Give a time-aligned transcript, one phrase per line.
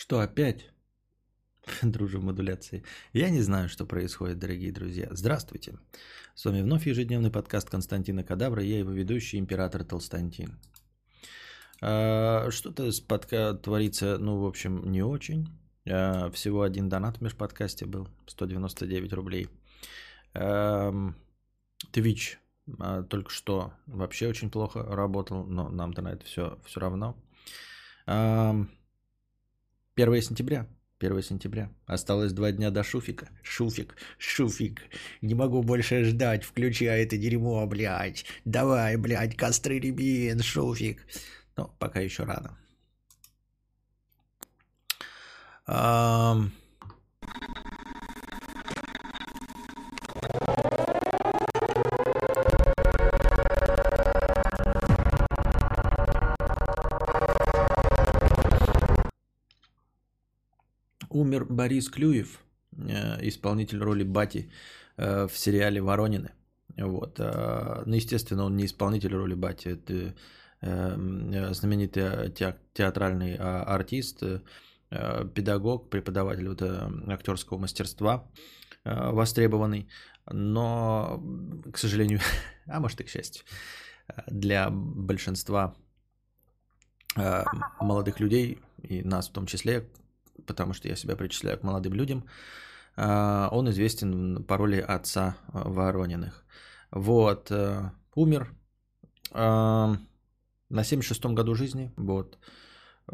[0.00, 0.64] Что опять?
[1.82, 2.82] Дружу в модуляции.
[3.12, 5.08] Я не знаю, что происходит, дорогие друзья.
[5.10, 5.78] Здравствуйте.
[6.34, 8.62] С вами вновь ежедневный подкаст Константина Кадавра.
[8.62, 10.58] Я его ведущий, император Толстантин.
[11.82, 15.50] А, что-то с подка творится, ну, в общем, не очень.
[15.86, 18.08] А, всего один донат в межподкасте был.
[18.26, 19.48] 199 рублей.
[20.32, 21.12] Twitch
[22.78, 27.18] а, только что вообще очень плохо работал, но нам-то на это все, все равно.
[29.96, 30.66] 1 сентября.
[31.00, 31.70] 1 сентября.
[31.86, 33.28] Осталось два дня до шуфика.
[33.42, 34.82] Шуфик, шуфик.
[35.22, 36.44] Не могу больше ждать.
[36.44, 38.24] Включай это дерьмо, блядь.
[38.44, 41.06] Давай, блядь, костры рябин, шуфик.
[41.56, 42.56] Но пока еще рано.
[45.66, 46.50] Um...
[61.10, 62.40] умер Борис Клюев,
[62.72, 64.50] э, исполнитель роли Бати
[64.96, 66.30] э, в сериале «Воронины».
[66.76, 67.20] Вот.
[67.20, 70.14] Э, ну, естественно, он не исполнитель роли Бати, это
[70.62, 72.30] знаменитый
[72.74, 74.22] театральный а, артист,
[74.90, 76.60] педагог, преподаватель вот,
[77.08, 78.30] актерского мастерства,
[78.84, 79.88] востребованный,
[80.30, 81.18] но,
[81.72, 82.20] к сожалению,
[82.66, 83.42] а может и к счастью,
[84.26, 85.74] для большинства
[87.80, 89.88] молодых людей, и нас в том числе,
[90.46, 92.24] потому что я себя причисляю к молодым людям,
[92.96, 96.44] а, он известен по роли отца а, Ворониных.
[96.90, 98.52] Вот, э, умер
[99.32, 99.96] а,
[100.68, 102.38] на 76-м году жизни, вот.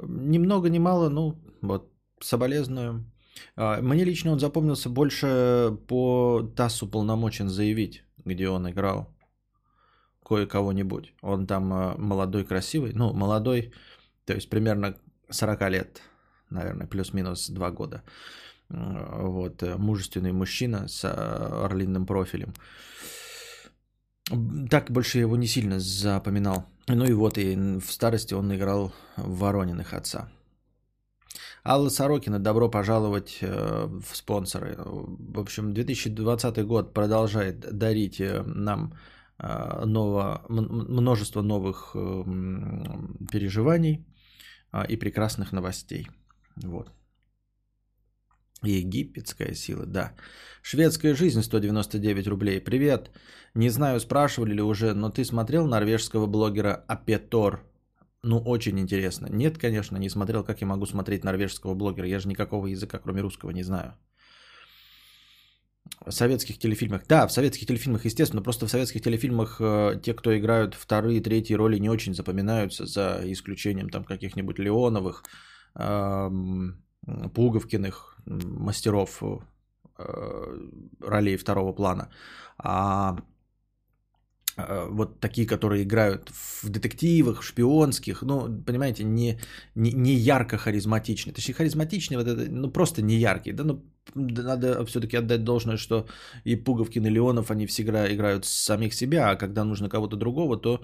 [0.03, 3.05] Ни много, ни мало, ну, вот, соболезную.
[3.57, 9.15] Мне лично он запомнился больше по ТАССу полномочен заявить, где он играл
[10.27, 11.13] кое-кого-нибудь.
[11.21, 11.65] Он там
[11.99, 13.73] молодой, красивый, ну, молодой,
[14.25, 14.97] то есть примерно
[15.29, 16.03] 40 лет
[16.51, 18.03] наверное, плюс-минус два года.
[18.69, 22.55] Вот, э, мужественный мужчина с э, орлиным профилем.
[24.71, 26.67] Так больше его не сильно запоминал.
[26.89, 30.29] Ну и вот, и в старости он играл в Ворониных отца.
[31.65, 34.75] Алла Сорокина, добро пожаловать э, в спонсоры.
[34.79, 38.95] В общем, 2020 год продолжает дарить нам
[39.39, 41.95] ново, множество новых
[43.31, 44.07] переживаний
[44.89, 46.09] и прекрасных новостей.
[46.65, 46.91] Вот.
[48.63, 50.15] Египетская сила, да.
[50.63, 52.61] Шведская жизнь 199 рублей.
[52.61, 53.11] Привет.
[53.55, 57.61] Не знаю, спрашивали ли уже, но ты смотрел норвежского блогера Апетор?
[58.23, 59.29] Ну, очень интересно.
[59.31, 60.43] Нет, конечно, не смотрел.
[60.43, 62.09] Как я могу смотреть норвежского блогера?
[62.09, 63.95] Я же никакого языка, кроме русского, не знаю.
[66.05, 67.03] В советских телефильмах.
[67.09, 68.43] Да, в советских телефильмах, естественно.
[68.43, 73.21] Просто в советских телефильмах э, те, кто играют вторые, третьи роли, не очень запоминаются, за
[73.25, 75.23] исключением там каких-нибудь Леоновых,
[77.35, 80.59] Пуговкиных, мастеров э,
[81.01, 82.09] ролей второго плана.
[82.59, 83.17] А
[84.57, 86.31] э, вот такие, которые играют
[86.63, 89.39] в детективах, шпионских, ну, понимаете, не,
[89.75, 91.35] не, не ярко харизматичные.
[91.35, 93.55] Точнее, харизматичные, вот это, ну, просто не яркие.
[93.55, 93.85] Да, ну,
[94.15, 96.07] надо все-таки отдать должное, что
[96.45, 100.81] и Пуговкин, и Леонов, они всегда играют самих себя, а когда нужно кого-то другого, то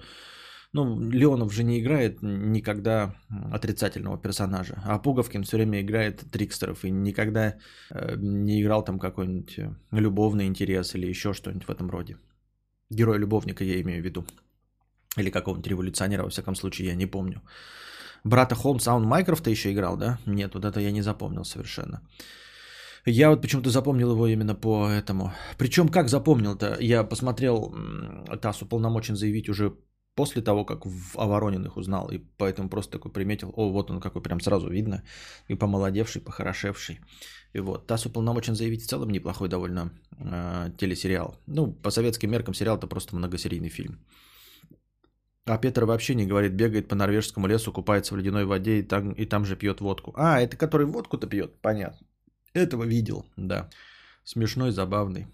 [0.73, 3.15] ну, Леонов же не играет никогда
[3.51, 7.55] отрицательного персонажа, а Пуговкин все время играет трикстеров и никогда
[7.91, 12.17] э, не играл там какой-нибудь э, любовный интерес или еще что-нибудь в этом роде.
[12.89, 14.25] Героя-любовника я имею в виду.
[15.15, 17.41] Или какого-нибудь революционера, во всяком случае, я не помню.
[18.23, 20.17] Брата Холмса, а он Майкрофта еще играл, да?
[20.25, 22.01] Нет, вот это я не запомнил совершенно.
[23.05, 25.33] Я вот почему-то запомнил его именно по этому.
[25.57, 26.77] Причем как запомнил-то?
[26.79, 27.75] Я посмотрел,
[28.41, 29.73] ТАСС уполномочен заявить уже
[30.15, 34.21] после того, как в Оворониных узнал, и поэтому просто такой приметил, о, вот он какой,
[34.21, 35.03] прям сразу видно,
[35.47, 36.99] и помолодевший, похорошевший.
[37.53, 41.35] И вот, ТАСС уполномочен заявить в целом неплохой довольно э, телесериал.
[41.47, 43.99] Ну, по советским меркам сериал это просто многосерийный фильм.
[45.45, 49.11] А Петр вообще не говорит, бегает по норвежскому лесу, купается в ледяной воде и там,
[49.11, 50.13] и там же пьет водку.
[50.15, 52.07] А, это который водку-то пьет, понятно.
[52.53, 53.69] Этого видел, да.
[54.23, 55.27] Смешной, забавный.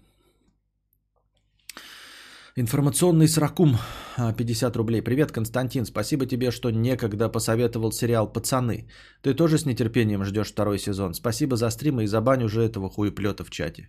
[2.60, 3.78] Информационный сракум
[4.18, 5.02] 50 рублей.
[5.02, 5.86] Привет, Константин.
[5.86, 8.86] Спасибо тебе, что некогда посоветовал сериал «Пацаны».
[9.22, 11.14] Ты тоже с нетерпением ждешь второй сезон.
[11.14, 13.88] Спасибо за стрим и забань уже этого хуеплета в чате.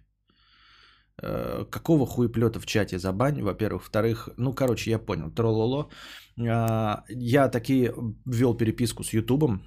[1.22, 3.84] Э, какого хуеплета в чате забань, во-первых.
[3.84, 5.32] Во-вторых, ну, короче, я понял.
[5.32, 5.90] Трололо.
[6.40, 7.92] А, я таки
[8.26, 9.64] ввел переписку с Ютубом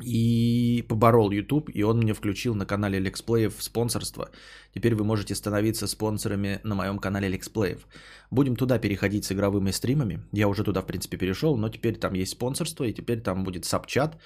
[0.00, 4.30] и поборол YouTube, и он мне включил на канале Лексплеев спонсорство.
[4.74, 7.86] Теперь вы можете становиться спонсорами на моем канале Лексплеев.
[8.30, 10.20] Будем туда переходить с игровыми стримами.
[10.32, 13.64] Я уже туда, в принципе, перешел, но теперь там есть спонсорство, и теперь там будет
[13.64, 14.18] сабчат,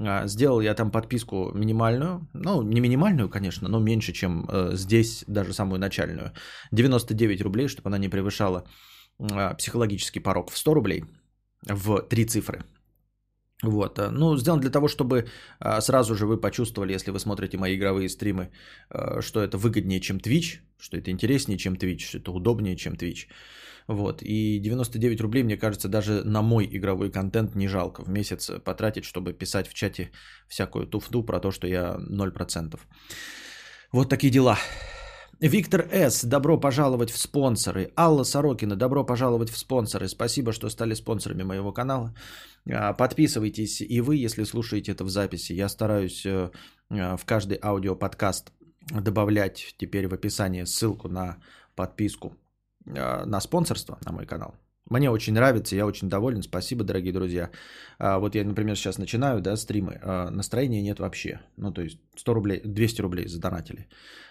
[0.00, 5.24] А, сделал я там подписку минимальную, ну, не минимальную, конечно, но меньше, чем э, здесь,
[5.26, 6.32] даже самую начальную.
[6.70, 8.64] 99 рублей, чтобы она не превышала
[9.18, 11.04] э, психологический порог в 100 рублей
[11.66, 12.62] в три цифры.
[13.62, 15.26] Вот, э, ну, сделан для того, чтобы
[15.60, 18.50] э, сразу же вы почувствовали, если вы смотрите мои игровые стримы,
[18.90, 22.94] э, что это выгоднее, чем Twitch, что это интереснее, чем Twitch, что это удобнее, чем
[22.94, 23.26] Twitch.
[23.88, 24.22] Вот.
[24.22, 29.04] И 99 рублей, мне кажется, даже на мой игровой контент не жалко в месяц потратить,
[29.04, 30.10] чтобы писать в чате
[30.46, 32.78] всякую туфту про то, что я 0%.
[33.92, 34.58] Вот такие дела.
[35.40, 36.24] Виктор С.
[36.24, 37.92] Добро пожаловать в спонсоры.
[37.96, 38.74] Алла Сорокина.
[38.74, 40.08] Добро пожаловать в спонсоры.
[40.08, 42.12] Спасибо, что стали спонсорами моего канала.
[42.68, 45.52] А, подписывайтесь и вы, если слушаете это в записи.
[45.52, 46.50] Я стараюсь э,
[46.90, 48.52] э, в каждый аудиоподкаст
[48.90, 51.36] добавлять теперь в описании ссылку на
[51.76, 52.34] подписку
[52.86, 54.56] а, на спонсорство на мой канал.
[54.90, 56.42] Мне очень нравится, я очень доволен.
[56.42, 57.50] Спасибо, дорогие друзья.
[57.98, 60.00] А, вот я, например, сейчас начинаю, да, стримы.
[60.02, 61.40] А, настроения нет вообще.
[61.56, 63.86] Ну, то есть 100 рублей, 200 рублей задонатили.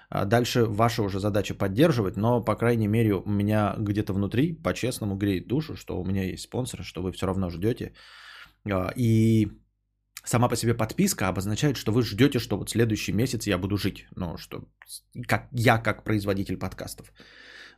[0.09, 5.47] Дальше ваша уже задача поддерживать, но, по крайней мере, у меня где-то внутри, по-честному, греет
[5.47, 7.93] душу, что у меня есть спонсоры, что вы все равно ждете.
[8.95, 9.51] И
[10.23, 14.05] сама по себе подписка обозначает, что вы ждете, что вот следующий месяц я буду жить.
[14.15, 14.63] Ну, что
[15.27, 17.11] как я как производитель подкастов.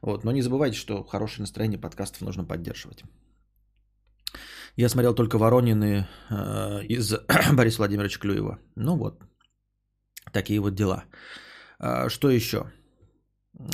[0.01, 0.23] Вот.
[0.23, 3.03] Но не забывайте, что хорошее настроение подкастов нужно поддерживать.
[4.75, 7.13] Я смотрел только Воронины э, из
[7.53, 8.59] Бориса Владимировича Клюева.
[8.75, 9.23] Ну вот,
[10.31, 11.03] такие вот дела.
[11.79, 12.71] А, что еще?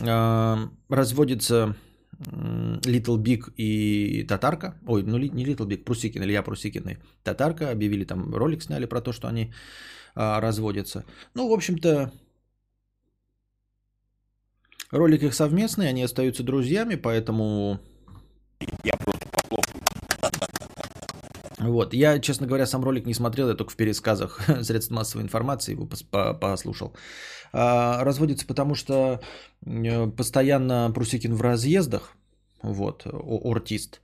[0.08, 1.76] А, разводится
[2.18, 4.80] Little Big и Татарка.
[4.88, 7.72] Ой, ну не Little Big, Прусикин, Илья Прусикин и Татарка.
[7.72, 9.54] Объявили там, ролик сняли про то, что они
[10.16, 11.04] а, разводятся.
[11.34, 12.12] Ну, в общем-то,
[14.92, 17.80] Ролик их совместный, они остаются друзьями, поэтому...
[18.84, 18.94] Я.
[21.70, 25.74] Вот, я, честно говоря, сам ролик не смотрел, я только в пересказах средств массовой информации
[25.74, 25.88] его
[26.40, 26.96] послушал.
[27.54, 29.22] А, разводится потому, что
[29.66, 32.16] э, постоянно Прусикин в разъездах,
[32.62, 33.06] вот,
[33.44, 34.02] артист,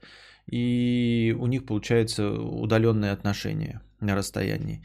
[0.50, 4.82] и у них получается удаленные отношения на расстоянии.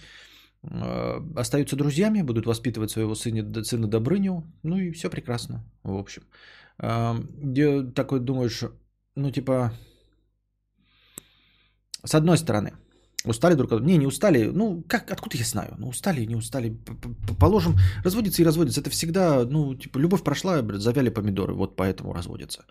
[0.63, 6.23] Э, остаются друзьями, будут воспитывать своего сына, сына Добрыню, ну и все прекрасно, в общем.
[6.79, 8.63] Где такой думаешь,
[9.15, 9.73] ну типа,
[12.07, 12.73] с одной стороны,
[13.25, 13.91] устали друг от друга.
[13.91, 14.45] Не, не устали.
[14.45, 15.75] Ну, как, откуда я знаю?
[15.77, 16.77] Ну, устали, не устали.
[17.39, 18.81] Положим, разводиться и разводиться.
[18.81, 21.53] Это всегда, ну, типа, любовь прошла, завяли помидоры.
[21.53, 22.65] Вот поэтому разводятся.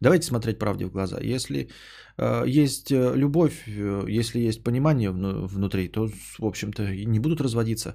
[0.00, 1.20] Давайте смотреть правде в глаза.
[1.20, 1.68] Если
[2.16, 6.08] э, есть э, любовь, э, если есть понимание внутри, то,
[6.38, 7.94] в общем-то, не будут разводиться.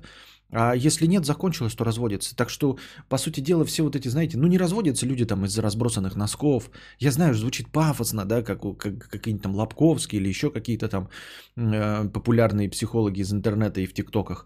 [0.52, 2.36] А если нет, закончилось, то разводятся.
[2.36, 2.78] Так что,
[3.10, 6.70] по сути дела, все вот эти, знаете, ну не разводятся люди там из-за разбросанных носков.
[7.00, 11.10] Я знаю, звучит пафосно, да, как, как какие-нибудь там Лобковские или еще какие-то там
[11.58, 14.46] э, популярные психологи из интернета и в ТикТоках.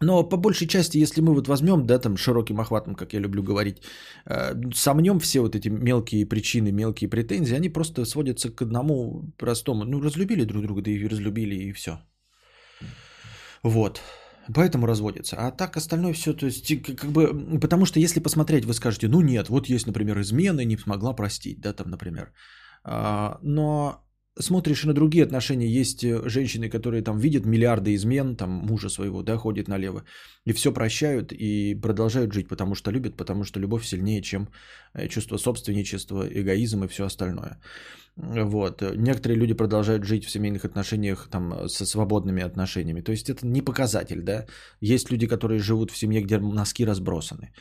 [0.00, 3.42] Но по большей части, если мы вот возьмем, да, там широким охватом, как я люблю
[3.42, 3.76] говорить,
[4.26, 9.84] э, сомнем все вот эти мелкие причины, мелкие претензии, они просто сводятся к одному простому.
[9.84, 12.00] Ну, разлюбили друг друга, да и разлюбили, и все.
[13.62, 14.02] Вот.
[14.52, 15.36] Поэтому разводится.
[15.36, 19.20] А так остальное все, то есть, как бы, потому что если посмотреть, вы скажете, ну
[19.20, 22.32] нет, вот есть, например, измены, не смогла простить, да, там, например.
[22.84, 24.03] А, но
[24.38, 29.22] смотришь на другие отношения, есть э, женщины, которые там видят миллиарды измен, там мужа своего,
[29.22, 30.04] да, ходит налево,
[30.46, 34.48] и все прощают и продолжают жить, потому что любят, потому что любовь сильнее, чем
[34.94, 37.60] э, чувство собственничества, эгоизм и все остальное.
[38.16, 38.82] Вот.
[38.96, 43.02] Некоторые люди продолжают жить в семейных отношениях там, со свободными отношениями.
[43.02, 44.46] То есть это не показатель, да.
[44.80, 47.52] Есть люди, которые живут в семье, где носки разбросаны.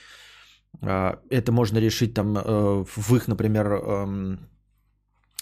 [0.82, 4.40] А, это можно решить там э, в их, например, эм,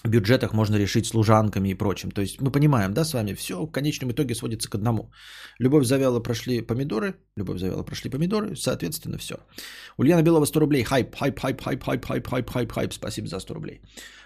[0.08, 2.10] бюджетах можно решить служанками и прочим.
[2.10, 5.12] То есть мы понимаем, да, с вами, все в конечном итоге сводится к одному.
[5.60, 9.34] Любовь завяла, прошли помидоры, любовь завяла, прошли помидоры, соответственно, все.
[9.98, 13.40] Ульяна Белова 100 рублей, хайп, хайп, хайп, хайп, хайп, хайп, хайп, хайп, хайп, спасибо за
[13.40, 13.80] 100 рублей.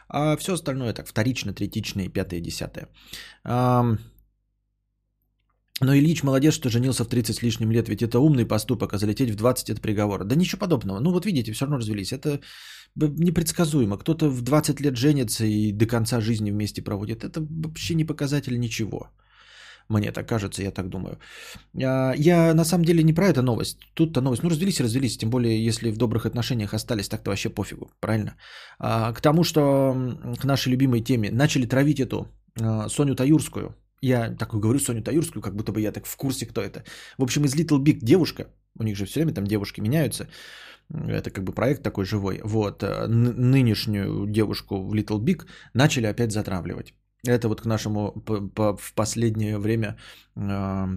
[0.08, 2.88] А все остальное так, вторично, третично и пятое, десятое.
[5.82, 8.98] Но Ильич молодец, что женился в 30 с лишним лет, ведь это умный поступок, а
[8.98, 10.24] залететь в 20 это приговор.
[10.24, 11.00] Да ничего подобного.
[11.00, 12.12] Ну вот видите, все равно развелись.
[12.14, 12.40] Это
[12.96, 13.98] непредсказуемо.
[13.98, 17.24] Кто-то в 20 лет женится и до конца жизни вместе проводит.
[17.24, 19.10] Это вообще не показатель ничего.
[19.88, 21.18] Мне так кажется, я так думаю.
[21.82, 23.78] А, я на самом деле не про это новость.
[23.94, 24.42] Тут-то новость.
[24.42, 25.18] Ну, развелись, развелись.
[25.18, 27.90] Тем более, если в добрых отношениях остались, так-то вообще пофигу.
[28.00, 28.36] Правильно?
[28.78, 29.94] А, к тому, что
[30.40, 32.26] к нашей любимой теме начали травить эту
[32.60, 33.74] а, Соню Таюрскую.
[34.00, 36.84] Я такой говорю Соню Таюрскую, как будто бы я так в курсе, кто это.
[37.18, 38.48] В общем, из Little Big девушка.
[38.78, 40.28] У них же все время там девушки меняются.
[40.90, 42.40] Это как бы проект такой живой.
[42.44, 42.82] Вот.
[42.82, 46.94] Нынешнюю девушку в Little Big начали опять затравливать.
[47.26, 49.96] Это вот к нашему по, по, в последнее время
[50.36, 50.96] э,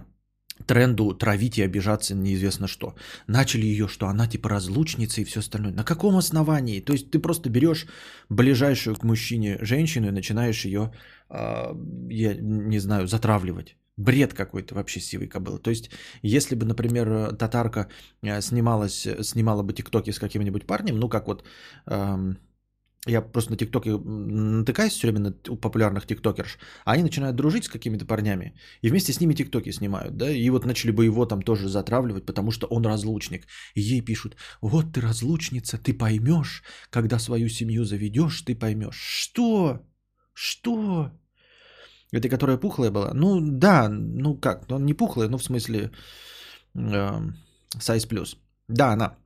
[0.65, 2.95] тренду травить и обижаться неизвестно что.
[3.27, 5.73] Начали ее, что она типа разлучница и все остальное.
[5.73, 6.81] На каком основании?
[6.81, 7.87] То есть ты просто берешь
[8.29, 13.75] ближайшую к мужчине женщину и начинаешь ее, э, я не знаю, затравливать.
[13.97, 15.57] Бред какой-то вообще сивый кобыл.
[15.57, 17.87] То есть, если бы, например, татарка
[18.23, 21.43] э, снималась, снимала бы тиктоки с каким-нибудь парнем, ну как вот...
[23.07, 27.69] Я просто на ТикТоке натыкаюсь все время на популярных тиктокерш, а они начинают дружить с
[27.69, 31.41] какими-то парнями и вместе с ними тиктоки снимают, да, и вот начали бы его там
[31.41, 33.47] тоже затравливать, потому что он разлучник.
[33.73, 38.99] И ей пишут, вот ты разлучница, ты поймешь, когда свою семью заведешь, ты поймешь.
[38.99, 39.79] Что?
[40.41, 41.11] Что?
[42.13, 43.13] Это которая пухлая была?
[43.13, 45.91] Ну да, ну как, ну не пухлая, ну в смысле
[46.75, 47.31] э,
[47.77, 48.37] size плюс.
[48.69, 49.17] Да, она.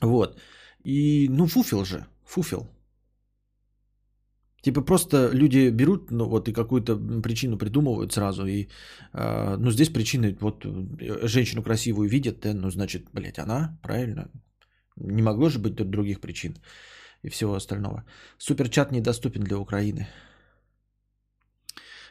[0.00, 0.40] Вот.
[0.84, 2.68] И ну фуфел же, фуфел.
[4.62, 8.46] Типа просто люди берут, ну вот и какую-то причину придумывают сразу.
[8.46, 8.68] И,
[9.12, 14.30] э, ну здесь причины, вот э, женщину красивую видят, да, ну значит, блядь, она, правильно?
[14.96, 16.54] Не могло же быть других причин
[17.22, 18.04] и всего остального.
[18.38, 20.08] Суперчат недоступен для Украины.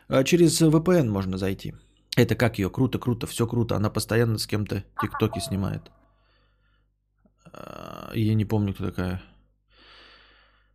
[0.07, 1.73] А через VPN можно зайти.
[2.17, 2.69] Это как ее?
[2.69, 3.75] Круто, круто, все круто.
[3.75, 5.91] Она постоянно с кем-то тиктоки снимает.
[7.53, 9.21] А, я не помню, кто такая.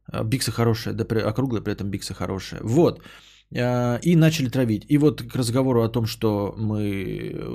[0.06, 2.60] А, Бикса хорошая, да округлая, при этом Бикса хорошая.
[2.62, 3.02] Вот.
[3.50, 4.86] И начали травить.
[4.88, 6.80] И вот к разговору о том, что мы,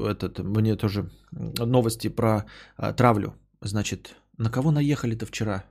[0.09, 2.45] этот, мне тоже новости про
[2.95, 3.33] травлю.
[3.61, 5.65] Значит, на кого наехали-то вчера?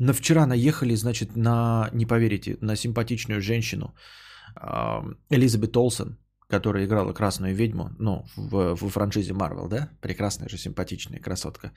[0.00, 3.94] На вчера наехали, значит, на, не поверите, на симпатичную женщину,
[5.30, 9.90] Элизабет Олсен, которая играла красную ведьму, ну, в, в франшизе Марвел, да?
[10.00, 11.72] Прекрасная же, симпатичная красотка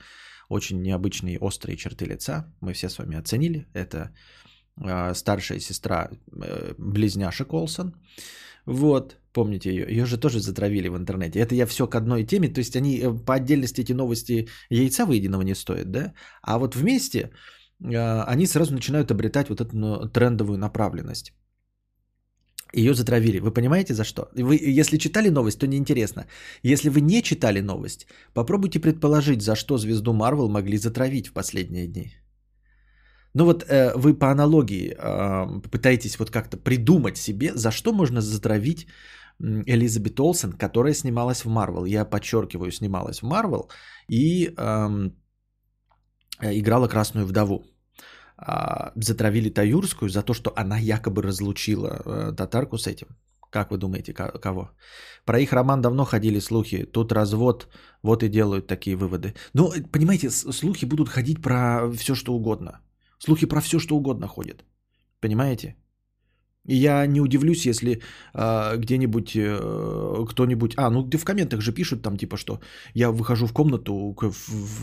[0.48, 2.44] очень необычные острые черты лица.
[2.60, 3.66] Мы все с вами оценили.
[3.74, 4.14] Это
[4.80, 7.94] э, старшая сестра э, близняшек Олсон.
[8.66, 11.38] Вот, помните ее, ее же тоже затравили в интернете.
[11.38, 15.04] Это я все к одной теме, то есть они э, по отдельности эти новости яйца
[15.06, 16.12] выеденного не стоят, да?
[16.42, 17.30] А вот вместе
[17.80, 21.32] они сразу начинают обретать вот эту ну, трендовую направленность.
[22.74, 23.40] Ее затравили.
[23.40, 24.28] Вы понимаете за что?
[24.34, 26.26] Вы, если читали новость, то неинтересно.
[26.62, 31.86] Если вы не читали новость, попробуйте предположить, за что звезду Марвел могли затравить в последние
[31.86, 32.14] дни.
[33.34, 38.20] Ну вот э, вы по аналогии э, пытаетесь вот как-то придумать себе, за что можно
[38.20, 38.86] затравить
[39.40, 41.84] Элизабет Олсен, которая снималась в Марвел.
[41.84, 43.68] Я подчеркиваю, снималась в Марвел
[44.08, 45.10] и э,
[46.52, 47.64] играла Красную Вдову.
[48.36, 53.06] А, затравили Таюрскую за то, что она якобы разлучила э, татарку с этим.
[53.50, 54.70] Как вы думаете, кого?
[55.24, 56.84] Про их роман давно ходили слухи.
[56.92, 57.68] Тут развод,
[58.02, 59.34] вот и делают такие выводы.
[59.54, 62.80] Ну, понимаете, слухи будут ходить про все, что угодно.
[63.18, 64.64] Слухи про все, что угодно ходят.
[65.20, 65.76] Понимаете?
[66.66, 68.00] Я не удивлюсь, если
[68.34, 70.74] э, где-нибудь э, кто-нибудь...
[70.76, 72.60] А, ну в комментах же пишут там типа, что
[72.94, 74.32] я выхожу в комнату в,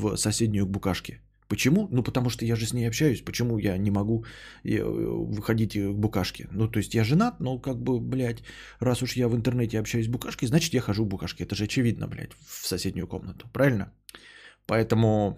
[0.01, 1.21] в соседнюю к букашке.
[1.51, 1.89] Почему?
[1.91, 3.21] Ну, потому что я же с ней общаюсь.
[3.25, 4.23] Почему я не могу
[4.63, 6.47] э, выходить к букашке?
[6.51, 8.43] Ну, то есть я женат, но как бы, блядь,
[8.79, 11.43] раз уж я в интернете общаюсь с букашкой, значит, я хожу в букашке.
[11.43, 13.49] Это же очевидно, блядь, в соседнюю комнату.
[13.51, 13.91] Правильно?
[14.65, 15.37] Поэтому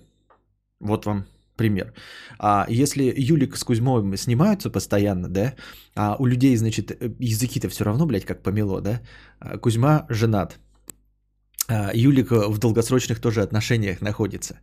[0.79, 1.93] вот вам пример.
[2.38, 5.55] А если Юлик с Кузьмой снимаются постоянно, да,
[5.96, 9.01] а у людей, значит, э, языки-то все равно, блядь, как помело, да,
[9.39, 10.60] а Кузьма женат,
[11.70, 14.60] Юлик в долгосрочных тоже отношениях находится.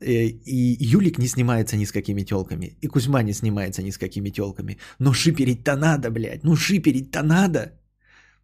[0.00, 2.76] Э, и Юлик не снимается ни с какими телками.
[2.80, 4.78] И Кузьма не снимается ни с какими телками.
[4.98, 6.44] Но шиперить-то надо, блядь.
[6.44, 7.72] Ну шиперить-то надо.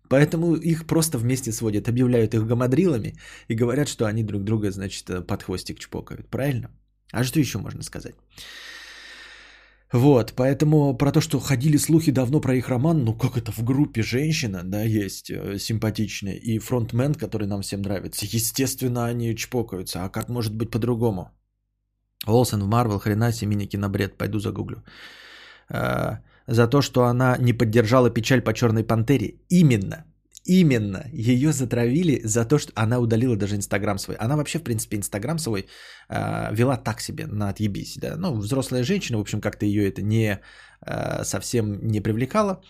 [0.09, 3.15] Поэтому их просто вместе сводят, объявляют их гамадрилами
[3.49, 6.29] и говорят, что они друг друга, значит, под хвостик чпокают.
[6.31, 6.71] Правильно?
[7.13, 8.15] А что еще можно сказать?
[9.93, 13.63] Вот, поэтому про то, что ходили слухи давно про их роман, ну как это в
[13.63, 20.05] группе женщина, да, есть э, симпатичная, и фронтмен, который нам всем нравится, естественно, они чпокаются,
[20.05, 21.31] а как может быть по-другому?
[22.27, 24.83] Олсен в Марвел, хрена себе мини-кинобред, пойду загуглю.
[25.69, 29.35] А, за то, что она не поддержала печаль по Черной Пантере.
[29.49, 30.05] Именно,
[30.47, 34.17] Именно ее затравили за то, что она удалила даже Инстаграм свой.
[34.17, 35.67] Она вообще, в принципе, Инстаграм свой
[36.09, 37.99] э, вела так себе, на отъебись.
[38.01, 38.17] Да?
[38.17, 40.39] Ну, взрослая женщина, в общем, как-то ее это не
[40.87, 42.63] э, совсем не привлекало.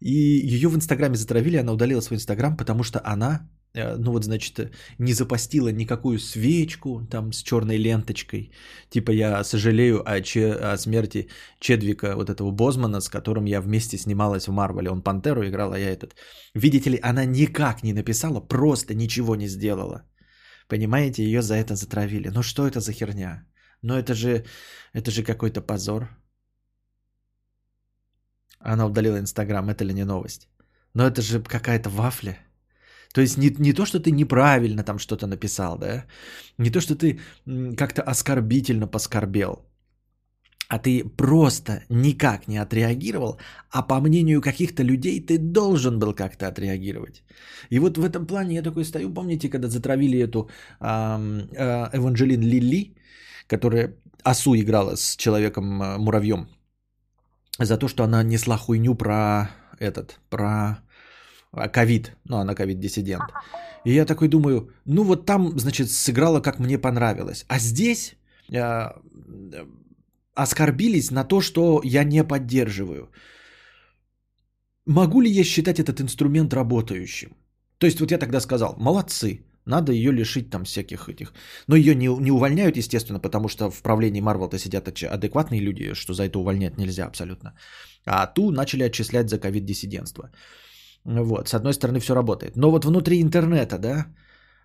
[0.00, 4.70] И ее в Инстаграме затравили, она удалила свой Инстаграм, потому что она ну вот, значит,
[4.98, 8.52] не запостила никакую свечку там с черной ленточкой.
[8.90, 13.96] Типа я сожалею о, че, о смерти Чедвика, вот этого Бозмана, с которым я вместе
[13.98, 14.90] снималась в Марвеле.
[14.90, 16.14] Он Пантеру играл, а я этот.
[16.54, 20.02] Видите ли, она никак не написала, просто ничего не сделала.
[20.68, 22.28] Понимаете, ее за это затравили.
[22.28, 23.46] Ну что это за херня?
[23.82, 24.44] Ну это же,
[24.92, 26.08] это же какой-то позор.
[28.60, 30.48] Она удалила Инстаграм, это ли не новость?
[30.94, 32.38] Но это же какая-то вафля.
[33.12, 36.04] То есть не, не то, что ты неправильно там что-то написал, да?
[36.58, 37.20] Не то, что ты
[37.76, 39.66] как-то оскорбительно поскорбел,
[40.68, 43.38] а ты просто никак не отреагировал,
[43.70, 47.22] а по мнению каких-то людей ты должен был как-то отреагировать.
[47.70, 50.48] И вот в этом плане я такой стою, помните, когда затравили эту
[50.80, 52.94] э, э, Эванжелин Лили,
[53.46, 56.48] которая Асу играла с человеком-муравьем,
[57.58, 60.78] за то, что она несла хуйню про этот, про
[61.52, 63.22] ковид, ну она ковид-диссидент.
[63.84, 67.44] И я такой думаю, ну вот там, значит, сыграла, как мне понравилось.
[67.48, 68.14] А здесь
[68.52, 68.90] э,
[70.34, 73.10] оскорбились на то, что я не поддерживаю.
[74.86, 77.36] Могу ли я считать этот инструмент работающим?
[77.78, 81.32] То есть вот я тогда сказал, молодцы, надо ее лишить там всяких этих.
[81.68, 86.14] Но ее не, не увольняют, естественно, потому что в правлении Марвел-то сидят адекватные люди, что
[86.14, 87.54] за это увольнять нельзя абсолютно.
[88.04, 90.30] А ту начали отчислять за ковид-диссидентство.
[91.04, 92.56] Вот, с одной стороны все работает.
[92.56, 94.06] Но вот внутри интернета, да,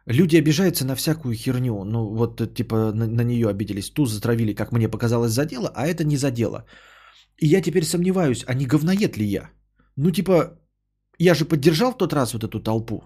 [0.06, 1.84] люди обижаются на всякую херню.
[1.84, 5.88] Ну вот типа на, на нее обиделись, ту затравили, как мне показалось, за дело, а
[5.88, 6.66] это не за дело.
[7.38, 9.50] И я теперь сомневаюсь, а не говноед ли я?
[9.96, 10.60] Ну типа,
[11.20, 13.04] я же поддержал в тот раз вот эту толпу.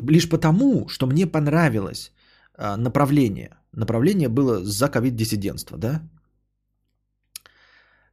[0.00, 2.12] Лишь потому, что мне понравилось
[2.54, 3.50] а, направление.
[3.72, 6.02] Направление было за ковид-диссидентство, да?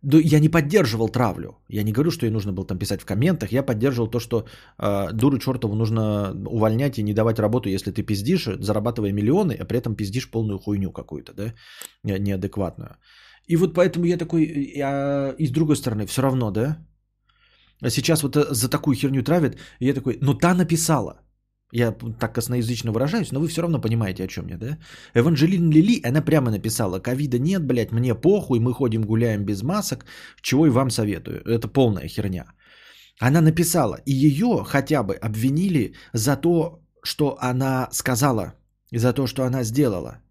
[0.01, 1.57] Я не поддерживал травлю.
[1.67, 3.51] Я не говорю, что ей нужно было там писать в комментах.
[3.51, 4.45] Я поддерживал то, что
[4.77, 9.65] э, дуру чертову нужно увольнять и не давать работу, если ты пиздишь, зарабатывая миллионы, а
[9.65, 11.53] при этом пиздишь полную хуйню какую-то, да,
[12.03, 12.95] неадекватную.
[13.47, 16.77] И вот поэтому я такой, я, и с другой стороны, все равно, да,
[17.89, 21.21] сейчас вот э, за такую херню травят, и я такой, ну та написала.
[21.71, 24.77] Я так косноязычно выражаюсь, но вы все равно понимаете, о чем я, да?
[25.13, 30.05] Эванжелин Лили, она прямо написала, ковида нет, блядь, мне похуй, мы ходим гуляем без масок,
[30.41, 31.41] чего и вам советую.
[31.45, 32.45] Это полная херня.
[33.19, 38.53] Она написала, и ее хотя бы обвинили за то, что она сказала,
[38.91, 40.21] и за то, что она сделала.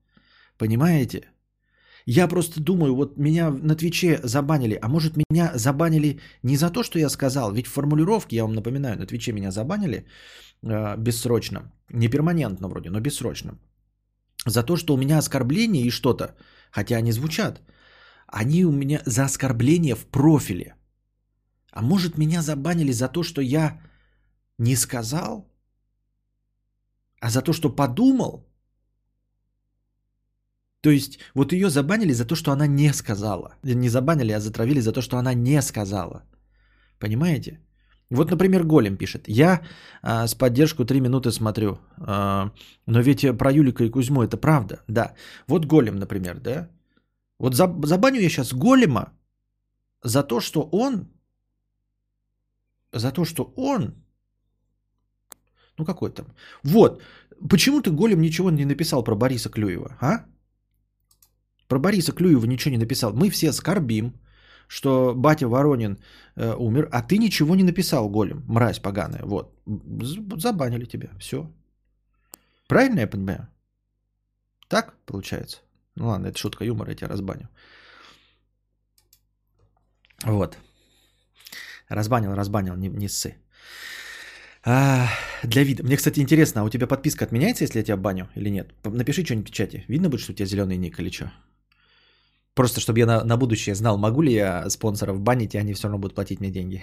[0.57, 1.29] Понимаете?
[2.11, 6.83] Я просто думаю, вот меня на Твиче забанили, а может меня забанили не за то,
[6.83, 10.07] что я сказал, ведь в формулировке, я вам напоминаю, на Твиче меня забанили
[10.63, 13.59] э, бессрочно, не перманентно вроде, но бессрочно,
[14.47, 16.35] за то, что у меня оскорбление и что-то,
[16.71, 17.61] хотя они звучат,
[18.27, 20.77] они у меня за оскорбление в профиле.
[21.73, 23.83] А может меня забанили за то, что я
[24.59, 25.47] не сказал,
[27.21, 28.48] а за то, что подумал–
[30.81, 33.57] то есть вот ее забанили за то, что она не сказала.
[33.65, 36.23] Не забанили, а затравили за то, что она не сказала.
[36.99, 37.61] Понимаете?
[38.11, 39.29] Вот, например, Голем пишет.
[39.29, 39.61] Я
[40.03, 41.79] а, с поддержку 3 минуты смотрю.
[41.99, 42.53] А,
[42.87, 44.83] но ведь про Юлика и Кузьму это правда.
[44.89, 45.15] Да.
[45.49, 46.69] Вот Голем, например, да?
[47.39, 49.13] Вот забаню я сейчас Голема
[50.05, 51.09] за то, что он...
[52.93, 53.95] За то, что он...
[55.77, 56.27] Ну какой там?
[56.65, 57.03] Вот.
[57.49, 60.25] Почему ты Голем ничего не написал про Бориса Клюева, а?
[61.69, 63.13] Про Бориса Клюева ничего не написал.
[63.13, 64.13] Мы все скорбим,
[64.69, 65.99] что батя Воронин
[66.37, 69.23] э, умер, а ты ничего не написал, Голем, мразь поганая.
[69.25, 69.55] Вот.
[70.37, 71.09] Забанили тебя.
[71.19, 71.51] Все.
[72.69, 73.49] Правильно я понимаю?
[74.69, 75.59] Так получается?
[75.97, 77.49] Ну ладно, это шутка юмора, я тебя разбаню.
[80.25, 80.59] Вот.
[81.89, 83.37] Разбанил, разбанил, не, не ссы.
[84.65, 85.09] А,
[85.43, 85.83] для вида.
[85.83, 88.73] Мне, кстати, интересно, а у тебя подписка отменяется, если я тебя баню или нет?
[88.85, 89.85] Напиши что-нибудь в чате.
[89.89, 91.31] Видно будет, что у тебя зеленый ник или что?
[92.59, 95.85] Просто чтобы я на, на будущее знал, могу ли я спонсоров банить, и они все
[95.85, 96.83] равно будут платить мне деньги.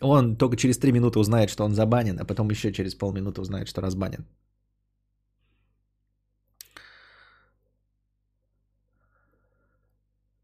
[0.00, 3.68] Он только через 3 минуты узнает, что он забанен, а потом еще через полминуты узнает,
[3.68, 4.26] что разбанен.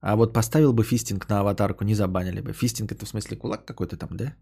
[0.00, 2.52] А вот поставил бы фистинг на аватарку, не забанили бы.
[2.52, 4.36] Фистинг это в смысле кулак какой-то там, да?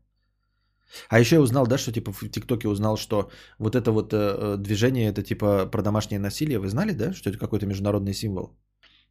[1.09, 4.57] А еще я узнал, да, что типа в ТикТоке узнал, что вот это вот э,
[4.59, 6.59] движение, это типа про домашнее насилие.
[6.59, 8.57] Вы знали, да, что это какой-то международный символ?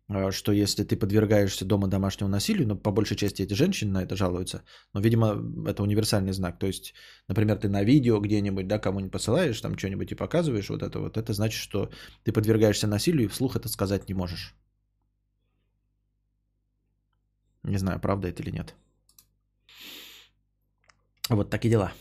[0.10, 4.04] Э, что если ты подвергаешься дома домашнему насилию, ну, по большей части эти женщины на
[4.04, 4.64] это жалуются,
[4.94, 5.36] но, видимо,
[5.68, 6.60] это универсальный знак.
[6.60, 6.94] То есть,
[7.28, 11.18] например, ты на видео где-нибудь, да, кому-нибудь посылаешь, там что-нибудь и показываешь вот это вот,
[11.18, 11.90] это значит, что
[12.24, 14.56] ты подвергаешься насилию и вслух это сказать не можешь.
[17.64, 18.76] Не знаю, правда это или нет.
[21.30, 21.92] Вот такие дела.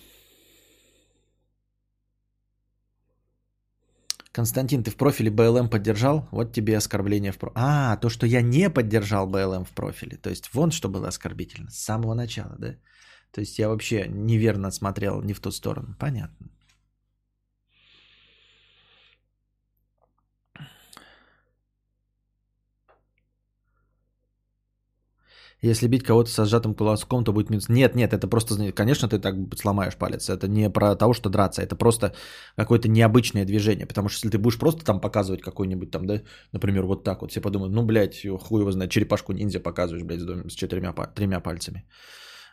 [4.32, 6.28] Константин, ты в профиле БЛМ поддержал?
[6.30, 7.54] Вот тебе оскорбление в профиле.
[7.64, 10.18] А, то, что я не поддержал БЛМ в профиле.
[10.18, 12.76] То есть вон что было оскорбительно с самого начала, да?
[13.32, 15.96] То есть я вообще неверно смотрел не в ту сторону.
[15.98, 16.50] Понятно.
[25.62, 27.68] Если бить кого-то со сжатым кулаком, то будет минус.
[27.68, 30.28] Нет, нет, это просто, конечно, ты так сломаешь палец.
[30.28, 32.12] Это не про того, что драться, это просто
[32.56, 33.86] какое-то необычное движение.
[33.86, 36.20] Потому что если ты будешь просто там показывать какой-нибудь там, да,
[36.52, 40.20] например, вот так вот, все подумают, ну, блядь, хуй его знает, черепашку ниндзя показываешь, блядь,
[40.20, 41.84] с, четырьмя, тремя пальцами.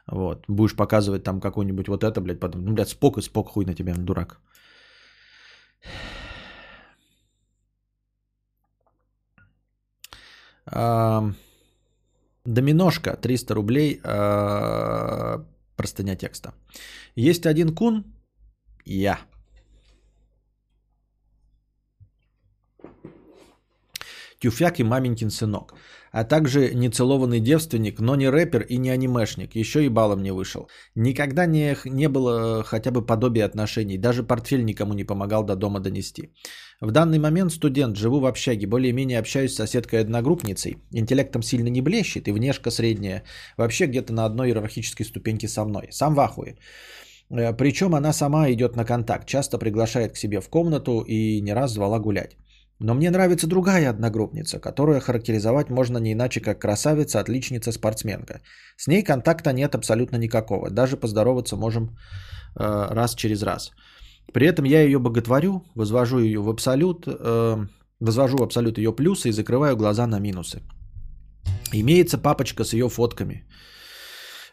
[0.07, 3.65] Вот, будешь показывать там какой-нибудь вот это, блядь, потом, ну, блядь, спок и спок, хуй
[3.65, 4.39] на тебя, дурак.
[12.45, 16.53] Доминошка, 300 рублей, а, простыня текста.
[17.15, 18.05] Есть один кун,
[18.85, 19.19] я.
[24.43, 25.73] Тюфяк и маменькин сынок
[26.13, 30.69] а также нецелованный девственник, но не рэпер и не анимешник, еще и балом не вышел.
[30.95, 35.79] Никогда не, не было хотя бы подобия отношений, даже портфель никому не помогал до дома
[35.79, 36.29] донести.
[36.81, 42.27] В данный момент студент, живу в общаге, более-менее общаюсь с соседкой-одногруппницей, интеллектом сильно не блещет
[42.27, 43.23] и внешка средняя,
[43.57, 45.87] вообще где-то на одной иерархической ступеньке со мной.
[45.89, 46.57] Сам в ахуе.
[47.31, 51.53] Э, Причем она сама идет на контакт, часто приглашает к себе в комнату и не
[51.53, 52.37] раз звала гулять.
[52.83, 58.41] Но мне нравится другая одногруппница, которую характеризовать можно не иначе, как красавица, отличница, спортсменка.
[58.75, 60.69] С ней контакта нет абсолютно никакого.
[60.69, 61.83] Даже поздороваться можем
[62.59, 63.71] э, раз через раз.
[64.33, 67.67] При этом я ее боготворю, возвожу ее в абсолют, э,
[68.01, 70.61] возвожу в абсолют ее плюсы и закрываю глаза на минусы.
[71.71, 73.45] Имеется папочка с ее фотками–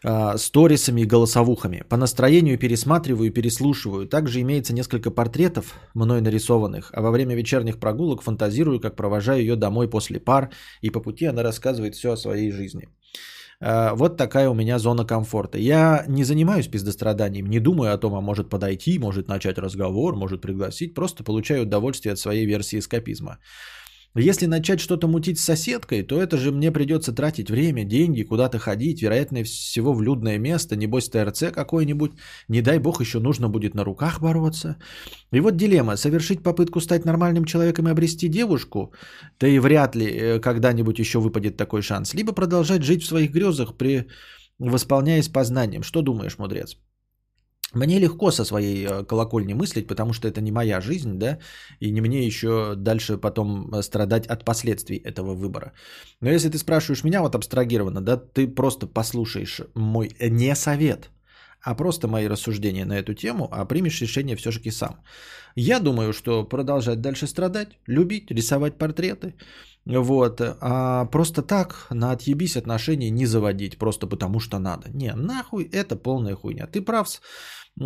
[0.03, 1.83] э, сторисами и голосовухами.
[1.89, 4.07] По настроению пересматриваю и переслушиваю.
[4.07, 9.55] Также имеется несколько портретов, мной нарисованных, а во время вечерних прогулок фантазирую, как провожаю ее
[9.55, 10.49] домой после пар,
[10.81, 12.87] и по пути она рассказывает все о своей жизни.
[13.61, 15.57] Э, вот такая у меня зона комфорта.
[15.57, 20.41] Я не занимаюсь пиздостраданием, не думаю о том, а может подойти, может начать разговор, может
[20.41, 23.37] пригласить, просто получаю удовольствие от своей версии эскапизма.
[24.15, 28.59] Если начать что-то мутить с соседкой, то это же мне придется тратить время, деньги, куда-то
[28.59, 32.11] ходить, вероятно всего в людное место, небось ТРЦ какой-нибудь,
[32.49, 34.75] не дай бог еще нужно будет на руках бороться.
[35.31, 38.93] И вот дилемма, совершить попытку стать нормальным человеком и обрести девушку,
[39.39, 43.31] да и вряд ли э, когда-нибудь еще выпадет такой шанс, либо продолжать жить в своих
[43.31, 44.07] грезах, при...
[44.59, 45.83] восполняясь познанием.
[45.83, 46.77] Что думаешь, мудрец?
[47.73, 51.37] Мне легко со своей э, колокольни мыслить, потому что это не моя жизнь, да,
[51.79, 55.71] и не мне еще дальше потом э, страдать от последствий этого выбора.
[56.21, 61.09] Но если ты спрашиваешь меня вот абстрагированно, да, ты просто послушаешь мой э, не совет,
[61.61, 64.95] а просто мои рассуждения на эту тему, а примешь решение все-таки сам.
[65.55, 69.33] Я думаю, что продолжать дальше страдать, любить, рисовать портреты,
[69.85, 74.89] вот, а просто так на отъебись отношения не заводить, просто потому что надо.
[74.93, 76.67] Не, нахуй, это полная хуйня.
[76.67, 77.07] Ты прав,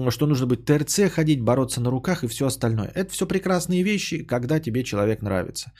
[0.09, 2.91] что нужно быть ТРЦ, ходить, бороться на руках и все остальное.
[2.95, 5.71] Это все прекрасные вещи, когда тебе человек нравится.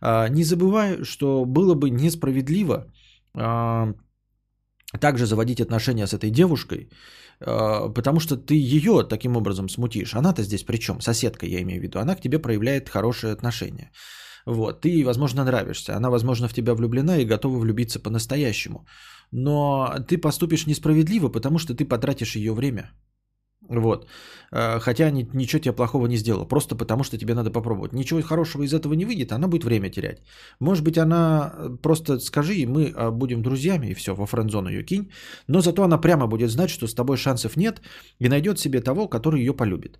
[0.00, 2.92] А, не забывай, что было бы несправедливо
[3.34, 3.94] а,
[5.00, 6.90] также заводить отношения с этой девушкой,
[7.40, 10.14] а, потому что ты ее таким образом смутишь.
[10.14, 11.00] Она-то здесь при чем?
[11.00, 11.98] Соседка, я имею в виду.
[11.98, 13.92] Она к тебе проявляет хорошие отношения.
[14.46, 15.96] Вот, ты, возможно, нравишься.
[15.96, 18.86] Она, возможно, в тебя влюблена и готова влюбиться по-настоящему.
[19.30, 22.90] Но ты поступишь несправедливо, потому что ты потратишь ее время.
[23.80, 24.06] Вот.
[24.52, 26.48] Э, хотя ничего тебе плохого не сделала.
[26.48, 27.92] Просто потому, что тебе надо попробовать.
[27.92, 30.22] Ничего хорошего из этого не выйдет, она будет время терять.
[30.60, 34.84] Может быть, она э, просто скажи, мы э, будем друзьями, и все, во френд-зону ее
[34.84, 35.10] кинь.
[35.48, 37.80] Но зато она прямо будет знать, что с тобой шансов нет,
[38.20, 39.98] и найдет себе того, который ее полюбит.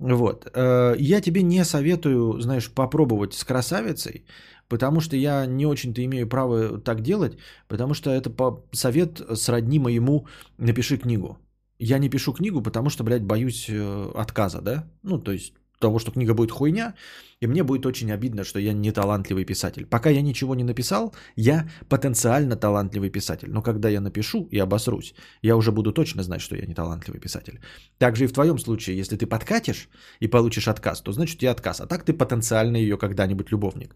[0.00, 0.50] Вот.
[0.56, 4.26] Я тебе не советую, знаешь, попробовать с красавицей,
[4.68, 7.38] потому что я не очень-то имею право так делать,
[7.68, 8.30] потому что это
[8.72, 10.26] совет сродни моему
[10.58, 11.38] «напиши книгу».
[11.84, 14.90] Я не пишу книгу, потому что, блядь, боюсь э, отказа, да?
[15.02, 16.94] Ну, то есть того, что книга будет хуйня,
[17.40, 19.84] и мне будет очень обидно, что я не талантливый писатель.
[19.84, 23.50] Пока я ничего не написал, я потенциально талантливый писатель.
[23.50, 27.20] Но когда я напишу и обосрусь, я уже буду точно знать, что я не талантливый
[27.20, 27.60] писатель.
[27.98, 31.80] Также и в твоем случае, если ты подкатишь и получишь отказ, то значит у отказ.
[31.82, 33.94] А так ты потенциально ее когда-нибудь любовник.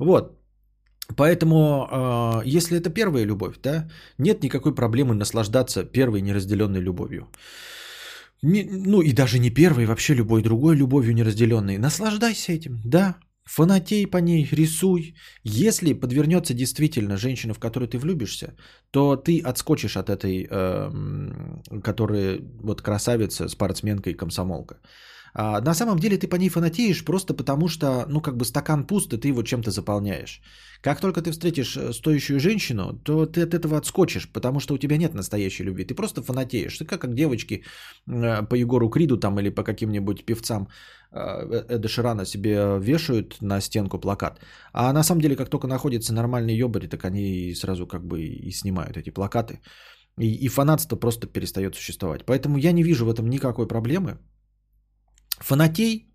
[0.00, 0.32] Вот.
[1.16, 7.28] Поэтому, э, если это первая любовь, да, нет никакой проблемы наслаждаться первой неразделенной любовью.
[8.42, 11.78] Не, ну и даже не первой, вообще любой другой любовью неразделенной.
[11.78, 13.16] Наслаждайся этим, да.
[13.44, 15.14] Фанатей по ней, рисуй.
[15.42, 18.54] Если подвернется действительно женщина, в которую ты влюбишься,
[18.90, 24.76] то ты отскочишь от этой, э, которая вот красавица, спортсменка и комсомолка.
[25.40, 28.84] А на самом деле ты по ней фанатеешь просто потому, что, ну, как бы стакан
[28.84, 30.40] пуст, и ты его чем-то заполняешь.
[30.82, 34.78] Как только ты встретишь э, стоящую женщину, то ты от этого отскочишь, потому что у
[34.78, 35.84] тебя нет настоящей любви.
[35.84, 36.78] Ты просто фанатеешь.
[36.78, 37.62] Ты как, как девочки
[38.08, 40.68] э, по Егору Криду там или по каким-нибудь певцам
[41.12, 41.18] э,
[41.68, 44.40] Эда Ширана себе вешают на стенку плакат.
[44.72, 48.50] А на самом деле, как только находится нормальный ёбарь, так они сразу как бы и
[48.50, 49.60] снимают эти плакаты.
[50.18, 52.24] И, и фанатство просто перестает существовать.
[52.24, 54.18] Поэтому я не вижу в этом никакой проблемы.
[55.40, 56.08] Фанатей,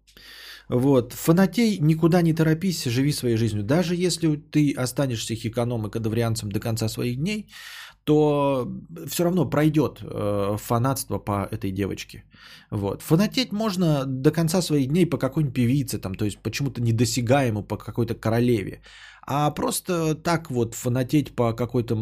[0.70, 3.64] вот, фанатей, никуда не торопись, живи своей жизнью.
[3.64, 7.48] Даже если ты останешься хиканом и кадаврианцем до конца своих дней,
[8.04, 8.68] то
[9.08, 12.24] все равно пройдет э, фанатство по этой девочке.
[12.72, 13.02] Вот.
[13.02, 17.78] Фанатеть можно до конца своих дней по какой-нибудь певице, там, то есть почему-то недосягаемо по
[17.78, 18.82] какой-то королеве.
[19.26, 21.96] А просто так вот фанатеть по какой-то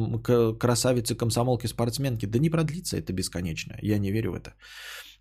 [0.60, 3.78] красавице, комсомолке, спортсменке, да не продлится это бесконечно.
[3.82, 4.54] Я не верю в это.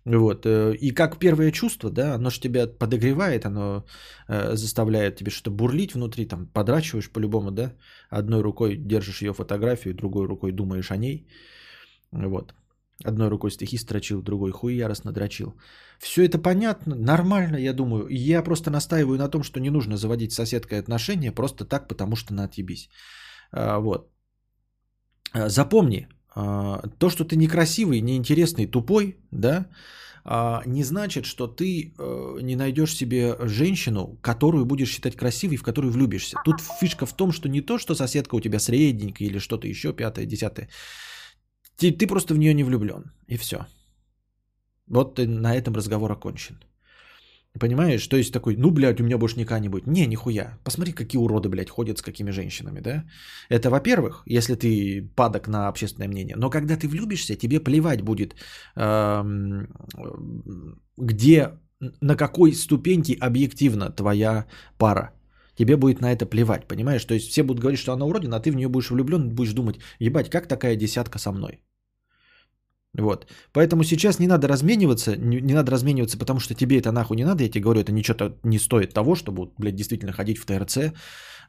[0.05, 0.45] Вот.
[0.45, 3.85] Э, и как первое чувство, да, оно же тебя подогревает, оно
[4.27, 7.73] э, заставляет тебе что-то бурлить внутри, там, подрачиваешь по-любому, да,
[8.09, 11.27] одной рукой держишь ее фотографию, другой рукой думаешь о ней,
[12.11, 12.53] вот.
[13.03, 15.55] Одной рукой стихи строчил, другой хуй яростно дрочил.
[15.99, 18.07] Все это понятно, нормально, я думаю.
[18.09, 22.15] Я просто настаиваю на том, что не нужно заводить с соседкой отношения просто так, потому
[22.15, 22.89] что на отъебись.
[23.51, 24.11] А, вот.
[25.33, 29.67] А, запомни, то, что ты некрасивый, неинтересный, тупой, да,
[30.23, 35.63] а, не значит, что ты э, не найдешь себе женщину, которую будешь считать красивой, в
[35.63, 36.37] которую влюбишься.
[36.45, 39.93] Тут фишка в том, что не то, что соседка у тебя средненькая или что-то еще,
[39.93, 40.69] пятое, десятое.
[41.77, 43.11] Ты, ты просто в нее не влюблен.
[43.27, 43.65] И все.
[44.87, 46.59] Вот на этом разговор окончен.
[47.59, 48.07] Понимаешь?
[48.07, 49.87] То есть такой, ну, блядь, у меня больше никогда не будет.
[49.87, 50.57] Не, нихуя.
[50.63, 53.03] Посмотри, какие уроды, блядь, ходят с какими женщинами, да?
[53.49, 56.35] Это, во-первых, если ты падок на общественное мнение.
[56.37, 58.35] Но когда ты влюбишься, тебе плевать будет,
[58.77, 59.67] эм,
[60.97, 61.49] где,
[62.01, 64.45] на какой ступеньке объективно твоя
[64.77, 65.11] пара.
[65.55, 67.03] Тебе будет на это плевать, понимаешь?
[67.05, 69.53] То есть все будут говорить, что она уродина, а ты в нее будешь влюблен, будешь
[69.53, 71.59] думать, ебать, как такая десятка со мной?
[72.93, 73.27] Вот.
[73.53, 77.25] Поэтому сейчас не надо размениваться, не, не надо размениваться, потому что тебе это нахуй не
[77.25, 77.43] надо.
[77.43, 80.93] Я тебе говорю, это ничего не стоит того, чтобы, блядь, действительно ходить в ТРЦ,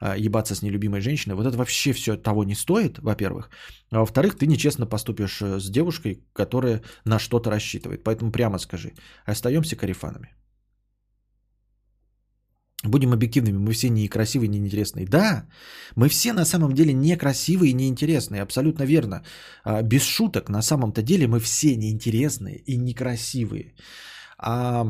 [0.00, 1.34] а, ебаться с нелюбимой женщиной.
[1.34, 3.50] Вот это вообще все того не стоит, во-первых.
[3.90, 8.04] А во-вторых, ты нечестно поступишь э, с девушкой, которая на что-то рассчитывает.
[8.04, 8.92] Поэтому прямо скажи,
[9.24, 10.30] остаемся карифанами.
[12.84, 15.06] Будем объективными, мы все некрасивые, неинтересные.
[15.06, 15.46] Да,
[15.94, 19.22] мы все на самом деле некрасивые и неинтересные, абсолютно верно.
[19.64, 23.74] А, без шуток, на самом-то деле мы все неинтересные и некрасивые.
[24.38, 24.86] А,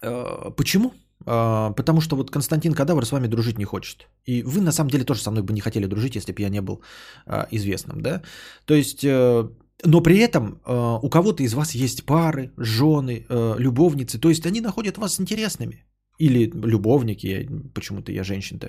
[0.00, 0.92] а, почему?
[1.26, 4.08] А, потому что вот Константин Кадавр с вами дружить не хочет.
[4.24, 6.50] И вы на самом деле тоже со мной бы не хотели дружить, если бы я
[6.50, 6.82] не был
[7.26, 8.22] а, известным, да?
[8.64, 9.04] То есть...
[9.04, 9.48] Э,
[9.84, 14.46] но при этом э, у кого-то из вас есть пары, жены, э, любовницы, то есть
[14.46, 15.84] они находят вас интересными.
[16.22, 18.66] Или любовники, я, почему-то я женщин-то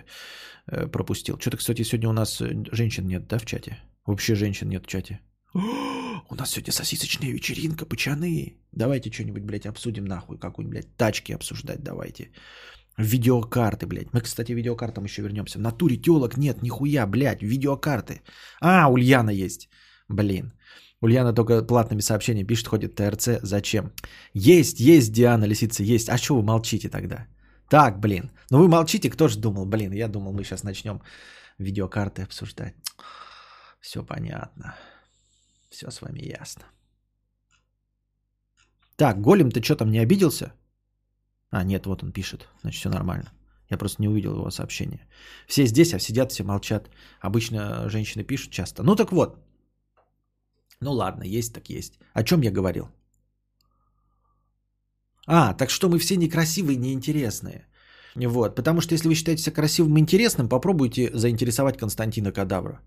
[0.71, 1.37] э, пропустил.
[1.37, 3.77] Что-то, кстати, сегодня у нас э, женщин нет, да, в чате?
[4.07, 5.19] Вообще женщин нет в чате.
[6.29, 8.57] У нас сегодня сосисочная вечеринка, пацаны.
[8.71, 10.37] Давайте что-нибудь, блядь, обсудим нахуй.
[10.37, 12.31] Какую-нибудь, блядь, тачки обсуждать давайте.
[12.97, 14.13] Видеокарты, блядь.
[14.13, 15.59] Мы, кстати, видеокартам еще вернемся.
[15.59, 18.21] В натуре телок нет, нихуя, блядь, видеокарты.
[18.61, 19.69] А, Ульяна есть.
[20.09, 20.53] Блин.
[21.01, 23.41] Ульяна только платными сообщениями пишет, ходит ТРЦ.
[23.43, 23.91] Зачем?
[24.33, 26.09] Есть, есть, Диана Лисица, есть.
[26.09, 27.27] А что вы молчите тогда?
[27.69, 28.31] Так, блин.
[28.49, 29.65] Ну вы молчите, кто же думал?
[29.65, 31.01] Блин, я думал, мы сейчас начнем
[31.57, 32.75] видеокарты обсуждать.
[33.79, 34.75] Все понятно.
[35.69, 36.63] Все с вами ясно.
[38.95, 40.53] Так, Голем, ты что там не обиделся?
[41.49, 42.47] А, нет, вот он пишет.
[42.61, 43.31] Значит, все нормально.
[43.69, 45.07] Я просто не увидел его сообщения.
[45.47, 46.89] Все здесь, а сидят, все молчат.
[47.21, 48.83] Обычно женщины пишут часто.
[48.83, 49.37] Ну так вот.
[50.79, 51.99] Ну ладно, есть так есть.
[52.13, 52.89] О чем я говорил?
[55.27, 57.65] А, так что мы все некрасивые, неинтересные.
[58.15, 62.79] Вот, потому что если вы считаете себя красивым и интересным, попробуйте заинтересовать Константина Кадавра.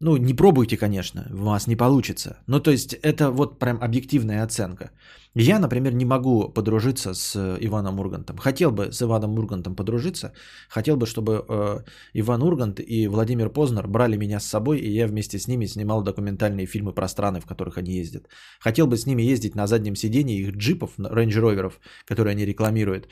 [0.00, 2.38] Ну, не пробуйте, конечно, у вас не получится.
[2.46, 4.90] Ну, то есть, это вот прям объективная оценка.
[5.36, 8.36] Я, например, не могу подружиться с э, Иваном Ургантом.
[8.36, 10.32] Хотел бы с Иваном Ургантом подружиться.
[10.68, 11.78] Хотел бы, чтобы э,
[12.12, 16.02] Иван Ургант и Владимир Познер брали меня с собой, и я вместе с ними снимал
[16.02, 18.28] документальные фильмы про страны, в которых они ездят.
[18.60, 23.08] Хотел бы с ними ездить на заднем сидении их джипов, рейндж-роверов, которые они рекламируют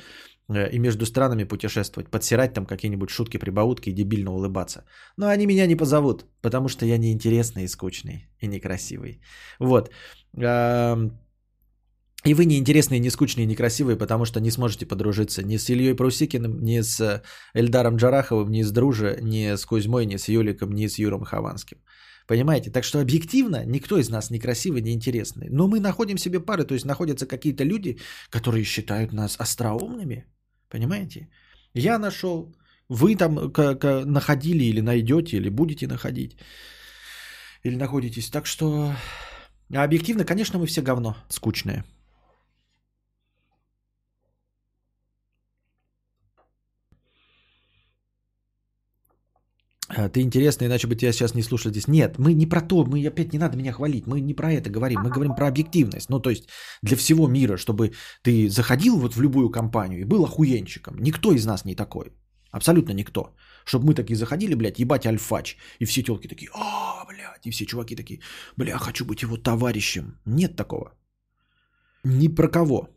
[0.56, 4.84] и между странами путешествовать, подсирать там какие-нибудь шутки, прибаутки и дебильно улыбаться.
[5.16, 9.20] Но они меня не позовут, потому что я неинтересный и скучный, и некрасивый.
[9.58, 9.90] Вот.
[12.24, 15.96] И вы неинтересные, не скучные, не красивые, потому что не сможете подружиться ни с Ильей
[15.96, 20.86] Прусикиным, ни с Эльдаром Джараховым, ни с Друже, ни с Кузьмой, ни с Юликом, ни
[20.86, 21.78] с Юром Хованским.
[22.28, 22.70] Понимаете?
[22.70, 25.48] Так что объективно никто из нас не красивый, не интересный.
[25.50, 27.98] Но мы находим себе пары, то есть находятся какие-то люди,
[28.30, 30.24] которые считают нас остроумными.
[30.72, 31.28] Понимаете?
[31.74, 32.56] Я нашел,
[32.88, 33.34] вы там
[34.06, 36.36] находили или найдете, или будете находить,
[37.62, 38.30] или находитесь.
[38.30, 38.94] Так что
[39.74, 41.84] объективно, конечно, мы все говно скучное.
[50.08, 51.88] Ты интересный, иначе бы тебя сейчас не слушали здесь.
[51.88, 54.70] Нет, мы не про то, мы опять не надо меня хвалить, мы не про это
[54.70, 56.10] говорим, мы говорим про объективность.
[56.10, 56.48] Ну, то есть
[56.82, 60.98] для всего мира, чтобы ты заходил вот в любую компанию и был охуенчиком.
[60.98, 62.12] Никто из нас не такой.
[62.52, 63.34] Абсолютно никто.
[63.64, 65.56] Чтобы мы такие заходили, блядь, ебать альфач.
[65.78, 68.20] И все телки такие, а, блядь, и все чуваки такие,
[68.56, 70.18] бля, хочу быть его товарищем.
[70.26, 70.92] Нет такого.
[72.04, 72.88] Ни про кого.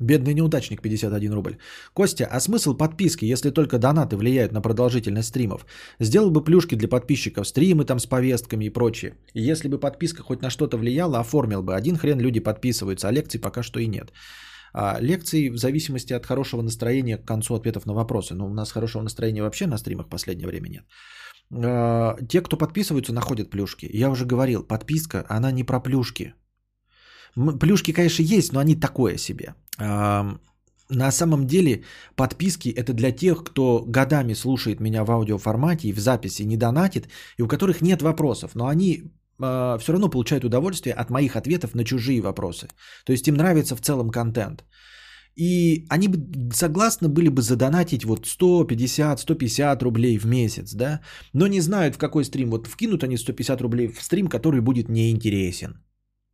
[0.00, 1.56] Бедный неудачник 51 рубль.
[1.92, 5.66] Костя, а смысл подписки, если только донаты влияют на продолжительность стримов?
[5.98, 9.16] Сделал бы плюшки для подписчиков, стримы там с повестками и прочее.
[9.34, 11.74] И если бы подписка хоть на что-то влияла, оформил бы.
[11.74, 14.12] Один хрен люди подписываются, а лекций пока что и нет.
[14.72, 18.34] А лекции в зависимости от хорошего настроения к концу ответов на вопросы.
[18.34, 20.84] Но у нас хорошего настроения вообще на стримах в последнее время нет.
[21.50, 23.90] А, те, кто подписываются, находят плюшки.
[23.92, 26.34] Я уже говорил, подписка, она не про плюшки.
[27.60, 29.54] Плюшки, конечно, есть, но они такое себе.
[30.90, 31.84] На самом деле
[32.16, 37.08] подписки это для тех, кто годами слушает меня в аудиоформате и в записи не донатит,
[37.38, 39.02] и у которых нет вопросов, но они э,
[39.42, 42.68] а, все равно получают удовольствие от моих ответов на чужие вопросы.
[43.04, 44.64] То есть им нравится в целом контент.
[45.36, 51.00] И они бы согласны были бы задонатить вот 150, 150 рублей в месяц, да,
[51.34, 52.50] но не знают в какой стрим.
[52.50, 55.84] Вот вкинут они 150 рублей в стрим, который будет неинтересен.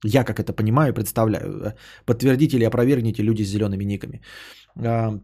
[0.04, 1.74] Я как это понимаю представляю.
[2.06, 4.20] Подтвердите или опровергните люди с зелеными никами.
[4.76, 5.20] А,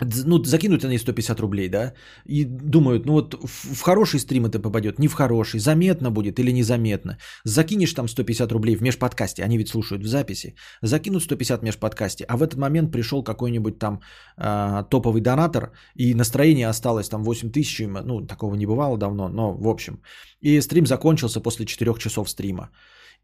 [0.00, 1.94] ну, закинут они 150 рублей, да,
[2.26, 6.52] и думают, ну вот в хороший стрим это попадет, не в хороший, заметно будет или
[6.52, 7.16] незаметно.
[7.44, 12.24] Закинешь там 150 рублей в межподкасте, они ведь слушают в записи, закинут 150 в межподкасте,
[12.28, 14.00] а в этот момент пришел какой-нибудь там
[14.36, 19.54] э, топовый донатор, и настроение осталось там 8 тысяч, ну, такого не бывало давно, но
[19.54, 20.02] в общем.
[20.40, 22.70] И стрим закончился после 4 часов стрима.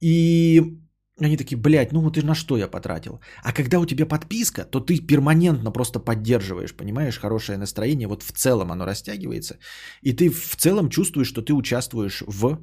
[0.01, 0.81] И
[1.21, 3.21] они такие, блядь, ну вот и на что я потратил.
[3.45, 8.33] А когда у тебя подписка, то ты перманентно просто поддерживаешь, понимаешь, хорошее настроение, вот в
[8.33, 9.59] целом оно растягивается,
[10.03, 12.59] и ты в целом чувствуешь, что ты участвуешь в,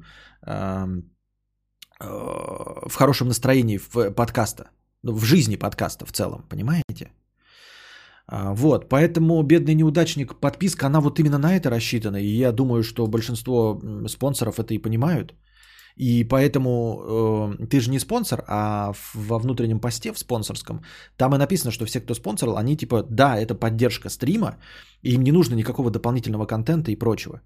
[0.46, 0.86] э,
[2.00, 4.70] в хорошем настроении в подкаста,
[5.02, 7.12] ну, в жизни подкаста в целом, понимаете?
[8.26, 12.82] А, вот, поэтому бедный неудачник, подписка, она вот именно на это рассчитана, и я думаю,
[12.82, 15.34] что большинство спонсоров это и понимают–
[15.98, 16.68] и поэтому
[17.60, 20.80] э, ты же не спонсор, а во внутреннем посте в спонсорском
[21.16, 24.56] там и написано, что все, кто спонсорил, они типа, да, это поддержка стрима,
[25.02, 27.40] и им не нужно никакого дополнительного контента и прочего.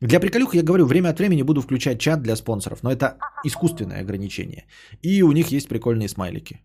[0.00, 4.00] Для приколюха я говорю, время от времени буду включать чат для спонсоров, но это искусственное
[4.00, 4.64] ограничение.
[5.02, 6.60] И у них есть прикольные смайлики.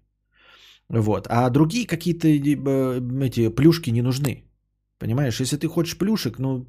[0.89, 1.28] Вот.
[1.30, 4.46] А другие какие-то э, эти плюшки не нужны.
[4.98, 6.65] Понимаешь, если ты хочешь плюшек, ну,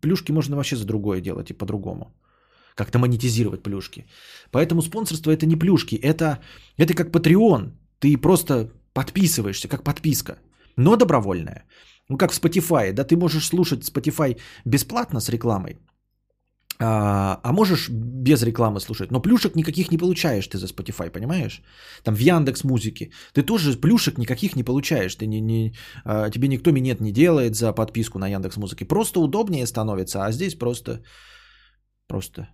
[0.00, 2.14] плюшки можно вообще за другое делать и по-другому
[2.74, 4.06] как-то монетизировать плюшки.
[4.50, 6.38] Поэтому спонсорство это не плюшки, это,
[6.78, 7.72] это как Patreon.
[7.98, 10.38] Ты просто подписываешься, как подписка,
[10.76, 11.64] но добровольная.
[12.08, 15.78] Ну, как в Spotify, да, ты можешь слушать Spotify бесплатно с рекламой,
[16.84, 21.62] а, а можешь без рекламы слушать, но плюшек никаких не получаешь ты за Spotify, понимаешь?
[22.02, 26.48] Там в Яндекс Музыке ты тоже плюшек никаких не получаешь, ты не, не, а, тебе
[26.48, 31.02] никто минет не делает за подписку на Яндекс Музыке, просто удобнее становится, а здесь просто,
[32.08, 32.48] просто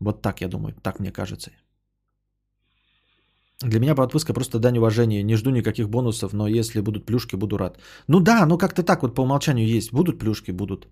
[0.00, 1.50] вот так я думаю, так мне кажется.
[3.62, 5.22] Для меня подписка просто дань уважения.
[5.22, 7.78] Не жду никаких бонусов, но если будут плюшки, буду рад.
[8.08, 9.92] Ну да, ну как-то так вот по умолчанию есть.
[9.92, 10.88] Будут плюшки, будут.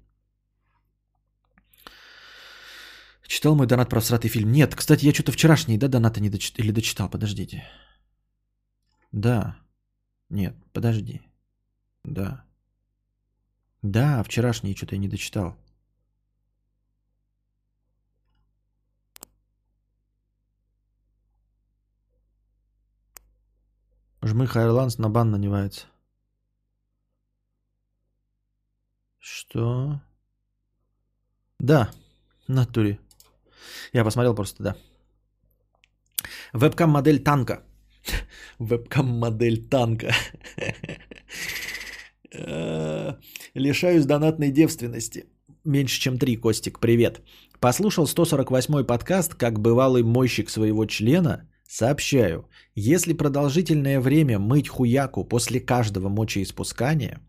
[3.26, 4.52] Читал мой донат про всратый фильм?
[4.52, 6.64] Нет, кстати, я что-то вчерашний, да, донаты не дочитал?
[6.64, 7.62] Или дочитал, подождите.
[9.12, 9.56] Да.
[10.30, 11.20] Нет, подожди.
[12.04, 12.44] Да.
[13.82, 15.56] Да, вчерашний что-то я не дочитал.
[24.22, 25.86] Жмых Айрландс на бан наневается.
[29.18, 30.00] Что?
[31.58, 31.90] Да,
[32.48, 32.98] натуре.
[33.92, 34.76] Я посмотрел просто, да.
[36.52, 37.62] Вебкам модель танка.
[38.58, 40.12] Вебкам модель танка.
[43.54, 45.26] Лишаюсь донатной девственности.
[45.64, 47.20] Меньше, чем три, Костик, привет.
[47.60, 55.60] Послушал 148-й подкаст, как бывалый мойщик своего члена– Сообщаю, если продолжительное время мыть хуяку после
[55.60, 57.20] каждого мочеиспускания,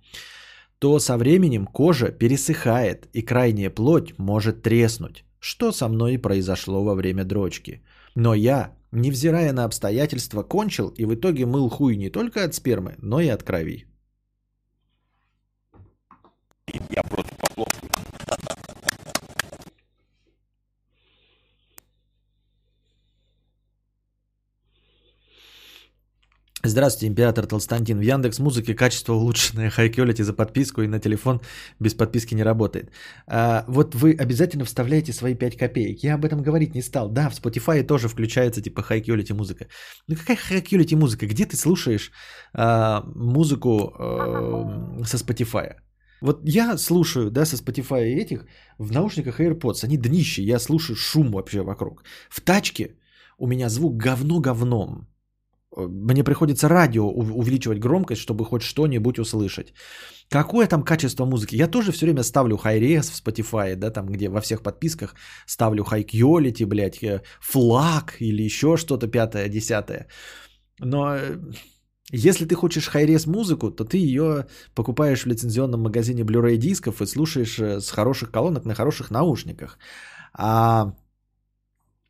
[0.80, 6.86] то со временем кожа пересыхает и крайняя плоть может треснуть, что со мной и произошло
[6.86, 7.84] во время дрочки.
[8.16, 12.96] Но я, невзирая на обстоятельства, кончил и в итоге мыл хуй не только от спермы,
[13.00, 13.88] но и от крови.
[16.90, 17.29] Я просто
[26.70, 27.97] Здравствуйте, император Толстантин.
[27.97, 31.41] В Яндекс Музыке качество улучшенное, quality за подписку и на телефон
[31.80, 32.91] без подписки не работает.
[33.28, 36.03] А, вот вы обязательно вставляете свои 5 копеек.
[36.03, 37.09] Я об этом говорить не стал.
[37.09, 39.65] Да, в Spotify тоже включается типа quality музыка.
[40.07, 41.26] Ну какая quality музыка?
[41.26, 42.11] Где ты слушаешь
[42.53, 45.74] а, музыку а, со Spotify?
[46.22, 48.45] Вот я слушаю, да, со Spotify этих
[48.78, 52.03] в наушниках AirPods, они днище, я слушаю шум вообще вокруг.
[52.30, 52.95] В тачке
[53.39, 55.07] у меня звук говно говном.
[55.76, 59.74] Мне приходится радио увеличивать громкость, чтобы хоть что-нибудь услышать.
[60.30, 61.55] Какое там качество музыки?
[61.55, 65.15] Я тоже все время ставлю Hi-Res в Spotify, да, там где во всех подписках
[65.45, 70.07] ставлю High Quality, блядь, э, флаг или еще что-то пятое, десятое.
[70.80, 71.38] Но э,
[72.11, 74.45] если ты хочешь Hi-Res музыку, то ты ее
[74.76, 79.78] покупаешь в лицензионном магазине Blu-ray дисков и слушаешь э, с хороших колонок на хороших наушниках.
[80.34, 80.93] А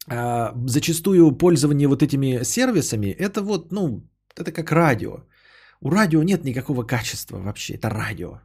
[0.10, 4.04] а, зачастую пользование вот этими сервисами, это вот, ну,
[4.36, 5.24] это как радио.
[5.82, 8.42] У радио нет никакого качества вообще, это радио.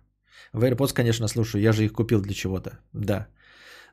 [0.52, 3.26] В AirPods, конечно, слушаю, я же их купил для чего-то, да.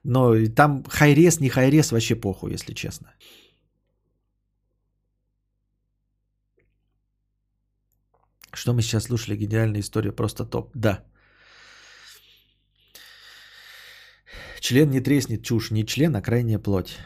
[0.03, 3.07] Но там хайрес, не хайрес, вообще похуй, если честно.
[8.53, 9.37] Что мы сейчас слушали?
[9.37, 10.71] Гениальная история, просто топ.
[10.75, 11.03] Да.
[14.59, 15.71] Член не треснет, чушь.
[15.71, 16.97] Не член, а крайняя плоть.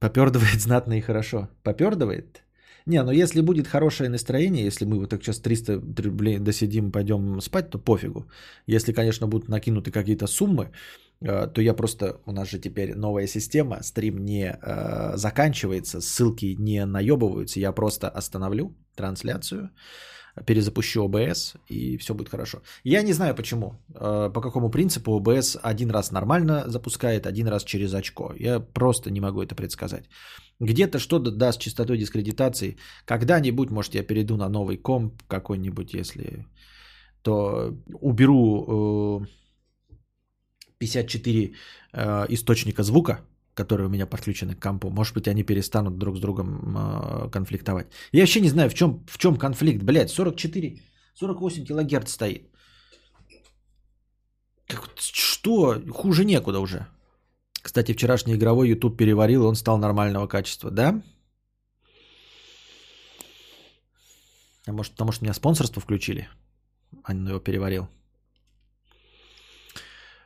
[0.00, 1.48] Попердывает знатно и хорошо.
[1.62, 2.42] Попердывает?
[2.86, 7.40] Не, ну если будет хорошее настроение, если мы вот так сейчас 300 рублей досидим, пойдем
[7.40, 8.26] спать, то пофигу.
[8.66, 10.70] Если, конечно, будут накинуты какие-то суммы,
[11.20, 16.56] э, то я просто, у нас же теперь новая система, стрим не э, заканчивается, ссылки
[16.58, 19.70] не наебываются, я просто остановлю трансляцию,
[20.46, 22.62] перезапущу OBS и все будет хорошо.
[22.84, 27.64] Я не знаю почему, э, по какому принципу OBS один раз нормально запускает, один раз
[27.64, 28.32] через очко.
[28.38, 30.04] Я просто не могу это предсказать.
[30.60, 32.76] Где-то что-то даст частотой дискредитации.
[33.06, 36.46] Когда-нибудь, может, я перейду на новый комп какой-нибудь, если
[37.22, 39.26] то уберу
[40.78, 41.52] 54
[41.92, 43.20] э, источника звука,
[43.54, 44.90] которые у меня подключены к компу.
[44.90, 47.86] Может быть, они перестанут друг с другом э, конфликтовать.
[48.12, 49.82] Я вообще не знаю, в чем, в чем конфликт.
[49.82, 50.82] Блядь, 44,
[51.14, 52.50] 48 килогерц стоит.
[54.96, 55.82] Что?
[55.90, 56.86] Хуже некуда уже.
[57.62, 61.02] Кстати, вчерашний игровой YouTube переварил, он стал нормального качества, да?
[64.66, 66.28] А может, потому что меня спонсорство включили?
[67.04, 67.88] А он его переварил.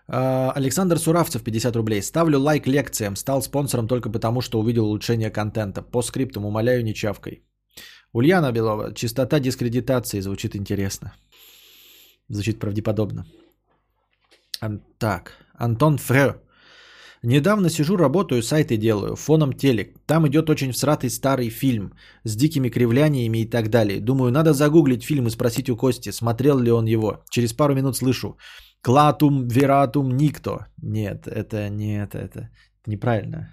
[0.09, 2.03] А, Александр Суравцев, 50 рублей.
[2.03, 3.17] Ставлю лайк лекциям.
[3.17, 5.83] Стал спонсором только потому, что увидел улучшение контента.
[5.83, 7.43] По скриптам умоляю, не чавкой.
[8.13, 8.95] Ульяна Белова.
[8.95, 10.21] Чистота дискредитации.
[10.21, 11.13] Звучит интересно.
[12.29, 13.27] Звучит правдеподобно.
[14.99, 15.33] Так.
[15.55, 16.35] Антон Фре.
[17.27, 19.99] Недавно сижу, работаю, сайты делаю, фоном телек.
[20.07, 21.95] Там идет очень всратый старый фильм
[22.25, 24.01] с дикими кривляниями и так далее.
[24.01, 27.25] Думаю, надо загуглить фильм и спросить у Кости, смотрел ли он его.
[27.31, 28.37] Через пару минут слышу.
[28.85, 30.67] Клатум вератум никто.
[30.83, 32.51] Нет, это не это,
[32.87, 33.49] неправильно.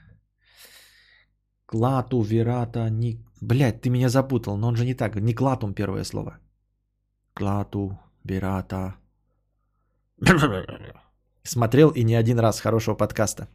[1.65, 3.17] Клату верата ник...
[3.41, 5.15] Блять, ты меня запутал, но он же не так.
[5.15, 6.38] Не клатум первое слово.
[7.34, 8.95] Клату верата.
[11.43, 13.47] Смотрел и не один раз хорошего подкаста.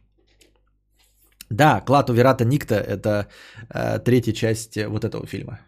[1.49, 3.27] Да, Клату Верата Никта– это
[3.69, 5.59] э, третья часть вот этого фильма.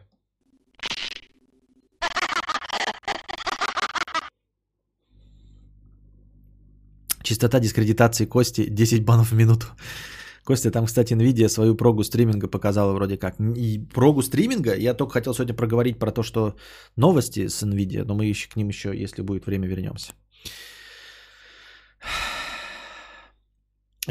[7.30, 9.68] Частота дискредитации Кости 10 банов в минуту.
[10.44, 13.36] Костя, там, кстати, NVIDIA свою прогу стриминга показала вроде как.
[13.40, 16.56] И прогу стриминга, я только хотел сегодня проговорить про то, что
[16.96, 20.14] новости с NVIDIA, но мы еще к ним еще, если будет время, вернемся.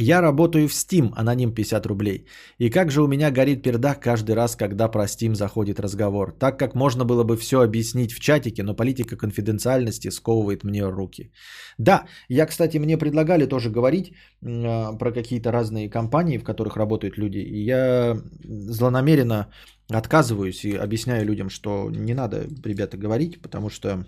[0.01, 2.27] Я работаю в Steam, аноним 50 рублей.
[2.59, 6.33] И как же у меня горит пердак каждый раз, когда про Steam заходит разговор.
[6.39, 11.33] Так как можно было бы все объяснить в чатике, но политика конфиденциальности сковывает мне руки.
[11.79, 17.19] Да, я, кстати, мне предлагали тоже говорить э, про какие-то разные компании, в которых работают
[17.19, 17.39] люди.
[17.39, 19.49] И я злонамеренно
[19.91, 24.05] отказываюсь и объясняю людям, что не надо, ребята, говорить, потому что...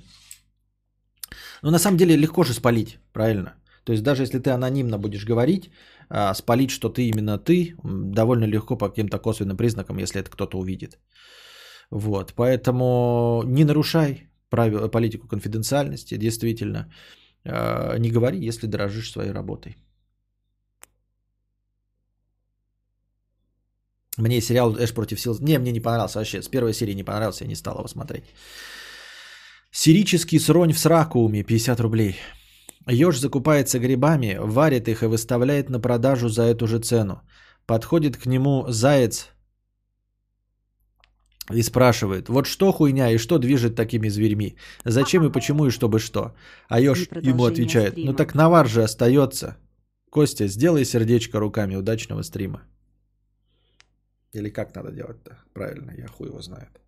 [1.62, 3.54] Ну, на самом деле, легко же спалить, правильно?
[3.90, 5.70] То есть даже если ты анонимно будешь говорить,
[6.08, 7.74] а, спалить, что ты именно ты,
[8.14, 10.98] довольно легко по каким-то косвенным признакам, если это кто-то увидит.
[11.90, 16.86] Вот, поэтому не нарушай, правила, политику конфиденциальности, действительно.
[17.44, 19.76] Э, не говори, если дорожишь своей работой.
[24.18, 25.36] Мне сериал Эш против сил...
[25.40, 26.42] Не, мне не понравился вообще.
[26.42, 28.24] С первой серии не понравился, я не стал его смотреть.
[29.72, 32.14] Сирический сронь в сракууме, 50 рублей.
[32.92, 37.22] Еж закупается грибами, варит их и выставляет на продажу за эту же цену.
[37.66, 39.28] Подходит к нему заяц
[41.52, 44.56] и спрашивает, вот что хуйня и что движет такими зверьми?
[44.84, 46.34] Зачем и почему и чтобы что?
[46.68, 49.56] А Ёж ему отвечает, ну так навар же остается.
[50.10, 52.62] Костя, сделай сердечко руками удачного стрима.
[54.32, 55.38] Или как надо делать-то?
[55.52, 56.79] Правильно, я хуй его знает.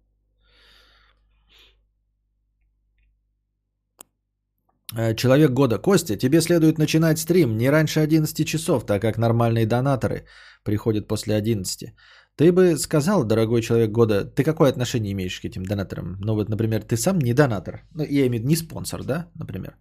[5.16, 5.78] Человек года.
[5.78, 10.26] Костя, тебе следует начинать стрим не раньше 11 часов, так как нормальные донаторы
[10.64, 11.94] приходят после 11.
[12.36, 16.16] Ты бы сказал, дорогой человек года, ты какое отношение имеешь к этим донаторам?
[16.20, 17.82] Ну вот, например, ты сам не донатор.
[17.94, 19.76] Ну, я имею в виду не спонсор, да, например.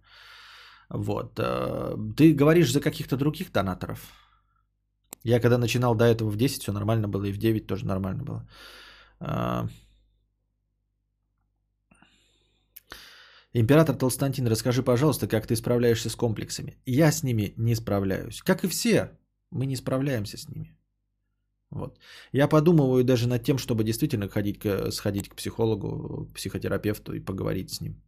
[0.90, 1.38] Вот.
[1.38, 4.00] Э, ты говоришь за каких-то других донаторов.
[5.24, 8.22] Я когда начинал до этого в 10, все нормально было, и в 9 тоже нормально
[8.22, 8.48] было.
[13.54, 16.78] Император Толстантин, расскажи, пожалуйста, как ты справляешься с комплексами.
[16.86, 18.40] Я с ними не справляюсь.
[18.42, 19.10] Как и все,
[19.50, 20.76] мы не справляемся с ними.
[21.70, 21.98] Вот.
[22.32, 27.70] Я подумываю даже над тем, чтобы действительно ходить к, сходить к психологу, психотерапевту и поговорить
[27.70, 28.02] с ним.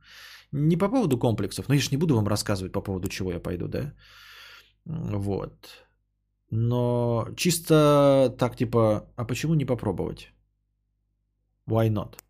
[0.52, 3.40] Не по поводу комплексов, но я же не буду вам рассказывать по поводу чего я
[3.40, 3.92] пойду, да?
[4.84, 5.84] Вот.
[6.50, 10.32] Но чисто так типа, а почему не попробовать?
[11.66, 12.23] Why not?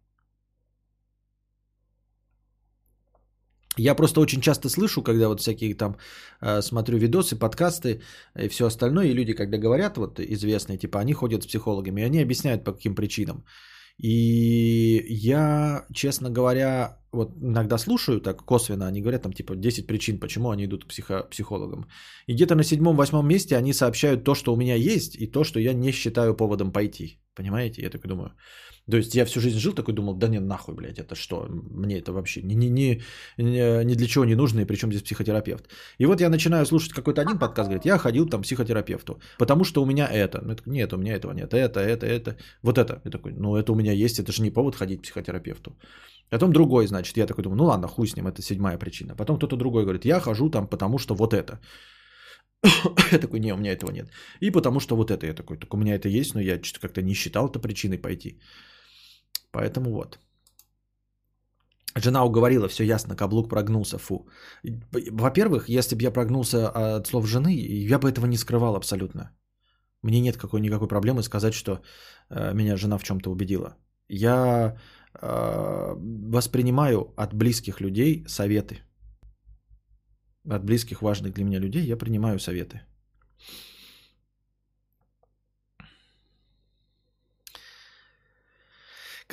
[3.76, 5.96] Я просто очень часто слышу, когда вот всякие там
[6.40, 8.00] э, смотрю видосы, подкасты
[8.38, 12.04] и все остальное, и люди, когда говорят, вот известные, типа, они ходят с психологами, и
[12.04, 13.44] они объясняют, по каким причинам.
[13.98, 20.18] И я, честно говоря, вот иногда слушаю так косвенно, они говорят там типа 10 причин,
[20.18, 21.86] почему они идут к психо- психологам.
[22.26, 25.60] И где-то на седьмом-восьмом месте они сообщают то, что у меня есть, и то, что
[25.60, 27.20] я не считаю поводом пойти.
[27.34, 27.82] Понимаете?
[27.82, 28.32] Я такой думаю,
[28.90, 31.46] то есть я всю жизнь жил такой, думал, да не нахуй, блядь, это что?
[31.48, 32.68] Мне это вообще ни, ни,
[33.38, 35.68] ни, ни для чего не нужно, и причем здесь психотерапевт.
[35.98, 39.64] И вот я начинаю слушать какой-то один подкаст, говорит, я ходил там к психотерапевту, потому
[39.64, 40.42] что у меня это.
[40.44, 43.00] Ну, нет, у меня этого нет, это, это, это, вот это.
[43.04, 45.76] Я такой, ну это у меня есть, это же не повод ходить к психотерапевту.
[46.30, 49.14] Потом другой, значит, я такой думаю, ну ладно, хуй с ним, это седьмая причина.
[49.16, 51.60] Потом кто-то другой говорит, я хожу там, потому что вот это.
[53.12, 54.08] Я такой, не, у меня этого нет.
[54.40, 56.80] И потому что вот это, я такой, только у меня это есть, но я что-то
[56.80, 58.40] как-то не считал это причиной пойти.
[59.54, 60.18] Поэтому вот.
[61.96, 64.26] Жена уговорила, все ясно, каблук прогнулся, фу.
[65.12, 67.54] Во-первых, если бы я прогнулся от слов жены,
[67.90, 69.30] я бы этого не скрывал абсолютно.
[70.02, 71.80] Мне нет какой никакой проблемы сказать, что
[72.30, 73.76] э, меня жена в чем-то убедила.
[74.08, 74.76] Я
[75.22, 75.94] э,
[76.32, 78.78] воспринимаю от близких людей советы.
[80.50, 82.80] От близких важных для меня людей я принимаю советы.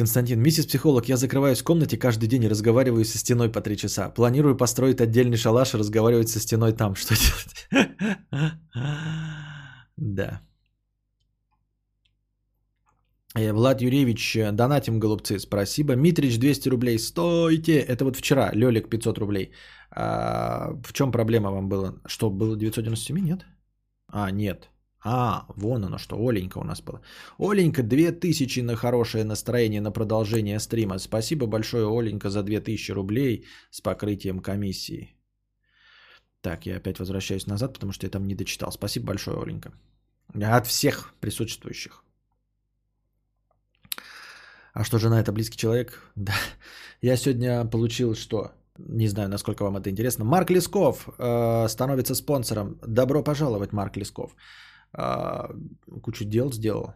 [0.02, 3.78] Константин, миссис психолог, я закрываюсь в комнате каждый день и разговариваю со стеной по три
[3.78, 4.10] часа.
[4.10, 6.96] Планирую построить отдельный шалаш и разговаривать со стеной там.
[6.96, 7.70] Что делать?
[9.98, 10.42] Да.
[13.36, 15.96] Э, Влад Юрьевич, э, донатим, голубцы, спасибо.
[15.96, 16.98] Митрич, 200 рублей.
[16.98, 17.74] Стойте!
[17.74, 18.50] Это вот вчера.
[18.56, 19.52] Лёлик, 500 рублей.
[19.92, 22.02] А, в чем проблема вам было?
[22.08, 23.20] Что, было 997?
[23.20, 23.46] Нет?
[24.08, 24.72] А, нет.
[25.04, 27.02] А, вон оно что, Оленька у нас была.
[27.40, 31.00] Оленька, 2000 на хорошее настроение на продолжение стрима.
[31.00, 35.16] Спасибо большое, Оленька, за 2000 рублей с покрытием комиссии.
[36.42, 38.72] Так, я опять возвращаюсь назад, потому что я там не дочитал.
[38.72, 39.72] Спасибо большое, Оленька.
[40.36, 42.04] От всех присутствующих.
[44.74, 46.00] А что, жена это близкий человек?
[46.16, 46.34] Да.
[47.02, 48.52] Я сегодня получил что?
[48.78, 50.24] Не знаю, насколько вам это интересно.
[50.24, 52.80] Марк Лесков э, становится спонсором.
[52.86, 54.36] Добро пожаловать, Марк Лесков
[54.94, 56.94] кучу дел сделал.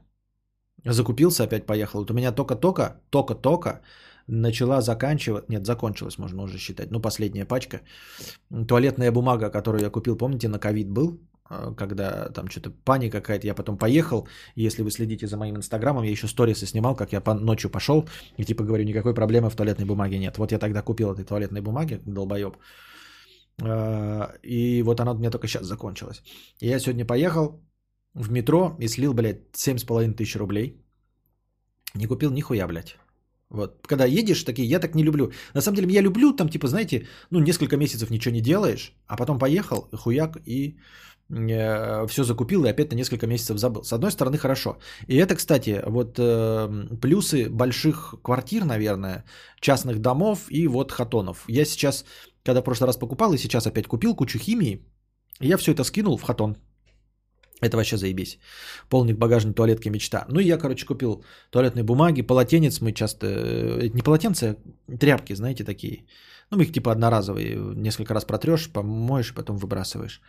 [0.86, 2.00] Закупился, опять поехал.
[2.00, 3.82] Вот у меня только-только, только-только
[4.28, 7.82] начала заканчивать, нет, закончилась, можно уже считать, ну, последняя пачка.
[8.68, 13.48] Туалетная бумага, которую я купил, помните, на ковид был, а, когда там что-то паника какая-то,
[13.48, 17.22] я потом поехал, если вы следите за моим инстаграмом, я еще сторисы снимал, как я
[17.22, 20.38] по ночью пошел, и типа говорю, никакой проблемы в туалетной бумаге нет.
[20.38, 22.58] Вот я тогда купил этой туалетной бумаги, долбоеб,
[23.62, 26.24] а, и вот она у меня только сейчас закончилась.
[26.60, 27.62] Я сегодня поехал,
[28.16, 30.82] в метро и слил, блядь, 7,5 тысяч рублей.
[31.94, 32.98] Не купил нихуя, блядь.
[33.50, 33.88] Вот.
[33.88, 35.32] Когда едешь, такие, я так не люблю.
[35.54, 39.18] На самом деле, я люблю, там, типа, знаете, ну, несколько месяцев ничего не делаешь, а
[39.18, 40.78] потом поехал, хуяк, и
[41.28, 43.84] все закупил и опять на несколько месяцев забыл.
[43.84, 44.78] С одной стороны, хорошо.
[45.08, 49.24] И это, кстати, вот э, плюсы больших квартир, наверное,
[49.60, 51.46] частных домов и вот хатонов.
[51.48, 52.06] Я сейчас,
[52.44, 54.86] когда в прошлый раз покупал и сейчас опять купил кучу химии,
[55.40, 56.58] я все это скинул в хатон.
[57.66, 58.40] Это вообще заебись.
[58.90, 60.26] Полник багажник, туалетки, мечта.
[60.30, 62.82] Ну и я, короче, купил туалетные бумаги, полотенец.
[62.82, 63.26] Мы часто...
[63.28, 66.06] э, Не полотенца, а тряпки, знаете, такие.
[66.52, 67.56] Ну, их типа одноразовые.
[67.76, 70.22] Несколько раз протрешь, помоешь, потом выбрасываешь.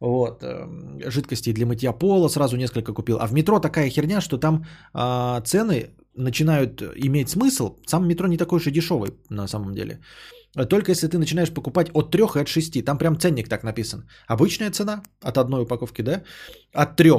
[0.00, 0.42] Вот.
[0.42, 3.18] эм, Жидкости для мытья пола сразу несколько купил.
[3.20, 7.76] А в метро такая херня, что там а, цены начинают иметь смысл.
[7.86, 10.00] Сам метро не такой уж и дешевый на самом деле.
[10.54, 12.84] Только если ты начинаешь покупать от 3 и от 6.
[12.84, 14.08] Там прям ценник так написан.
[14.28, 16.22] Обычная цена от одной упаковки, да?
[16.74, 17.12] От 3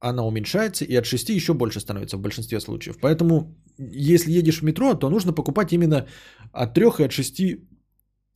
[0.00, 2.98] она уменьшается, и от 6 еще больше становится в большинстве случаев.
[3.00, 6.06] Поэтому, если едешь в метро, то нужно покупать именно
[6.52, 7.40] от 3 и от 6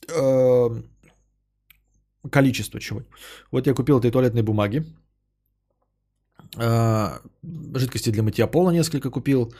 [0.08, 0.82] э,
[2.30, 3.02] количество чего.
[3.50, 4.84] Вот я купил этой туалетной бумаги.
[6.58, 7.18] Э,
[7.74, 9.52] Жидкости для мытья пола несколько купил.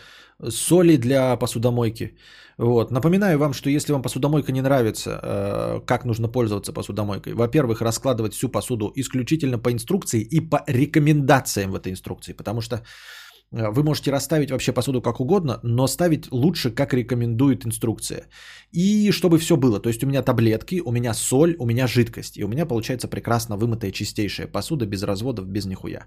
[0.48, 2.16] Соли для посудомойки.
[2.58, 2.90] Вот.
[2.90, 7.32] Напоминаю вам, что если вам посудомойка не нравится, э, как нужно пользоваться посудомойкой.
[7.34, 12.34] Во-первых, раскладывать всю посуду исключительно по инструкции и по рекомендациям в этой инструкции.
[12.34, 17.64] Потому что э, вы можете расставить вообще посуду как угодно, но ставить лучше, как рекомендует
[17.66, 18.28] инструкция.
[18.72, 19.80] И чтобы все было.
[19.80, 22.36] То есть у меня таблетки, у меня соль, у меня жидкость.
[22.36, 26.06] И у меня получается прекрасно вымытая чистейшая посуда, без разводов, без нихуя.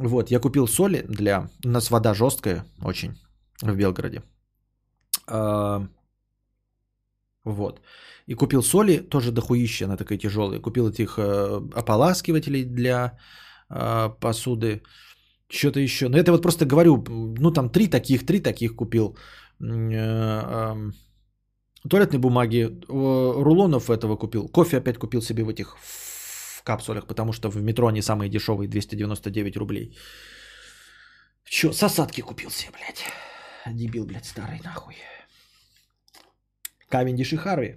[0.00, 1.50] Вот, я купил соли для...
[1.64, 3.10] У нас вода жесткая очень
[3.62, 4.22] в Белгороде.
[5.26, 5.86] А,
[7.44, 7.80] Вот.
[8.26, 10.60] И купил соли, тоже дохуища, она такая тяжелая.
[10.60, 13.18] Купил этих э, ополаскивателей для
[13.68, 14.82] э, посуды.
[15.50, 16.08] Что-то еще.
[16.08, 17.04] Но это вот просто говорю,
[17.38, 19.18] ну там три таких, три таких купил.
[19.60, 20.94] Э, эм,
[21.90, 24.48] Туалетной бумаги, э, рулонов этого купил.
[24.48, 25.76] Кофе опять купил себе в этих
[26.60, 29.96] в капсулях, потому что в метро они самые дешевые, 299 рублей.
[31.44, 33.04] Че, сосадки купил себе, блядь.
[33.66, 34.96] Дебил, блядь, старый нахуй.
[36.88, 37.76] Кавендиш и Харви.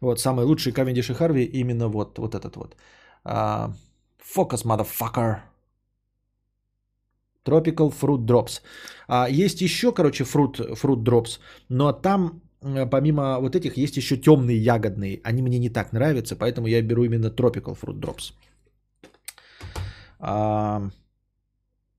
[0.00, 2.76] Вот, самый лучший Кавендиш и Харви именно вот, вот этот вот.
[3.24, 3.70] А,
[4.36, 5.40] Focus, motherfucker.
[7.44, 8.60] Tropical Fruit Drops.
[9.08, 11.38] А, есть еще, короче, Fruit, Fruit Drops,
[11.68, 15.20] но там помимо вот этих есть еще темные ягодные.
[15.24, 18.32] Они мне не так нравятся, поэтому я беру именно Tropical Fruit Drops.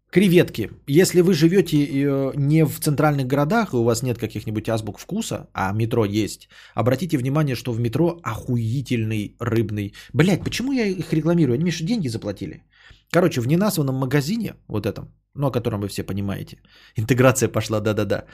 [0.10, 0.70] Креветки.
[0.88, 5.50] Если вы живете э, не в центральных городах, и у вас нет каких-нибудь азбук вкуса,
[5.54, 9.94] а метро есть, обратите внимание, что в метро охуительный рыбный...
[10.14, 11.56] Блять, почему я их рекламирую?
[11.56, 12.64] Они мне что, деньги заплатили?
[13.12, 16.58] Короче, в неназванном магазине, вот этом, ну, о котором вы все понимаете,
[16.96, 18.26] интеграция пошла, да-да-да,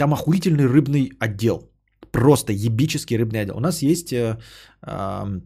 [0.00, 1.58] там охуительный рыбный отдел.
[2.10, 3.56] Просто ебический рыбный отдел.
[3.56, 4.38] У нас есть э,
[4.86, 5.40] э,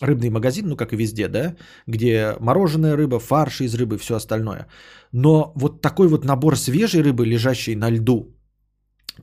[0.00, 1.54] рыбный магазин, ну, как и везде, да,
[1.86, 4.66] где мороженая рыба, фарш из рыбы, все остальное.
[5.12, 8.34] Но вот такой вот набор свежей рыбы, лежащей на льду,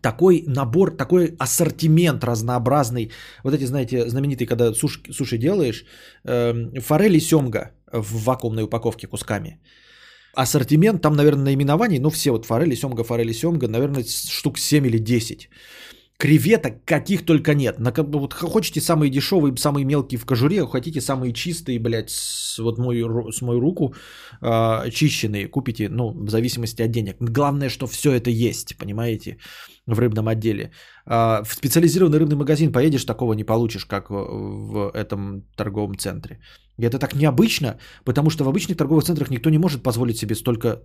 [0.02, 3.12] такой набор, такой ассортимент разнообразный.
[3.44, 5.84] Вот эти, знаете, знаменитые, когда суш, суши делаешь,
[6.26, 9.60] э, форель и семга в вакуумной упаковке кусками.
[10.36, 14.98] Ассортимент, там, наверное, наименований, ну, все вот форели, семга, форели, семга, наверное, штук 7 или
[14.98, 15.50] 10.
[16.18, 17.80] Креветок каких только нет.
[17.80, 22.78] На, вот хотите самые дешевые, самые мелкие в кожуре, хотите самые чистые, блядь, с, вот
[22.78, 23.94] ру- с мою руку
[24.42, 27.16] э, чищенные, купите, ну, в зависимости от денег.
[27.22, 29.38] Главное, что все это есть, понимаете,
[29.96, 30.72] в рыбном отделе.
[31.06, 36.40] А, в специализированный рыбный магазин поедешь, такого не получишь, как в, этом торговом центре.
[36.78, 40.36] И это так необычно, потому что в обычных торговых центрах никто не может позволить себе
[40.36, 40.82] столько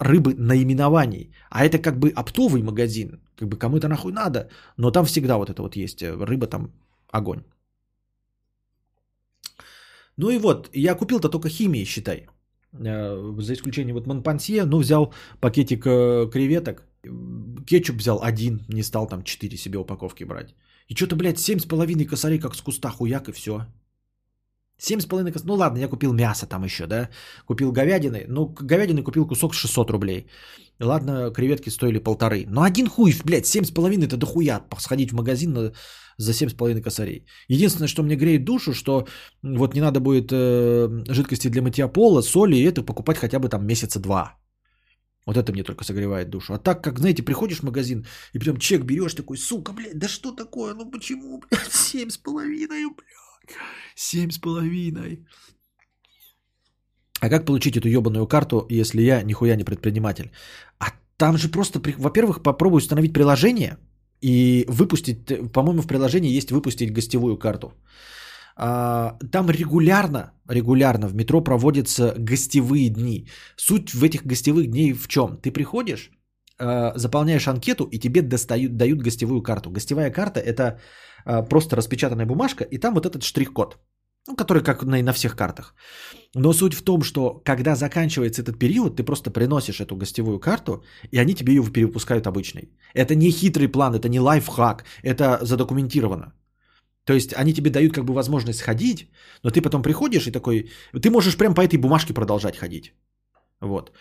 [0.00, 1.34] рыбы наименований.
[1.50, 3.20] А это как бы оптовый магазин.
[3.36, 4.48] Как бы кому-то нахуй надо.
[4.76, 6.02] Но там всегда вот это вот есть.
[6.02, 6.72] э, Рыба там
[7.12, 7.42] огонь.
[10.16, 12.26] Ну и вот, я купил-то только химии, считай.
[12.72, 16.82] Э, За исключением вот Монпансье, ну взял пакетик э, креветок,
[17.66, 20.54] кетчуп взял один, не стал там 4 себе упаковки брать.
[20.88, 23.66] И что-то, блядь, 7,5 косарей, как с куста хуяк и все.
[24.80, 25.46] 7,5 косарей.
[25.46, 27.08] Ну ладно, я купил мясо там еще, да.
[27.46, 28.24] Купил говядины.
[28.28, 30.26] Ну, говядины купил кусок 600 рублей.
[30.80, 32.46] Ладно, креветки стоили полторы.
[32.48, 34.64] Но один хуй, блядь, 7,5 это дохуя.
[34.78, 35.72] Сходить в магазин на-
[36.18, 37.26] за 7,5 косарей.
[37.48, 39.06] Единственное, что мне греет душу, что
[39.42, 43.48] вот не надо будет э, жидкости для мытья пола, соли и это покупать хотя бы
[43.48, 44.38] там месяца два.
[45.26, 46.54] Вот это мне только согревает душу.
[46.54, 50.08] А так, как, знаете, приходишь в магазин и прям чек берешь такой, сука, блядь, да
[50.08, 53.56] что такое, ну почему, блядь, семь с половиной, блядь,
[53.94, 55.26] семь с половиной.
[57.20, 60.30] А как получить эту ебаную карту, если я нихуя не предприниматель?
[60.78, 63.76] А там же просто, во-первых, попробуй установить приложение
[64.22, 67.74] и выпустить, по-моему, в приложении есть выпустить гостевую карту.
[68.62, 73.26] А, там регулярно, регулярно в метро проводятся гостевые дни.
[73.56, 75.38] Суть в этих гостевых дней в чем?
[75.38, 76.10] Ты приходишь,
[76.58, 79.70] а, заполняешь анкету, и тебе достают, дают гостевую карту.
[79.70, 80.78] Гостевая карта– это
[81.24, 83.78] а, просто распечатанная бумажка, и там вот этот штрих-код,
[84.28, 85.74] ну, который как на, на всех картах.
[86.34, 90.84] Но суть в том, что когда заканчивается этот период, ты просто приносишь эту гостевую карту,
[91.10, 92.68] и они тебе ее перепускают обычной.
[92.92, 96.34] Это не хитрый план, это не лайфхак, это задокументировано.
[97.04, 99.10] То есть они тебе дают как бы возможность ходить,
[99.42, 102.92] но ты потом приходишь и такой, ты можешь прям по этой бумажке продолжать ходить.
[103.60, 103.92] Вот.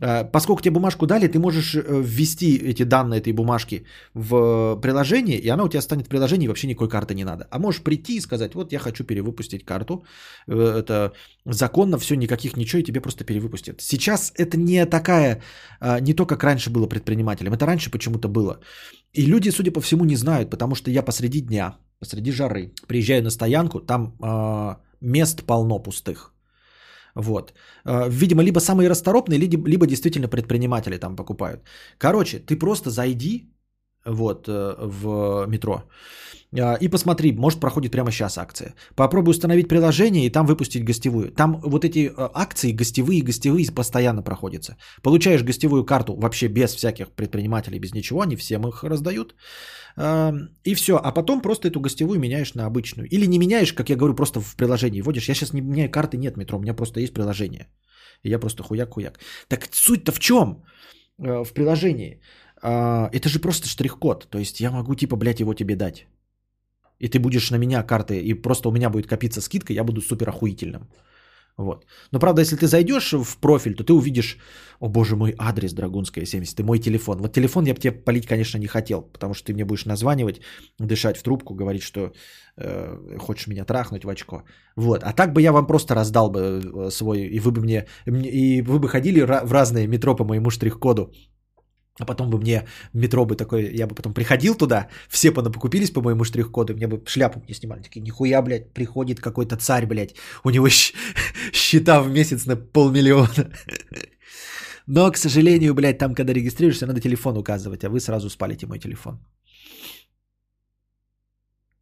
[0.00, 3.84] А, поскольку тебе бумажку дали, ты можешь э, ввести эти данные этой бумажки
[4.14, 7.46] в приложение, и она у тебя станет в приложении, и вообще никакой карты не надо.
[7.50, 10.04] А можешь прийти и сказать, вот я хочу перевыпустить карту,
[10.48, 11.12] э, это
[11.44, 13.80] законно, все, никаких ничего, и тебе просто перевыпустят.
[13.80, 15.42] Сейчас это не такая,
[16.00, 18.60] не то, как раньше было предпринимателем, это раньше почему-то было.
[19.12, 23.22] И люди, судя по всему, не знают, потому что я посреди дня, посреди жары, приезжаю
[23.22, 26.31] на стоянку, там э, мест полно пустых.
[27.14, 27.52] Вот.
[27.84, 31.60] Э, видимо, либо самые расторопные, либо, либо действительно предприниматели там покупают.
[31.98, 33.52] Короче, ты просто зайди
[34.04, 35.82] вот, э, в метро
[36.52, 38.74] и посмотри, может проходит прямо сейчас акция.
[38.94, 41.32] Попробуй установить приложение и там выпустить гостевую.
[41.32, 44.76] Там вот эти акции гостевые, гостевые постоянно проходятся.
[45.02, 49.34] Получаешь гостевую карту вообще без всяких предпринимателей, без ничего, они всем их раздают.
[50.64, 50.96] И все.
[50.96, 53.08] А потом просто эту гостевую меняешь на обычную.
[53.08, 55.28] Или не меняешь, как я говорю, просто в приложении вводишь.
[55.28, 57.68] Я сейчас не меняю карты, нет метро, у меня просто есть приложение.
[58.22, 59.18] И я просто хуяк-хуяк.
[59.48, 60.64] Так суть-то в чем?
[61.18, 62.20] Э, в приложении.
[62.62, 64.28] А, это же просто штрих-код.
[64.30, 66.06] То есть я могу типа, блядь, его тебе дать.
[67.02, 70.00] И ты будешь на меня карты, и просто у меня будет копиться скидка, я буду
[70.00, 70.82] супер охуительным.
[71.58, 71.84] Вот.
[72.12, 74.38] Но правда, если ты зайдешь в профиль, то ты увидишь,
[74.80, 77.18] о боже мой, адрес Драгунская 70, и мой телефон.
[77.18, 80.40] Вот телефон я бы тебе полить, конечно, не хотел, потому что ты мне будешь названивать,
[80.78, 82.12] дышать в трубку, говорить, что
[82.56, 84.44] э, хочешь меня трахнуть в очко.
[84.76, 85.02] Вот.
[85.02, 88.62] А так бы я вам просто раздал бы э, свой, и вы бы мне, и
[88.62, 91.12] вы бы ходили в разные метро по моему штрих-коду
[92.00, 95.90] а потом бы мне метро бы такой, я бы потом приходил туда, все бы покупились
[95.90, 97.82] по моему штрих-коду, мне бы шляпу не снимали.
[97.82, 100.14] Такие, нихуя, блядь, приходит какой-то царь, блядь,
[100.44, 100.68] у него
[101.52, 103.28] счета в месяц на полмиллиона.
[104.86, 108.78] Но, к сожалению, блядь, там, когда регистрируешься, надо телефон указывать, а вы сразу спалите мой
[108.78, 109.18] телефон.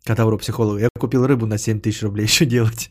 [0.05, 0.79] Катавру психологу.
[0.79, 2.27] Я купил рыбу на 7 тысяч рублей.
[2.29, 2.89] Что делать?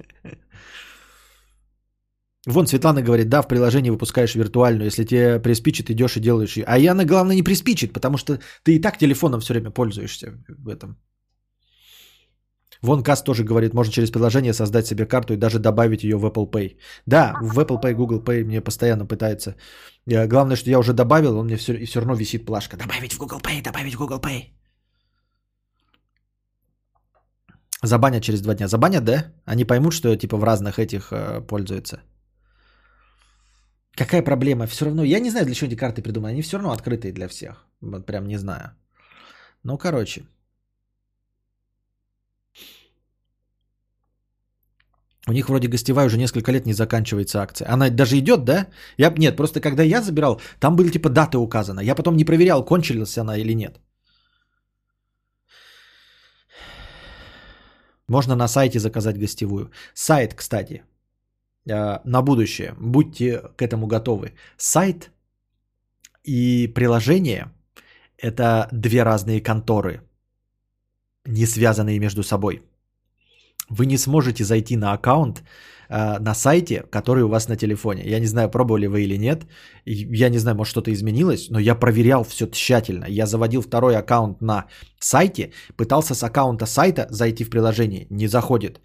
[2.49, 6.65] Вон Светлана говорит, да, в приложении выпускаешь виртуальную, если тебе приспичит, идешь и делаешь ее.
[6.67, 10.67] А Яна, главное, не приспичит, потому что ты и так телефоном все время пользуешься в
[10.67, 10.97] этом.
[12.81, 16.25] Вон Кас тоже говорит, можно через приложение создать себе карту и даже добавить ее в
[16.25, 16.77] Apple Pay.
[17.05, 19.55] Да, в Apple Pay, Google Pay мне постоянно пытается.
[20.07, 22.77] Главное, что я уже добавил, он мне все, и все равно висит плашка.
[22.77, 24.53] Добавить в Google Pay, добавить в Google Pay.
[27.83, 28.67] Забанят через два дня.
[28.67, 29.33] Забанят, да?
[29.45, 31.99] Они поймут, что типа в разных этих э, пользуются.
[33.95, 34.65] Какая проблема?
[34.65, 36.31] Все равно, я не знаю, для чего эти карты придуманы.
[36.31, 37.65] Они все равно открытые для всех.
[37.81, 38.71] Вот прям не знаю.
[39.63, 40.23] Ну, короче.
[45.27, 47.73] У них вроде гостевая уже несколько лет не заканчивается акция.
[47.73, 48.67] Она даже идет, да?
[48.97, 51.83] Я, нет, просто когда я забирал, там были типа даты указаны.
[51.83, 53.79] Я потом не проверял, кончилась она или нет.
[58.07, 59.71] Можно на сайте заказать гостевую.
[59.93, 60.81] Сайт, кстати,
[62.05, 62.75] на будущее.
[62.79, 64.33] Будьте к этому готовы.
[64.57, 65.11] Сайт
[66.23, 67.51] и приложение–
[68.17, 70.01] это две разные конторы,
[71.25, 72.61] не связанные между собой.
[73.69, 75.43] Вы не сможете зайти на аккаунт
[75.89, 78.03] э, на сайте, который у вас на телефоне.
[78.05, 79.45] Я не знаю, пробовали вы или нет.
[79.85, 83.05] Я не знаю, может что-то изменилось, но я проверял все тщательно.
[83.05, 84.65] Я заводил второй аккаунт на
[84.99, 88.81] сайте, пытался с аккаунта сайта зайти в приложение, не заходит.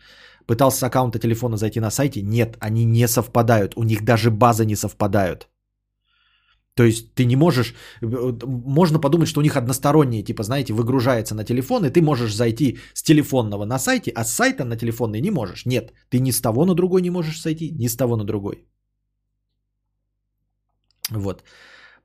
[0.46, 2.22] Пытался с аккаунта телефона зайти на сайте.
[2.22, 3.76] Нет, они не совпадают.
[3.76, 5.48] У них даже базы не совпадают.
[6.74, 11.34] То есть ты не можешь, э, можно подумать, что у них односторонние, типа, знаете, выгружается
[11.34, 15.20] на телефон, и ты можешь зайти с телефонного на сайте, а с сайта на телефонный
[15.20, 15.66] не можешь.
[15.66, 18.66] Нет, ты ни с того на другой не можешь зайти, ни с того на другой.
[21.10, 21.44] Вот.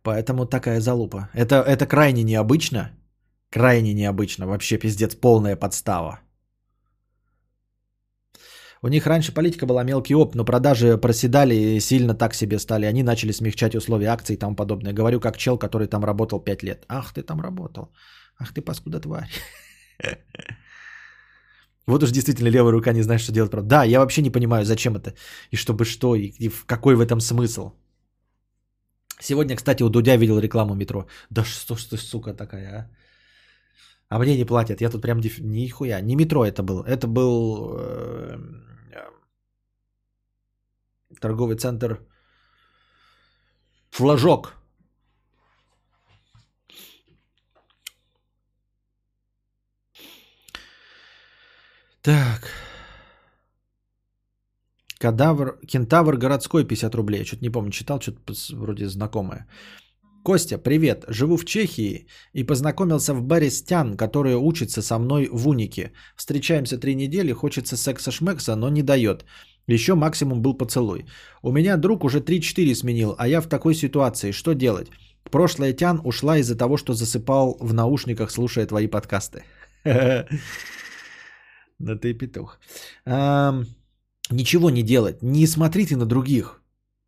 [0.04, 1.30] Поэтому такая залупа.
[1.34, 2.92] Это, это крайне необычно.
[3.50, 4.48] Крайне необычно.
[4.48, 6.20] Вообще пиздец, полная подстава.
[8.82, 12.86] У них раньше политика была мелкий оп, но продажи проседали и сильно так себе стали.
[12.86, 14.94] Они начали смягчать условия акций и тому подобное.
[14.94, 16.86] Говорю как чел, который там работал 5 лет.
[16.88, 17.92] Ах, ты там работал.
[18.40, 19.30] Ах, ты паскуда тварь.
[21.88, 23.52] Вот уж действительно левая рука не знает, что делать.
[23.68, 25.16] Да, я вообще не понимаю, зачем это.
[25.52, 27.72] И чтобы что, и, и какой в этом смысл.
[29.20, 31.08] Сегодня, кстати, у Дудя видел рекламу метро.
[31.32, 32.90] Да что ж ты, сука, такая, а?
[34.10, 34.82] А мне не платят.
[34.82, 35.40] Я тут прям деф...
[35.40, 36.02] нихуя.
[36.02, 36.84] Не метро это был.
[36.84, 38.38] Это был э,
[41.20, 42.00] торговый центр
[43.92, 44.54] Флажок.
[52.02, 52.52] Так.
[55.00, 57.26] Кадавр, кентавр городской 50 рублей.
[57.26, 59.48] Что-то не помню, читал, что-то вроде знакомое.
[60.24, 61.06] Костя, привет.
[61.08, 63.64] Живу в Чехии и познакомился в баре с
[63.98, 65.92] которая учится со мной в унике.
[66.16, 69.26] Встречаемся три недели, хочется секса-шмекса, но не дает.
[69.74, 71.06] Еще максимум был поцелуй.
[71.44, 74.32] У меня друг уже 3-4 сменил, а я в такой ситуации.
[74.32, 74.88] Что делать?
[75.32, 79.44] Прошлая Тян ушла из-за того, что засыпал в наушниках, слушая твои подкасты.
[81.82, 82.60] Да ты петух.
[84.32, 85.24] Ничего не делать.
[85.24, 86.62] Не смотрите на других.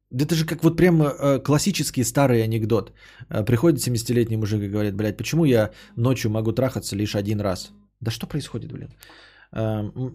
[0.09, 2.93] Это же как вот прям э, классический старый анекдот.
[3.29, 7.71] Э, приходит 70-летний мужик и говорит, блядь, почему я ночью могу трахаться лишь один раз?
[7.99, 8.89] Да что происходит, блин?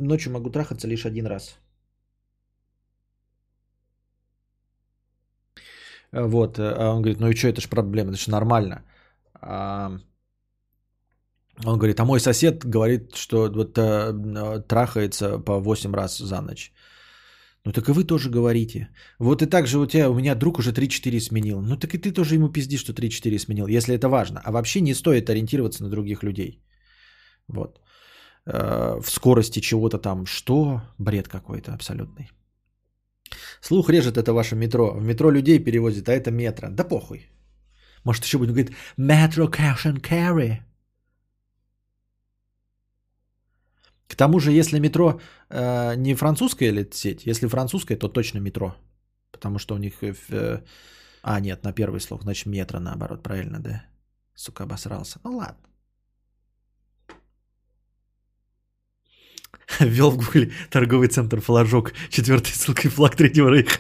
[0.01, 1.59] Ночью могу трахаться лишь один раз.
[6.16, 8.82] Вот, а он говорит, ну и что, это же проблема, это же нормально.
[9.34, 9.90] А,
[11.64, 16.72] он говорит, а мой сосед говорит, что вот а, трахается по 8 раз за ночь.
[17.64, 18.88] Ну так и вы тоже говорите.
[19.18, 21.60] Вот и так же у тебя, у меня друг уже 3-4 сменил.
[21.60, 24.40] Ну так и ты тоже ему пизди, что 3-4 сменил, если это важно.
[24.44, 26.62] А вообще не стоит ориентироваться на других людей.
[27.48, 27.80] Вот.
[28.46, 30.26] Э, в скорости чего-то там.
[30.26, 30.80] Что?
[30.98, 32.30] Бред какой-то абсолютный.
[33.61, 34.94] Слух режет это ваше метро.
[34.94, 36.68] В метро людей перевозит, а это метро.
[36.70, 37.30] Да похуй.
[38.05, 40.61] Может еще будет говорить метро cash and carry.
[44.09, 45.20] К тому же, если метро
[45.51, 48.76] э, не французская ли сеть, если французская, то точно метро.
[49.32, 49.94] Потому что у них...
[50.03, 50.62] Э,
[51.22, 53.84] а, нет, на первый слог, значит метро наоборот, правильно, да?
[54.34, 55.18] Сука, обосрался.
[55.24, 55.59] Ну ладно.
[59.80, 61.92] Ввел в гугле торговый центр флажок.
[62.10, 63.78] Четвертой ссылкой флаг третьего рейха.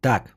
[0.00, 0.36] Так.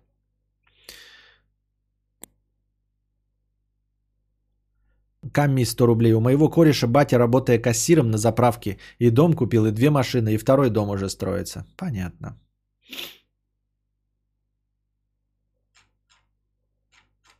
[5.33, 6.13] Камми 100 рублей.
[6.13, 10.37] У моего кореша батя, работая кассиром на заправке, и дом купил, и две машины, и
[10.37, 11.65] второй дом уже строится.
[11.77, 12.39] Понятно.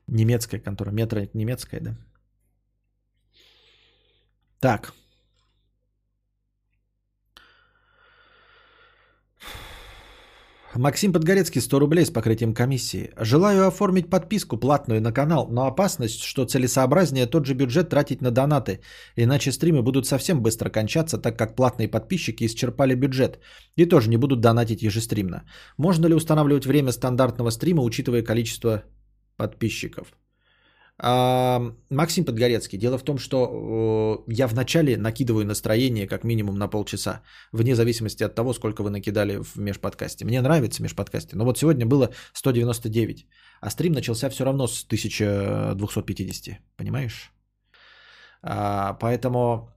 [0.08, 0.92] Немецкая контора.
[0.92, 1.96] Метро немецкая, да?
[4.60, 4.94] Так.
[10.78, 13.12] Максим Подгорецкий, 100 рублей с покрытием комиссии.
[13.18, 18.32] Желаю оформить подписку платную на канал, но опасность, что целесообразнее тот же бюджет тратить на
[18.32, 18.82] донаты,
[19.16, 23.40] иначе стримы будут совсем быстро кончаться, так как платные подписчики исчерпали бюджет
[23.78, 25.44] и тоже не будут донатить ежестримно.
[25.78, 28.84] Можно ли устанавливать время стандартного стрима, учитывая количество
[29.38, 30.08] подписчиков?
[30.98, 32.80] Максим Подгорецкий.
[32.80, 37.22] Дело в том, что я вначале накидываю настроение как минимум на полчаса,
[37.52, 40.26] вне зависимости от того, сколько вы накидали в межподкасте.
[40.26, 43.28] Мне нравится межподкасте, но вот сегодня было 199,
[43.62, 47.34] а стрим начался все равно с 1250, понимаешь?
[48.42, 49.70] А, поэтому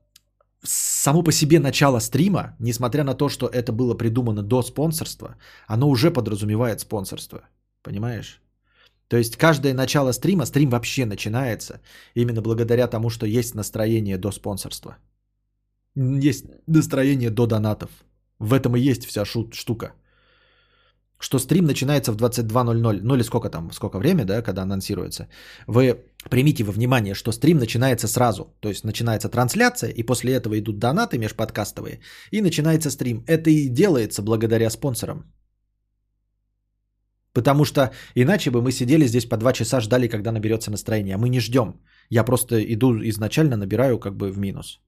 [0.63, 5.35] само по себе начало стрима, несмотря на то, что это было придумано до спонсорства,
[5.67, 7.41] оно уже подразумевает спонсорство,
[7.83, 8.41] понимаешь?
[9.09, 11.81] То есть каждое начало стрима, стрим вообще начинается
[12.15, 14.97] именно благодаря тому, что есть настроение до спонсорства.
[15.95, 17.89] Есть настроение до донатов.
[18.39, 19.93] В этом и есть вся шут, штука.
[21.21, 25.27] Что стрим начинается в 22.00, ну или сколько там, сколько время, да, когда анонсируется.
[25.67, 28.53] Вы примите во внимание, что стрим начинается сразу.
[28.59, 31.99] То есть начинается трансляция, и после этого идут донаты межподкастовые,
[32.31, 33.23] и начинается стрим.
[33.27, 35.23] Это и делается благодаря спонсорам.
[37.33, 41.15] Потому что иначе бы мы сидели здесь по два часа, ждали, когда наберется настроение.
[41.15, 41.79] А мы не ждем.
[42.09, 44.79] Я просто иду изначально, набираю как бы в минус.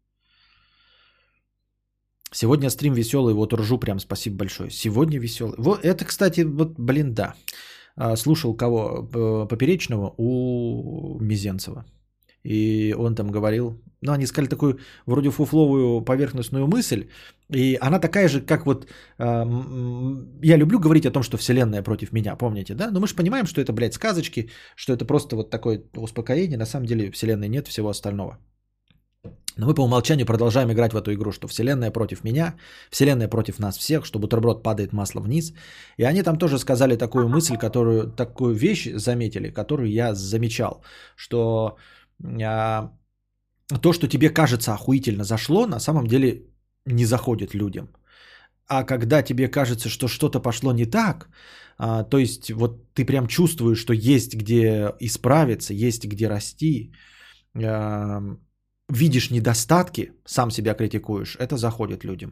[2.34, 4.70] Сегодня стрим веселый, вот ржу прям, спасибо большое.
[4.70, 5.56] Сегодня веселый.
[5.58, 7.36] Вот это, кстати, вот, блин, да.
[7.96, 9.48] А, слушал кого?
[9.50, 11.86] Поперечного у Мизенцева.
[12.44, 17.08] И он там говорил, ну, они сказали такую вроде фуфловую поверхностную мысль,
[17.50, 18.88] и она такая же, как вот...
[19.20, 19.46] Э,
[20.44, 22.92] я люблю говорить о том, что Вселенная против меня, помните, да?
[22.92, 26.58] Но мы же понимаем, что это, блядь, сказочки, что это просто вот такое успокоение.
[26.58, 28.38] На самом деле Вселенной нет всего остального.
[29.58, 32.56] Но мы по умолчанию продолжаем играть в эту игру, что Вселенная против меня,
[32.90, 35.54] Вселенная против нас всех, что бутерброд падает масло вниз.
[35.98, 40.82] И они там тоже сказали такую мысль, которую, такую вещь заметили, которую я замечал,
[41.16, 41.78] что
[43.82, 46.44] то, что тебе кажется охуительно зашло, на самом деле
[46.86, 47.90] не заходит людям.
[48.68, 51.30] А когда тебе кажется, что что-то пошло не так,
[51.78, 56.94] а, то есть вот ты прям чувствуешь, что есть где исправиться, есть где расти,
[57.56, 58.22] а,
[58.90, 62.32] видишь недостатки, сам себя критикуешь, это заходит людям.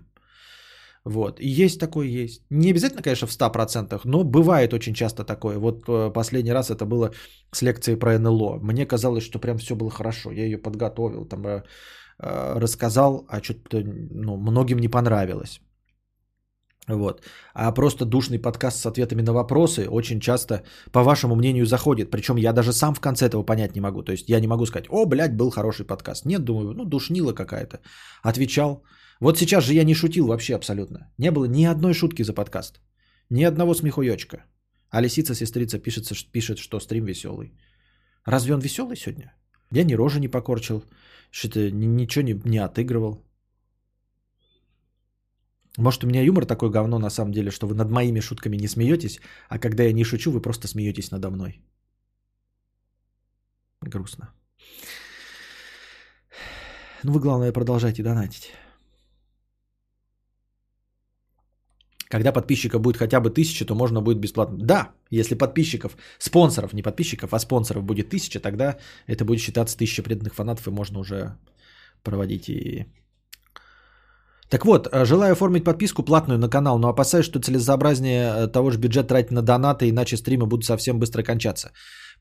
[1.06, 1.40] Вот.
[1.40, 2.44] И есть такое, есть.
[2.50, 5.58] Не обязательно, конечно, в 100%, но бывает очень часто такое.
[5.58, 7.12] Вот э, последний раз это было
[7.52, 8.60] с лекцией про НЛО.
[8.62, 10.32] Мне казалось, что прям все было хорошо.
[10.32, 11.64] Я ее подготовил, там э,
[12.20, 15.62] э, рассказал, а что-то ну, многим не понравилось.
[16.90, 17.22] Вот.
[17.54, 22.12] А просто душный подкаст с ответами на вопросы очень часто, по вашему мнению, заходит.
[22.12, 24.04] Причем я даже сам в конце этого понять не могу.
[24.04, 26.26] То есть я не могу сказать, о, блядь, был хороший подкаст.
[26.26, 27.80] Нет, думаю, ну, душнила какая-то.
[28.24, 28.84] Отвечал.
[29.20, 31.12] Вот сейчас же я не шутил вообще абсолютно.
[31.18, 32.82] Не было ни одной шутки за подкаст.
[33.30, 34.46] Ни одного смехуёчка.
[34.90, 37.54] А лисица-сестрица пишет, пишет, что стрим веселый.
[38.26, 39.34] Разве он веселый сегодня?
[39.72, 40.84] Я ни рожи не покорчил,
[41.32, 43.24] что-то ничего не, не отыгрывал.
[45.78, 48.68] Может, у меня юмор такой говно на самом деле, что вы над моими шутками не
[48.68, 51.62] смеетесь, а когда я не шучу, вы просто смеетесь надо мной.
[53.82, 54.34] Грустно.
[57.04, 58.52] Ну, вы, главное, продолжайте донатить.
[62.10, 64.58] Когда подписчиков будет хотя бы тысяча, то можно будет бесплатно.
[64.58, 70.02] Да, если подписчиков, спонсоров, не подписчиков, а спонсоров будет тысяча, тогда это будет считаться тысяча
[70.04, 71.38] преданных фанатов, и можно уже
[72.04, 72.88] проводить и
[74.50, 78.72] так вот, э, желаю оформить подписку платную на канал, но опасаюсь, что целесообразнее э, того
[78.72, 81.72] же бюджет тратить на донаты, иначе стримы будут совсем быстро кончаться.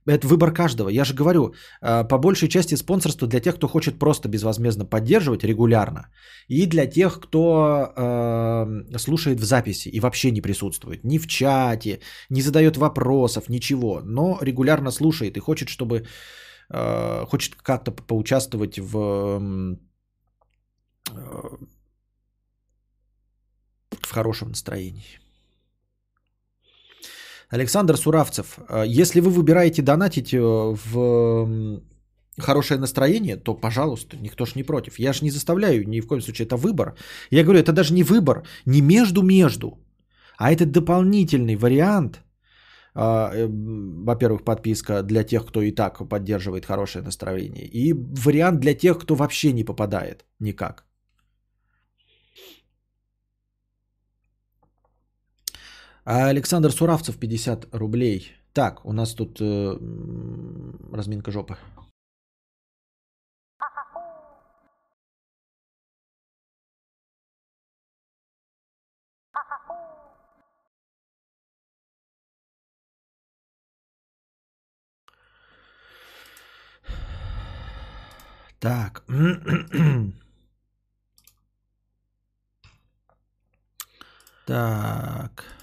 [0.08, 0.88] Это выбор каждого.
[0.88, 1.52] Я же говорю,
[1.82, 6.08] э, по большей части спонсорство для тех, кто хочет просто безвозмездно поддерживать регулярно,
[6.48, 12.00] и для тех, кто э, слушает в записи и вообще не присутствует ни в чате,
[12.30, 16.06] не задает вопросов, ничего, но регулярно слушает и хочет, чтобы
[16.70, 18.96] э, хочет как-то поучаствовать в
[21.10, 21.56] э,
[24.02, 25.20] в хорошем настроении.
[27.50, 31.80] Александр Суравцев, э, если вы выбираете донатить э, в
[32.38, 34.98] хорошее настроение, то, пожалуйста, никто ж не против.
[34.98, 36.94] Я же не заставляю, ни в коем случае, это выбор.
[37.30, 39.78] Я говорю, это даже не выбор, не между-между,
[40.36, 42.22] а это дополнительный вариант,
[42.94, 43.46] э,
[44.06, 49.14] во-первых, подписка для тех, кто и так поддерживает хорошее настроение, и вариант для тех, кто
[49.14, 50.87] вообще не попадает никак.
[56.10, 58.32] А Александр Суравцев 50 рублей.
[58.54, 59.76] Так, у нас тут э,
[60.90, 61.58] разминка жопы.
[78.58, 79.04] Так.
[84.46, 85.57] так.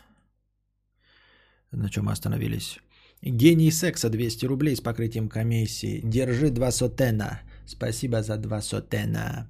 [1.76, 2.80] На чем мы остановились?
[3.22, 6.02] Гений секса 200 рублей с покрытием комиссии.
[6.04, 7.42] Держи два сотена.
[7.66, 9.50] Спасибо за два сотена.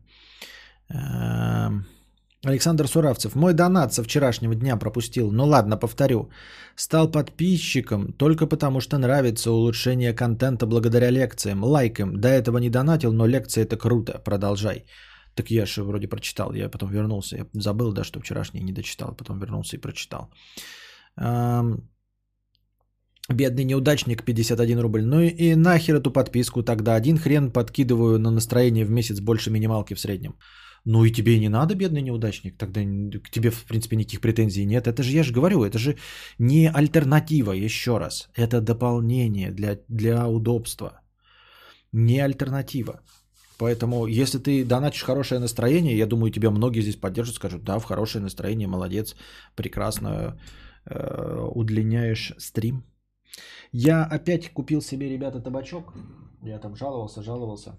[0.90, 1.86] Эм,
[2.46, 3.36] Александр Суравцев.
[3.36, 5.32] Мой донат со вчерашнего дня пропустил.
[5.32, 6.30] Ну ладно, повторю.
[6.76, 11.64] Стал подписчиком только потому, что нравится улучшение контента благодаря лекциям.
[11.64, 12.20] Лайком.
[12.22, 14.22] До этого не донатил, но лекции это круто.
[14.24, 14.86] Продолжай.
[15.36, 16.54] Так я же вроде прочитал.
[16.54, 17.38] Я потом вернулся.
[17.38, 19.16] Я забыл, да, что вчерашний не дочитал.
[19.16, 20.30] Потом вернулся и прочитал.
[21.18, 21.90] Эм,
[23.30, 25.02] Бедный неудачник 51 рубль.
[25.02, 26.96] Ну и нахер эту подписку тогда.
[26.96, 30.36] Один хрен подкидываю на настроение в месяц больше минималки в среднем.
[30.86, 32.58] Ну и тебе не надо, бедный неудачник.
[32.58, 34.88] Тогда к тебе, в принципе, никаких претензий нет.
[34.88, 35.98] Это же, я же говорю, это же
[36.38, 38.30] не альтернатива, еще раз.
[38.36, 41.02] Это дополнение для, для удобства.
[41.92, 43.02] Не альтернатива.
[43.58, 47.86] Поэтому, если ты донатишь хорошее настроение, я думаю, тебя многие здесь поддержат, скажут, да, в
[47.86, 49.16] хорошее настроение, молодец,
[49.56, 50.38] прекрасно
[50.86, 52.84] э, удлиняешь стрим.
[53.72, 55.94] Я опять купил себе, ребята, табачок.
[56.44, 57.78] Я там жаловался, жаловался.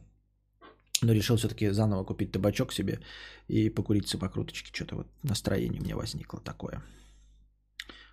[1.03, 3.01] Но решил все-таки заново купить табачок себе
[3.49, 4.71] и покурить самокруточки.
[4.75, 6.83] Что-то вот настроение у меня возникло такое.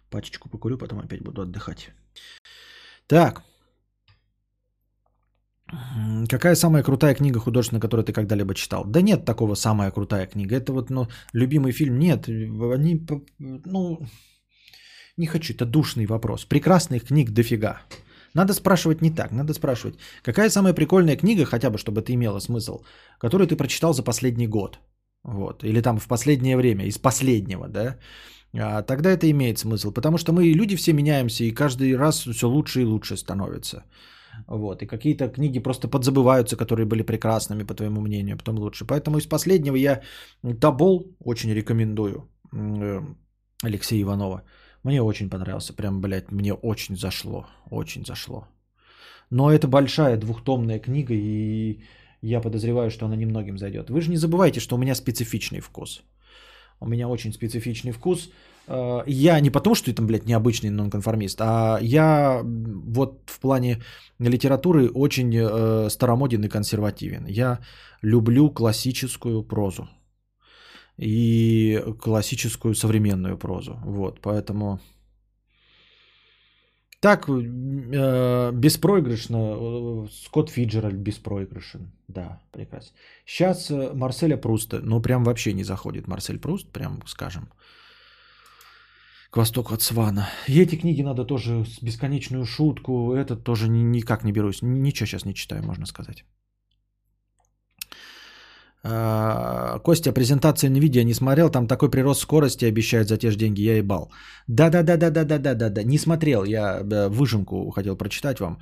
[0.10, 1.92] Пачечку покурю, потом опять буду отдыхать.
[3.08, 3.44] Так.
[6.30, 8.86] Какая самая крутая книга художественная, которую ты когда-либо читал?
[8.86, 10.56] Да нет такого самая крутая книга.
[10.56, 11.98] Это вот, ну, любимый фильм.
[11.98, 13.08] Нет, они,
[13.40, 14.06] ну,
[15.18, 16.46] не хочу, это душный вопрос.
[16.46, 17.82] Прекрасных книг дофига.
[18.34, 22.40] Надо спрашивать не так, надо спрашивать, какая самая прикольная книга, хотя бы, чтобы это имело
[22.40, 22.82] смысл,
[23.20, 24.80] которую ты прочитал за последний год.
[25.24, 25.64] Вот.
[25.64, 27.98] Или там в последнее время, из последнего, да.
[28.56, 32.48] А, тогда это имеет смысл, потому что мы люди все меняемся, и каждый раз все
[32.48, 33.84] лучше и лучше становится.
[34.48, 34.82] Вот.
[34.82, 38.86] И какие-то книги просто подзабываются, которые были прекрасными, по твоему мнению, потом лучше.
[38.86, 40.02] Поэтому из последнего я
[40.60, 42.30] Табол очень рекомендую.
[42.52, 43.02] э,
[43.64, 44.42] Алексея Иванова.
[44.84, 45.74] Мне очень понравился.
[45.74, 47.46] Прям, блядь, мне очень зашло.
[47.72, 48.48] Очень зашло.
[49.30, 51.80] Но это большая двухтомная книга, и
[52.22, 53.90] я подозреваю, что она немногим зайдет.
[53.90, 56.04] Вы же не забывайте, что у меня специфичный вкус.
[56.80, 58.30] У меня очень специфичный вкус.
[58.68, 63.82] Э, я не потому, что я там, блядь, необычный нонконформист, а я вот в плане
[64.20, 67.26] литературы очень э, старомоден и консервативен.
[67.26, 67.60] Я
[68.02, 69.88] люблю классическую прозу
[70.98, 73.80] и классическую современную прозу.
[73.84, 74.80] Вот, поэтому
[77.04, 79.38] так, э, беспроигрышно.
[79.38, 81.92] Э, Скотт Фиджеральд беспроигрышен.
[82.08, 82.96] Да, прекрасно.
[83.26, 87.50] Сейчас э, Марселя Пруста, ну прям вообще не заходит Марсель Пруст, прям скажем.
[89.32, 90.30] К востоку от Свана.
[90.48, 93.14] И эти книги надо тоже с бесконечную шутку.
[93.14, 94.62] Этот тоже никак не берусь.
[94.62, 96.24] Ничего сейчас не читаю, можно сказать.
[98.86, 103.62] А, Костя, презентацию NVIDIA не смотрел, там такой прирост скорости обещают за те же деньги,
[103.62, 104.12] я ебал.
[104.48, 108.60] Да-да-да-да-да-да-да-да, не смотрел, я выжимку хотел прочитать вам.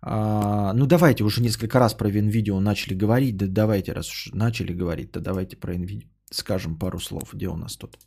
[0.00, 4.72] А, ну давайте, уже несколько раз про NVIDIA начали говорить, да давайте, раз уж начали
[4.72, 7.98] говорить, да давайте про NVIDIA скажем пару слов, где у нас тут.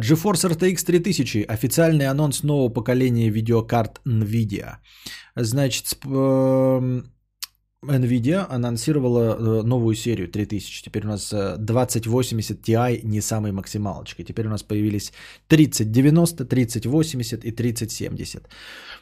[0.00, 1.44] GeForce RTX 3000.
[1.48, 4.76] Официальный анонс нового поколения видеокарт NVIDIA.
[5.36, 7.04] Значит, эм,
[7.84, 10.82] NVIDIA анонсировала э, новую серию 3000.
[10.84, 14.24] Теперь у нас 2080 э, Ti не самой максималочкой.
[14.24, 15.12] Теперь у нас появились
[15.48, 18.48] 3090, 3080 и 3070.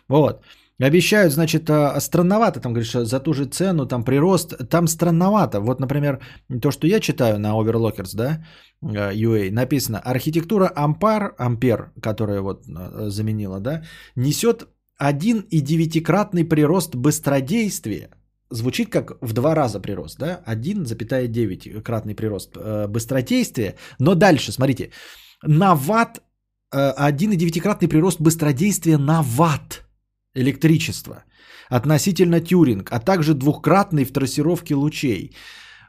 [0.08, 0.42] Вот.
[0.80, 5.60] Обещают, значит, э, странновато, там говоришь, за ту же цену, там прирост, там странновато.
[5.60, 6.18] Вот, например,
[6.62, 8.44] то, что я читаю на Overlockers, да,
[8.82, 13.82] UA, написано, архитектура Ампар, Ампер, которая вот заменила, да,
[14.16, 14.68] несет
[15.00, 18.10] 1,9-кратный прирост быстродействия
[18.50, 24.90] звучит как в два раза прирост, да, 1,9-кратный прирост э, быстродействия, но дальше, смотрите,
[25.42, 26.20] на ватт,
[26.74, 29.89] 1,9-кратный э, прирост быстродействия на ватт
[30.34, 31.24] электричества
[31.68, 35.36] относительно Тюринг, а также двухкратный в трассировке лучей.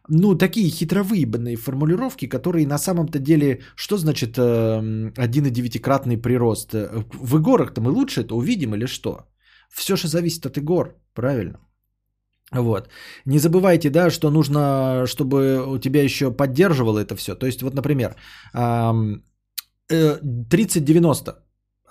[0.09, 6.73] Ну, такие хитровыебанные формулировки, которые на самом-то деле, что значит 1,9-кратный э, прирост?
[6.73, 9.27] В игорах-то мы лучше это увидим или что?
[9.69, 11.59] Все же зависит от игор, правильно?
[12.51, 12.89] Вот.
[13.25, 17.35] Не забывайте, да, что нужно, чтобы у тебя еще поддерживало это все.
[17.35, 18.15] То есть, вот, например,
[19.89, 21.35] 3090, э, э,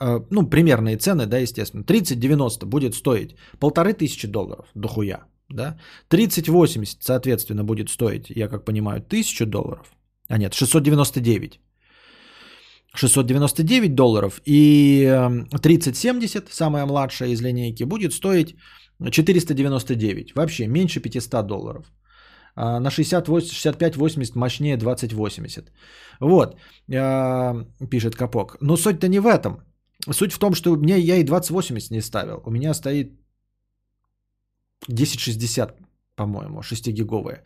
[0.01, 1.85] ну, примерные цены, да, естественно.
[1.85, 5.79] 3090 будет стоить полторы тысячи долларов, дохуя, да.
[6.09, 9.87] 3080, соответственно, будет стоить, я как понимаю, тысячу долларов.
[10.29, 11.61] А нет, 699.
[12.95, 15.29] 699 долларов и
[15.63, 18.57] 3070, самая младшая из линейки, будет стоить
[19.11, 20.35] 499.
[20.35, 21.87] Вообще меньше 500 долларов.
[22.57, 25.73] А на 65-80 мощнее 2080.
[26.21, 26.57] Вот,
[26.93, 28.57] а, пишет Капок.
[28.61, 29.70] Но суть-то не в этом.
[30.09, 32.43] Суть в том, что мне я и 2080 не ставил.
[32.47, 33.13] У меня стоит
[34.89, 35.77] 1060,
[36.17, 37.43] по-моему, 6-гиговая.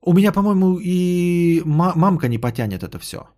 [0.00, 3.28] У меня, по-моему, и мамка не потянет это все.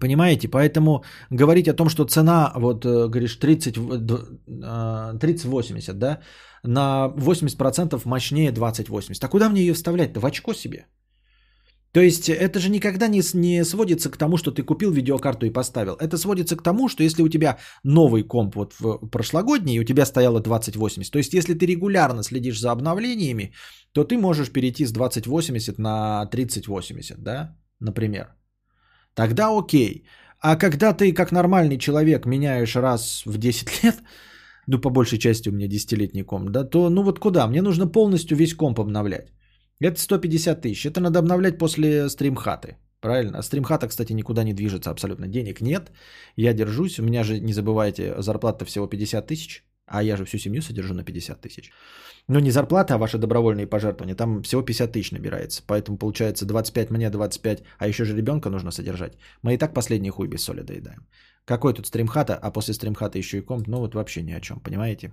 [0.00, 0.48] Понимаете?
[0.48, 6.20] Поэтому говорить о том, что цена, вот э, говоришь, 30, 30-80, да,
[6.62, 9.24] на 80% мощнее 2080.
[9.24, 10.20] А куда мне ее вставлять-то?
[10.20, 10.86] В очко себе?
[11.92, 15.52] То есть это же никогда не, не сводится к тому, что ты купил видеокарту и
[15.52, 15.94] поставил.
[16.00, 19.84] Это сводится к тому, что если у тебя новый комп вот в прошлогодний, и у
[19.84, 23.52] тебя стояло 2080, то есть если ты регулярно следишь за обновлениями,
[23.92, 28.26] то ты можешь перейти с 2080 на 3080, да, например.
[29.14, 30.06] Тогда окей.
[30.40, 34.02] А когда ты как нормальный человек меняешь раз в 10 лет,
[34.66, 37.46] ну по большей части у меня 10-летний комп, да, то ну вот куда?
[37.46, 39.32] Мне нужно полностью весь комп обновлять.
[39.82, 40.86] Это 150 тысяч.
[40.86, 42.76] Это надо обновлять после стримхаты.
[43.00, 43.42] Правильно?
[43.42, 45.26] Стримхата, кстати, никуда не движется абсолютно.
[45.26, 45.90] Денег нет.
[46.36, 47.00] Я держусь.
[47.00, 49.64] У меня же, не забывайте, зарплата всего 50 тысяч.
[49.86, 51.72] А я же всю семью содержу на 50 тысяч.
[52.28, 54.14] Ну, не зарплата, а ваши добровольные пожертвования.
[54.14, 55.62] Там всего 50 тысяч набирается.
[55.66, 57.62] Поэтому получается 25 мне, 25.
[57.78, 59.14] А еще же ребенка нужно содержать.
[59.42, 61.06] Мы и так последний хуй без соли доедаем.
[61.44, 63.66] Какой тут стримхата, а после стримхата еще и комп.
[63.66, 65.10] Ну, вот вообще ни о чем, понимаете?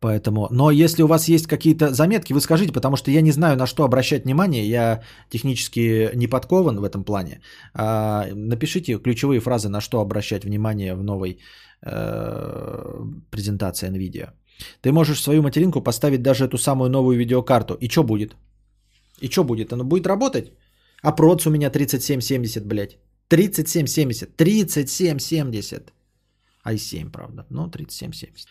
[0.00, 3.56] Поэтому, но если у вас есть какие-то заметки, вы скажите, потому что я не знаю,
[3.56, 7.40] на что обращать внимание, я технически не подкован в этом плане.
[7.74, 11.38] А, напишите ключевые фразы, на что обращать внимание в новой
[11.82, 14.30] э, презентации NVIDIA.
[14.80, 17.74] Ты можешь свою материнку поставить даже эту самую новую видеокарту.
[17.74, 18.36] И что будет?
[19.20, 19.72] И что будет?
[19.72, 20.52] Оно будет работать?
[21.02, 22.98] А проц у меня 3770, блядь.
[23.28, 24.36] 3770.
[24.36, 25.92] 3770.
[26.64, 27.46] i7, правда.
[27.50, 28.48] Но 3770.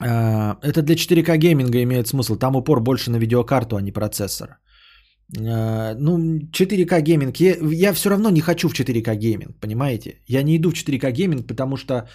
[0.00, 2.36] Это для 4К гейминга имеет смысл.
[2.36, 4.58] Там упор больше на видеокарту, а не процессор.
[5.38, 6.18] А, ну,
[6.52, 7.36] 4К гейминг.
[7.36, 10.20] Я, я все равно не хочу в 4К гейминг, понимаете?
[10.26, 12.08] Я не иду в 4К гейминг, потому что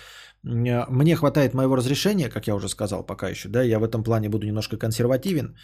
[0.44, 3.50] мне хватает моего разрешения, как я уже сказал пока еще.
[3.50, 5.56] Да, я в этом плане буду немножко консервативен.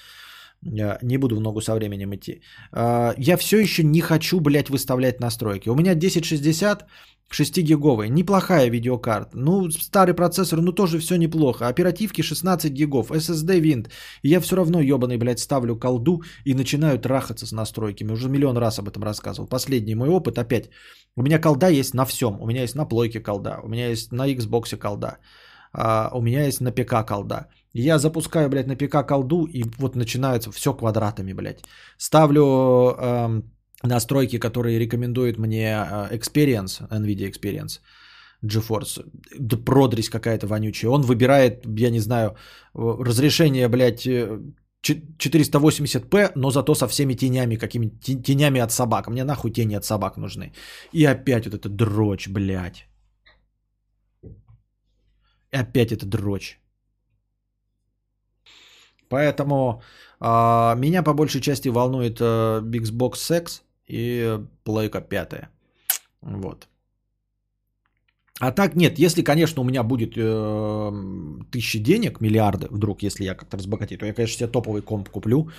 [0.61, 2.41] Не буду в ногу со временем идти.
[2.71, 5.69] А, я все еще не хочу, блядь, выставлять настройки.
[5.69, 6.85] У меня 1060
[7.31, 9.37] 6-гиговая, неплохая видеокарта.
[9.37, 11.67] Ну, старый процессор, ну тоже все неплохо.
[11.67, 13.89] Оперативки 16 гигов, SSD винт.
[14.23, 18.13] Я все равно ебаный, блядь, ставлю колду и начинаю трахаться с настройками.
[18.13, 19.47] Уже миллион раз об этом рассказывал.
[19.47, 20.69] Последний мой опыт опять.
[21.15, 22.37] У меня колда есть на всем.
[22.39, 25.17] У меня есть на плойке колда, у меня есть на Xbox колда.
[25.77, 27.47] А, у меня есть на ПК колда.
[27.73, 31.63] Я запускаю, блядь, на ПК колду и вот начинается все квадратами, блядь.
[31.97, 32.95] Ставлю...
[32.99, 33.43] Эм,
[33.83, 37.79] настройки, которые рекомендует мне а, Experience, NVIDIA Experience,
[38.43, 39.05] GeForce,
[39.39, 40.91] да продрись какая-то вонючая.
[40.91, 42.35] Он выбирает, я не знаю,
[42.73, 49.07] разрешение, блядь, 480p, э, но зато со всеми тенями, какими тенями от собак.
[49.07, 50.53] Мне нахуй тени от собак нужны.
[50.93, 52.87] И опять вот эта дрочь, блядь.
[55.51, 56.59] Опять эта дрочь.
[59.09, 59.81] Поэтому
[60.19, 65.49] а, меня по большей части волнует а, Xbox Sex, и плойка пятая.
[66.21, 66.67] Вот.
[68.39, 70.91] А так нет, если, конечно, у меня будет э,
[71.51, 75.49] тысячи денег, миллиарды, вдруг, если я как-то разбогатею, то я, конечно, себе топовый комп куплю,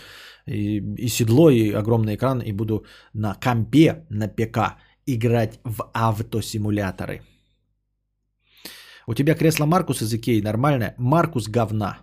[0.46, 2.84] и, и седло, и огромный экран, и буду
[3.14, 7.22] на компе, на ПК играть в автосимуляторы.
[9.08, 10.94] У тебя кресло Маркус из Икеи нормальное?
[10.98, 11.98] Маркус говна.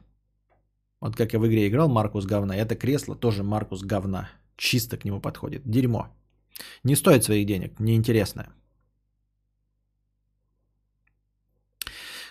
[1.02, 2.56] Вот как я в игре играл, Маркус говна.
[2.56, 4.30] Это кресло тоже Маркус говна.
[4.58, 5.62] Чисто к нему подходит.
[5.66, 6.08] Дерьмо.
[6.84, 8.48] Не стоит своих денег, неинтересное.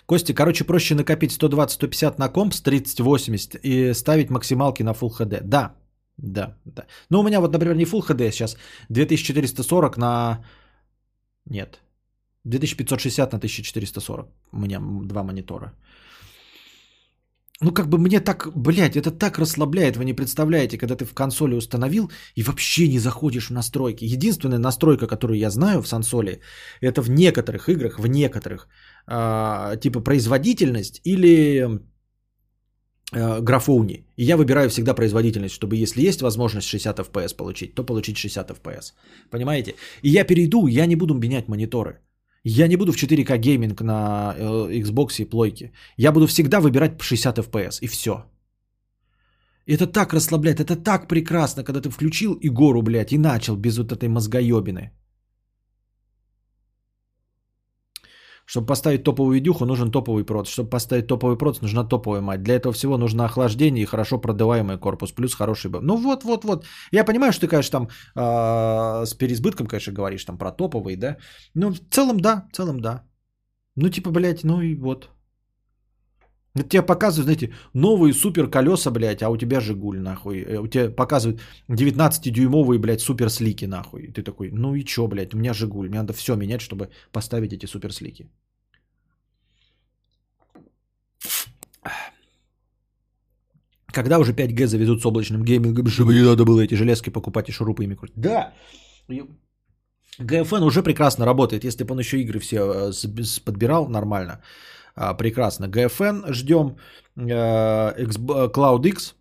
[0.05, 5.39] Костя, короче, проще накопить 120-150 на комп с 3080 и ставить максималки на Full HD.
[5.41, 5.73] Да,
[6.17, 6.85] да, да.
[7.09, 8.57] Ну, у меня вот, например, не Full HD сейчас,
[8.89, 10.43] 2440 на...
[11.45, 11.79] Нет,
[12.45, 14.29] 2560 на 1440.
[14.51, 15.73] У меня два монитора
[17.61, 21.13] ну как бы мне так, блядь, это так расслабляет, вы не представляете, когда ты в
[21.13, 24.05] консоли установил и вообще не заходишь в настройки.
[24.05, 26.41] Единственная настройка, которую я знаю в сансоле,
[26.81, 28.67] это в некоторых играх, в некоторых,
[29.07, 31.79] э, типа производительность или
[33.13, 34.05] э, графоуни.
[34.17, 38.51] И я выбираю всегда производительность, чтобы если есть возможность 60 FPS получить, то получить 60
[38.51, 38.93] FPS.
[39.31, 39.75] Понимаете?
[40.01, 42.04] И я перейду, я не буду менять мониторы.
[42.47, 45.71] Я не буду в 4К гейминг на э, Xbox и плойке.
[45.97, 48.25] Я буду всегда выбирать 60 FPS и все.
[49.67, 53.91] Это так расслабляет, это так прекрасно, когда ты включил Игору, блядь, и начал без вот
[53.91, 54.91] этой мозгоебины.
[58.45, 60.47] Чтобы поставить топовую видюху, нужен топовый проц.
[60.49, 62.43] Чтобы поставить топовый проц, нужна топовая мать.
[62.43, 65.11] Для этого всего нужно охлаждение и хорошо продаваемый корпус.
[65.11, 65.71] Плюс хороший...
[65.81, 66.65] Ну вот, вот, вот.
[66.91, 71.17] Я понимаю, что ты, конечно, там э, с переизбытком, конечно, говоришь там про топовый, да.
[71.55, 73.03] Ну, в целом, да, в целом, да.
[73.75, 75.09] Ну, типа, блядь, ну и вот.
[76.55, 80.41] Это тебе показывают, знаете, новые супер колеса, блядь, а у тебя Жигуль, нахуй.
[80.41, 84.03] Э, у тебя показывают 19-дюймовые, блядь, супер слики, нахуй.
[84.03, 85.89] И ты такой, ну и чё, блядь, у меня Жигуль.
[85.89, 88.29] Мне надо все менять, чтобы поставить эти супер слики.
[93.87, 97.51] Когда уже 5G заведут с облачным геймингом, чтобы не надо было эти железки покупать и
[97.51, 98.15] шурупы ими крутить.
[98.17, 98.53] Да,
[100.19, 104.41] GFN уже прекрасно работает, если бы он еще игры все э, подбирал нормально.
[104.95, 105.65] А, прекрасно.
[105.65, 106.77] GFN ждем.
[107.17, 107.93] Э,
[108.53, 109.15] Cloud X.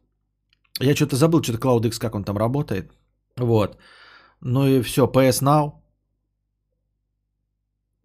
[0.81, 2.93] Я что-то забыл, что-то Cloud X, как он там работает.
[3.37, 3.79] Вот.
[4.41, 5.73] Ну и все, PS Now.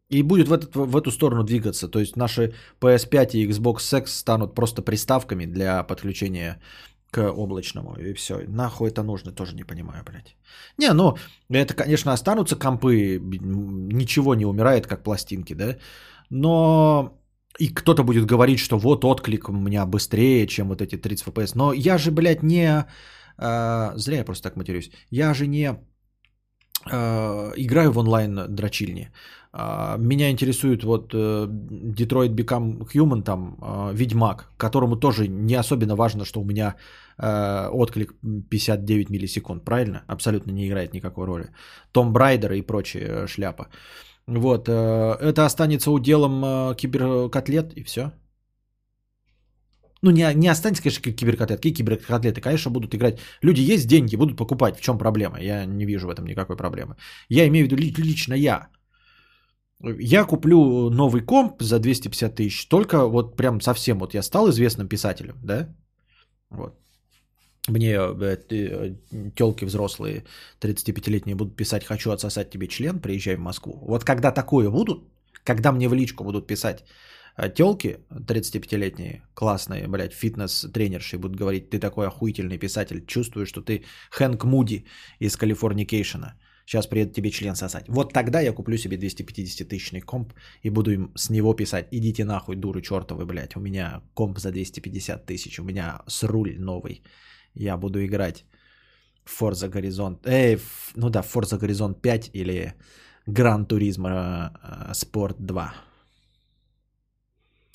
[0.10, 1.88] И будет в, этот, в эту сторону двигаться.
[1.88, 6.60] То есть наши PS5 и Xbox X станут просто приставками для подключения
[7.12, 7.96] к облачному.
[7.96, 8.44] И все.
[8.48, 10.36] Нахуй это нужно, тоже не понимаю, блядь.
[10.78, 11.18] Не, ну,
[11.50, 13.20] это, конечно, останутся компы.
[13.20, 15.78] Ничего не умирает, как пластинки, да.
[16.32, 17.19] Но
[17.58, 21.52] и кто-то будет говорить, что вот отклик у меня быстрее, чем вот эти 30 FPS.
[21.56, 22.86] Но я же, блядь, не...
[23.38, 24.92] Э, зря я просто так матерюсь.
[25.10, 25.76] Я же не
[26.92, 29.12] э, играю в онлайн дрочильни.
[29.54, 31.48] Э, меня интересует вот э,
[31.98, 36.76] Detroit Become Human, там, э, Ведьмак, которому тоже не особенно важно, что у меня
[37.18, 38.14] э, отклик
[38.50, 40.04] 59 миллисекунд, правильно?
[40.08, 41.50] Абсолютно не играет никакой роли.
[41.92, 43.68] Том Брайдер и прочая шляпа.
[44.38, 44.72] Вот, э,
[45.22, 48.12] это останется уделом э, киберкотлет и все.
[50.02, 51.56] Ну, не, не останется, конечно, как киберкотлеты.
[51.56, 52.42] Какие киберкотлеты?
[52.42, 53.20] Конечно, будут играть.
[53.42, 54.78] Люди есть деньги, будут покупать.
[54.78, 55.40] В чем проблема?
[55.42, 56.96] Я не вижу в этом никакой проблемы.
[57.30, 58.68] Я имею в виду лично я.
[60.00, 62.68] Я куплю новый комп за 250 тысяч.
[62.68, 64.00] Только вот прям совсем.
[64.00, 65.68] Вот я стал известным писателем, да?
[66.50, 66.76] Вот.
[67.70, 68.96] Мне э,
[69.36, 70.24] телки взрослые,
[70.62, 73.80] 35-летние будут писать «хочу отсосать тебе член, приезжай в Москву».
[73.88, 75.04] Вот когда такое будут,
[75.44, 76.84] когда мне в личку будут писать
[77.38, 83.84] э, телки 35-летние, классные, блядь, фитнес-тренерши будут говорить, ты такой охуительный писатель, чувствую, что ты
[84.10, 84.86] Хэнк Муди
[85.20, 86.34] из Калифорникейшена.
[86.66, 87.86] Сейчас приедет тебе член сосать.
[87.88, 90.34] Вот тогда я куплю себе 250-тысячный комп
[90.64, 91.88] и буду им с него писать.
[91.92, 93.56] Идите нахуй, дуры чертовы, блядь.
[93.56, 97.04] У меня комп за 250 тысяч, у меня с руль новый
[97.56, 98.46] я буду играть
[99.26, 100.58] в Forza Horizon, э,
[100.96, 102.74] ну да, Forza Horizon 5 или
[103.28, 105.74] Gran Turismo э, Sport 2.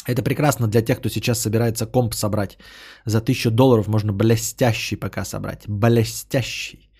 [0.06, 2.58] Это прекрасно для тех, кто сейчас собирается комп собрать.
[3.06, 5.68] За 1000 долларов можно блестящий пока собрать.
[5.68, 6.90] Блестящий.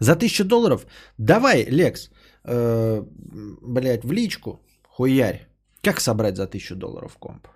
[0.00, 0.86] За 1000 долларов
[1.18, 2.10] давай, Лекс,
[2.44, 3.02] э,
[3.62, 5.48] блядь, в личку, хуярь.
[5.82, 7.48] Как собрать за 1000 долларов комп?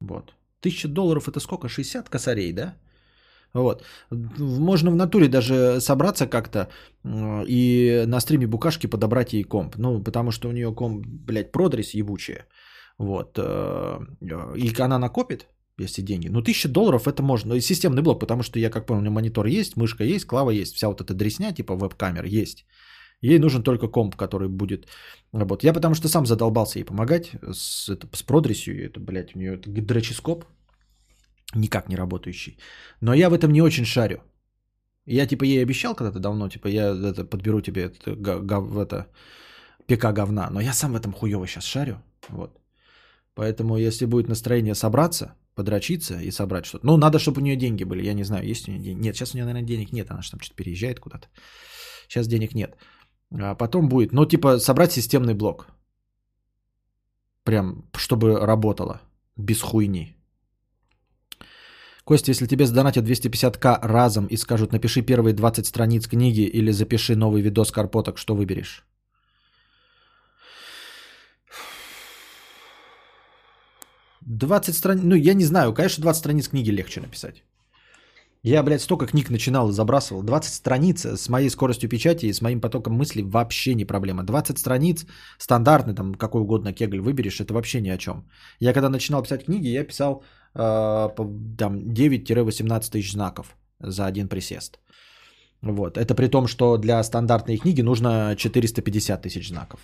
[0.00, 0.37] Вот.
[0.60, 1.68] Тысяча долларов это сколько?
[1.68, 2.74] 60 косарей, да?
[3.54, 3.82] Вот.
[4.38, 6.68] Можно в натуре даже собраться как-то
[7.48, 9.76] и на стриме букашки подобрать ей комп.
[9.76, 12.46] Ну, потому что у нее комп, блядь, продресь ебучая.
[12.98, 13.38] Вот.
[13.38, 14.00] Э,
[14.56, 15.46] и она накопит,
[15.78, 16.28] если деньги.
[16.28, 17.54] Ну, тысяча долларов это можно.
[17.54, 20.50] И системный блок, потому что я, как понял, у меня монитор есть, мышка есть, клава
[20.50, 20.74] есть.
[20.74, 22.66] Вся вот эта дресня, типа веб-камер есть.
[23.20, 24.86] Ей нужен только комп, который будет
[25.32, 25.64] работать.
[25.64, 28.84] Я потому что сам задолбался ей помогать с, это, с продресью.
[28.84, 30.44] Это, блядь, у нее это дроческоп
[31.54, 32.58] никак не работающий.
[33.00, 34.22] Но я в этом не очень шарю.
[35.06, 39.06] Я типа ей обещал когда-то давно, типа я это, подберу тебе это, гов, это
[39.86, 40.50] ПК говна.
[40.50, 42.02] Но я сам в этом хуево сейчас шарю.
[42.28, 42.60] Вот.
[43.34, 46.86] Поэтому если будет настроение собраться, подрочиться и собрать что-то.
[46.86, 48.06] Ну, надо, чтобы у нее деньги были.
[48.06, 49.06] Я не знаю, есть у нее деньги.
[49.06, 50.10] Нет, сейчас у нее, наверное, денег нет.
[50.10, 51.28] Она же там что-то переезжает куда-то.
[52.08, 52.76] Сейчас денег нет.
[53.30, 55.66] А потом будет, ну, типа, собрать системный блок.
[57.44, 59.00] Прям, чтобы работало.
[59.36, 60.14] Без хуйни.
[62.04, 67.16] Костя, если тебе сдонатят 250к разом и скажут, напиши первые 20 страниц книги или запиши
[67.16, 68.84] новый видос карпоток, что выберешь?
[74.22, 77.44] Двадцать страниц, ну я не знаю, конечно 20 страниц книги легче написать.
[78.48, 80.22] Я, блядь, столько книг начинал и забрасывал.
[80.22, 84.22] 20 страниц с моей скоростью печати и с моим потоком мыслей вообще не проблема.
[84.22, 85.06] 20 страниц,
[85.38, 88.24] стандартный, там, какой угодно кегль выберешь, это вообще ни о чем.
[88.60, 90.22] Я когда начинал писать книги, я писал
[90.54, 91.08] э,
[91.58, 94.78] там 9-18 тысяч знаков за один присест.
[95.62, 95.98] Вот.
[95.98, 99.80] Это при том, что для стандартной книги нужно 450 тысяч знаков.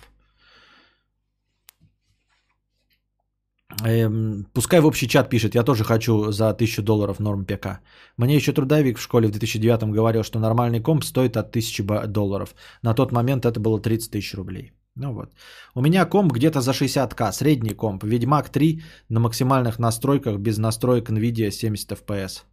[3.83, 7.79] Эм, пускай в общий чат пишет, я тоже хочу за 1000 долларов норм ПК.
[8.17, 12.55] Мне еще трудовик в школе в 2009 говорил, что нормальный комп стоит от 1000 долларов.
[12.83, 14.71] На тот момент это было 30 тысяч рублей.
[14.95, 15.29] Ну вот.
[15.75, 18.03] У меня комп где-то за 60к, средний комп.
[18.03, 22.43] Ведьмак 3 на максимальных настройках, без настроек NVIDIA 70 FPS.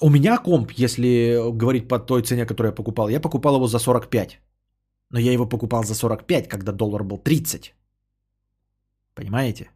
[0.00, 3.78] У меня комп, если говорить по той цене, которую я покупал, я покупал его за
[3.78, 4.40] 45.
[5.10, 7.75] Но я его покупал за 45, когда доллар был 30.
[9.16, 9.70] Понимаете?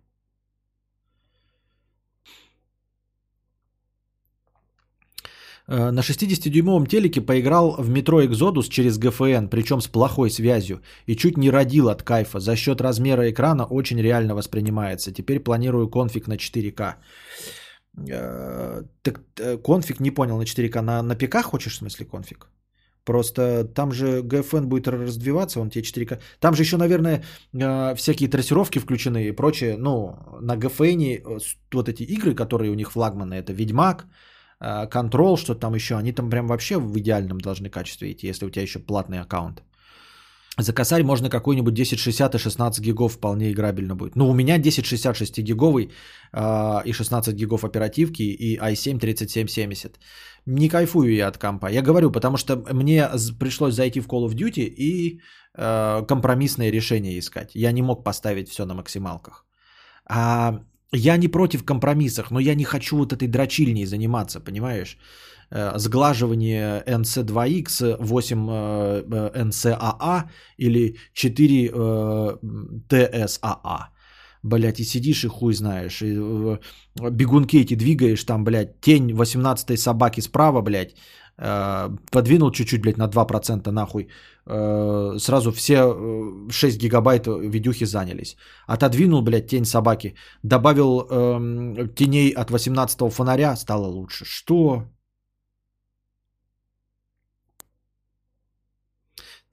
[5.67, 11.17] Э, на 60-дюймовом телеке поиграл в метро Exodus через GFN, причем с плохой связью, и
[11.17, 12.41] чуть не родил от кайфа.
[12.41, 15.13] За счет размера экрана очень реально воспринимается.
[15.13, 16.97] Теперь планирую конфиг на 4К.
[18.11, 20.83] Э, так, э, конфиг не понял на 4К.
[20.83, 22.47] На, на ПК хочешь, в смысле, конфиг?
[23.05, 26.21] Просто там же GFN будет развиваться, он тебе 4К.
[26.39, 27.25] Там же еще, наверное,
[27.97, 29.77] всякие трассировки включены и прочее.
[29.79, 31.41] Ну, на GFN
[31.73, 34.07] вот эти игры, которые у них флагманы, это Ведьмак,
[34.91, 38.51] контрол, что там еще, они там прям вообще в идеальном должны качестве идти, если у
[38.51, 39.63] тебя еще платный аккаунт.
[40.59, 44.17] За косарь можно какой-нибудь 1060 и 16 гигов вполне играбельно будет.
[44.17, 45.91] Ну, у меня 1060 6 гиговый
[46.33, 50.01] э, и 16 гигов оперативки и i7 3770.
[50.47, 51.71] Не кайфую я от компа.
[51.71, 53.09] Я говорю, потому что мне
[53.39, 55.21] пришлось зайти в Call of Duty и
[55.55, 57.55] э, компромиссное решение искать.
[57.55, 59.47] Я не мог поставить все на максималках.
[60.07, 60.61] А
[60.93, 64.99] я не против компромиссов, но я не хочу вот этой дрочильней заниматься, понимаешь?
[65.53, 68.51] Э, сглаживание NC2X, 8
[69.35, 70.29] NCAA
[70.59, 71.69] или 4
[72.89, 73.79] TSAA.
[74.43, 76.03] Блять, и сидишь и хуй знаешь.
[76.03, 76.59] И э,
[77.11, 80.95] бегунки эти двигаешь, там, блядь, тень 18-й собаки справа, блядь,
[81.37, 84.09] э, подвинул чуть-чуть, блядь, на 2% нахуй,
[84.47, 85.95] сразу все
[86.51, 88.37] 6 гигабайт видюхи занялись.
[88.67, 94.25] Отодвинул, блядь, тень собаки, добавил э, теней от 18 фонаря, стало лучше.
[94.25, 94.85] Что?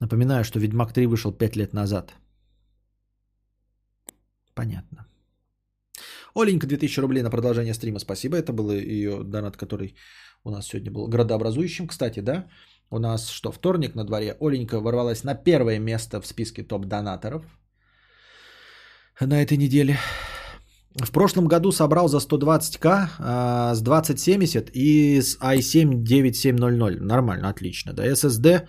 [0.00, 2.14] Напоминаю, что Ведьмак 3 вышел 5 лет назад.
[4.54, 5.06] Понятно.
[6.34, 7.98] Оленька, 2000 рублей на продолжение стрима.
[7.98, 8.36] Спасибо.
[8.36, 9.94] Это был ее донат, который
[10.44, 11.86] у нас сегодня был градообразующим.
[11.86, 12.46] Кстати, да,
[12.90, 14.36] у нас что, вторник на дворе.
[14.40, 17.44] Оленька ворвалась на первое место в списке топ-донаторов
[19.20, 19.98] на этой неделе.
[20.94, 27.00] В прошлом году собрал за 120к а, с 2070 и с i7 9700.
[27.00, 27.92] Нормально, отлично.
[27.92, 28.66] Да, SSD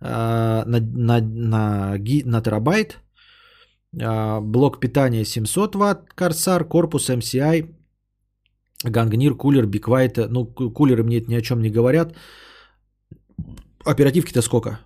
[0.00, 2.98] на, на, на, на терабайт
[4.02, 7.74] а, блок питания 700 Вт, Корсар, корпус MCI,
[8.84, 10.16] Гангнир, кулер, Биквайт.
[10.30, 12.14] Ну, кулеры мне это ни о чем не говорят.
[13.84, 14.80] Оперативки-то сколько?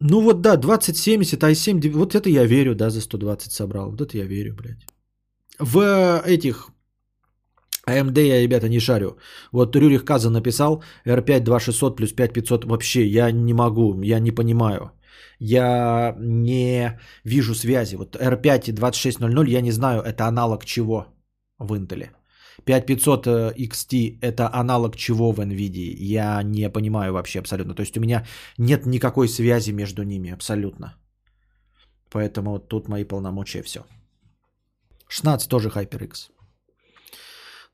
[0.00, 3.90] Ну вот да, 2070, i7, вот это я верю, да, за 120 собрал.
[3.90, 4.86] Вот это я верю, блядь.
[5.58, 6.68] В этих
[7.88, 9.18] AMD я, ребята, не шарю.
[9.52, 12.64] Вот Рюрих Каза написал R5 2600 плюс 5500.
[12.64, 14.92] Вообще, я не могу, я не понимаю
[15.38, 17.96] я не вижу связи.
[17.96, 21.06] Вот R5 и 2600 я не знаю, это аналог чего
[21.58, 22.10] в Intel.
[22.64, 23.26] 5500
[23.58, 25.94] XT это аналог чего в NVIDIA?
[25.98, 27.74] Я не понимаю вообще абсолютно.
[27.74, 28.24] То есть у меня
[28.58, 30.94] нет никакой связи между ними абсолютно.
[32.10, 33.84] Поэтому тут мои полномочия все.
[35.08, 36.30] 16 тоже HyperX.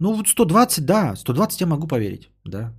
[0.01, 2.73] Ну вот 120, да, 120 я могу поверить, да.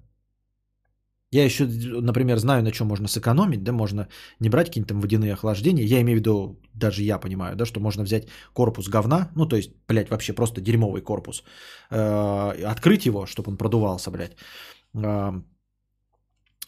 [1.33, 1.65] Я еще,
[2.01, 4.07] например, знаю, на чем можно сэкономить, да, можно
[4.39, 5.85] не брать какие-нибудь там водяные охлаждения.
[5.85, 9.55] Я имею в виду, даже я понимаю, да, что можно взять корпус говна, ну, то
[9.55, 11.43] есть, блядь, вообще просто дерьмовый корпус,
[11.89, 14.35] э, открыть его, чтобы он продувался, блядь,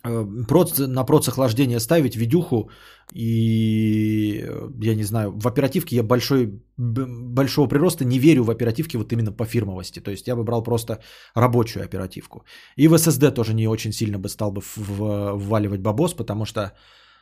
[0.04, 2.70] проц, на проц охлаждение ставить видюху
[3.14, 8.98] и, э, я не знаю, в оперативке я большой, большого прироста не верю в оперативки
[8.98, 10.00] вот именно по фирмовости.
[10.00, 11.00] То есть я бы брал просто
[11.36, 12.44] рабочую оперативку.
[12.76, 16.62] И в SSD тоже не очень сильно бы стал бы вваливать бабос, потому что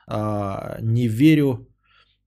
[0.08, 1.68] э, не верю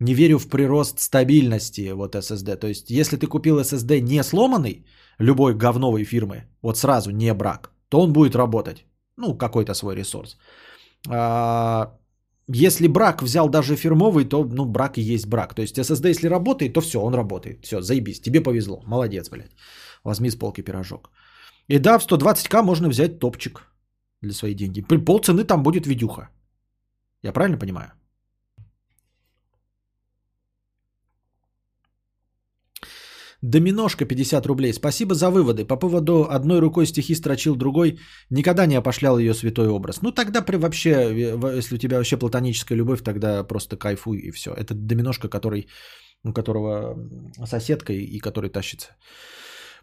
[0.00, 2.56] не верю в прирост стабильности вот SSD.
[2.56, 4.84] То есть, если ты купил SSD не сломанный,
[5.18, 8.84] любой говновой фирмы, вот сразу не брак, то он будет работать.
[9.16, 10.36] Ну, какой-то свой ресурс.
[11.08, 11.92] А,
[12.48, 15.54] если брак взял даже фирмовый, то, ну, брак и есть брак.
[15.54, 17.64] То есть SSD, если работает, то все, он работает.
[17.64, 18.82] Все, заебись, тебе повезло.
[18.86, 19.54] Молодец, блядь.
[20.04, 21.10] Возьми с полки пирожок.
[21.68, 23.62] И да, в 120к можно взять топчик
[24.22, 24.82] для своих деньги.
[24.82, 26.28] При пол цены там будет видюха.
[27.22, 27.92] Я правильно понимаю?
[33.44, 34.72] Доминошка 50 рублей.
[34.72, 35.66] Спасибо за выводы.
[35.66, 37.98] По поводу одной рукой стихи строчил другой.
[38.30, 40.02] Никогда не опошлял ее святой образ.
[40.02, 44.30] Ну тогда при вообще, э, если у тебя вообще платоническая любовь, тогда просто кайфуй и
[44.30, 44.54] все.
[44.54, 45.68] Это доминошка, который,
[46.24, 46.96] у которого
[47.44, 48.96] соседка и который тащится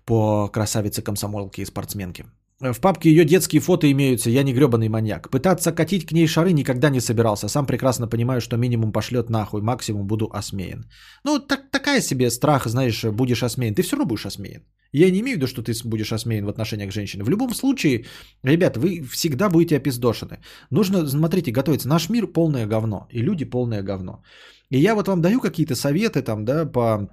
[0.05, 2.25] по красавице комсомолке и спортсменке.
[2.61, 5.29] В папке ее детские фото имеются, я не гребаный маньяк.
[5.31, 7.49] Пытаться катить к ней шары никогда не собирался.
[7.49, 10.85] Сам прекрасно понимаю, что минимум пошлет нахуй, максимум буду осмеян.
[11.23, 13.73] Ну, так, такая себе страх, знаешь, будешь осмеян.
[13.73, 14.61] Ты все равно будешь осмеян.
[14.93, 17.23] Я не имею в виду, что ты будешь осмеян в отношениях к женщине.
[17.23, 18.05] В любом случае,
[18.43, 20.38] ребят, вы всегда будете опиздошены.
[20.69, 21.88] Нужно, смотрите, готовиться.
[21.88, 24.23] Наш мир полное говно, и люди полное говно.
[24.69, 27.09] И я вот вам даю какие-то советы там, да, по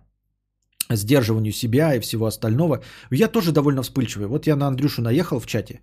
[0.97, 2.83] сдерживанию себя и всего остального.
[3.11, 4.27] Я тоже довольно вспыльчивый.
[4.27, 5.81] Вот я на Андрюшу наехал в чате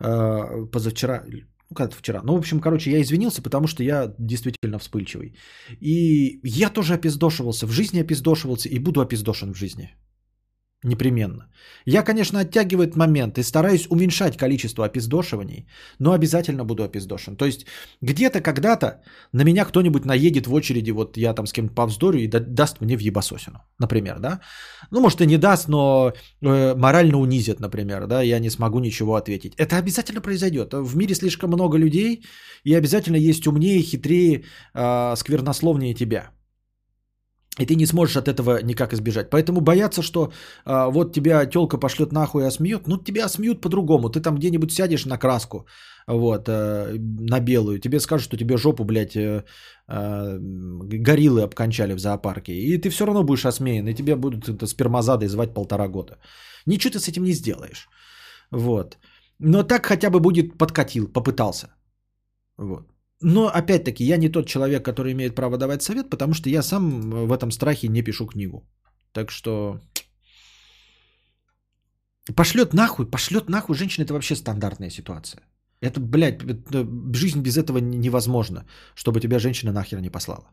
[0.00, 1.24] э, позавчера,
[1.70, 2.22] ну когда-то вчера.
[2.24, 5.34] Ну, в общем, короче, я извинился, потому что я действительно вспыльчивый.
[5.80, 9.94] И я тоже опиздошивался, в жизни опиздошивался и буду опиздошен в жизни.
[10.84, 11.46] Непременно.
[11.86, 15.66] Я, конечно, оттягиваю момент и стараюсь уменьшать количество опиздошиваний,
[15.98, 17.36] но обязательно буду опиздошен.
[17.36, 17.66] То есть
[18.02, 19.00] где-то когда-то
[19.32, 22.98] на меня кто-нибудь наедет в очереди, вот я там с кем-то повздорю и даст мне
[22.98, 24.40] в ебасосину, например, да?
[24.90, 26.12] Ну, может и не даст, но
[26.42, 29.54] э, морально унизит, например, да, я не смогу ничего ответить.
[29.56, 30.74] Это обязательно произойдет.
[30.74, 32.26] В мире слишком много людей,
[32.64, 34.44] и обязательно есть умнее, хитрее,
[34.74, 36.30] э, сквернословнее тебя.
[37.60, 39.30] И ты не сможешь от этого никак избежать.
[39.30, 40.32] Поэтому бояться, что
[40.64, 44.10] а, вот тебя телка пошлет нахуй и осмеют, ну тебя осмеют по-другому.
[44.10, 45.66] Ты там где-нибудь сядешь на краску,
[46.08, 46.92] вот, а,
[47.30, 52.52] на белую, тебе скажут, что тебе жопу, блядь, а, гориллы обкончали в зоопарке.
[52.52, 56.18] И ты все равно будешь осмеян, и тебя будут это, спермозадой звать полтора года.
[56.66, 57.88] Ничего ты с этим не сделаешь.
[58.50, 58.98] Вот.
[59.38, 61.68] Но так хотя бы будет подкатил, попытался.
[62.58, 62.93] Вот.
[63.20, 67.10] Но опять-таки, я не тот человек, который имеет право давать совет, потому что я сам
[67.10, 68.64] в этом страхе не пишу книгу.
[69.12, 69.80] Так что
[72.34, 75.42] пошлет нахуй, пошлет нахуй женщина, это вообще стандартная ситуация.
[75.80, 80.48] Это, блядь, это, жизнь без этого невозможна, чтобы тебя женщина нахер не послала.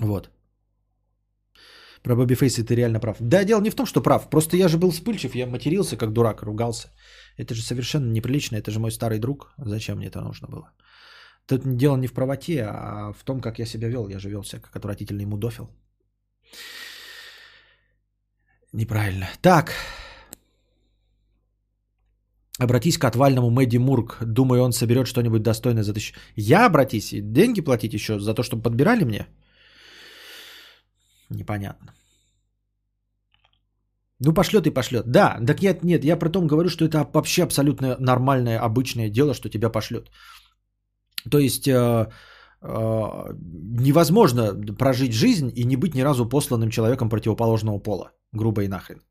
[0.00, 0.30] Вот.
[2.04, 3.16] Про Бобби Фейса ты реально прав.
[3.20, 4.28] Да, дело не в том, что прав.
[4.30, 6.88] Просто я же был вспыльчив, я матерился как дурак, ругался.
[7.38, 9.54] Это же совершенно неприлично, это же мой старый друг.
[9.56, 10.70] Зачем мне это нужно было?
[11.46, 14.08] Тут дело не в правоте, а в том, как я себя вел.
[14.08, 15.70] Я же вел себя как отвратительный мудофил.
[18.72, 19.28] Неправильно.
[19.40, 19.72] Так.
[22.58, 24.18] Обратись к отвальному Мэдди Мурк.
[24.20, 26.14] Думаю, он соберет что-нибудь достойное за тысячу.
[26.36, 27.12] Я обратись?
[27.12, 29.26] И деньги платить еще за то, чтобы подбирали мне?
[31.34, 31.92] Непонятно.
[34.20, 35.06] Ну, пошлет и пошлет.
[35.06, 39.34] Да, так я, нет, я про том говорю, что это вообще абсолютно нормальное, обычное дело,
[39.34, 40.10] что тебя пошлет.
[41.30, 42.06] То есть э,
[42.64, 48.12] невозможно прожить жизнь и не быть ни разу посланным человеком противоположного пола.
[48.32, 49.02] Грубо и нахрен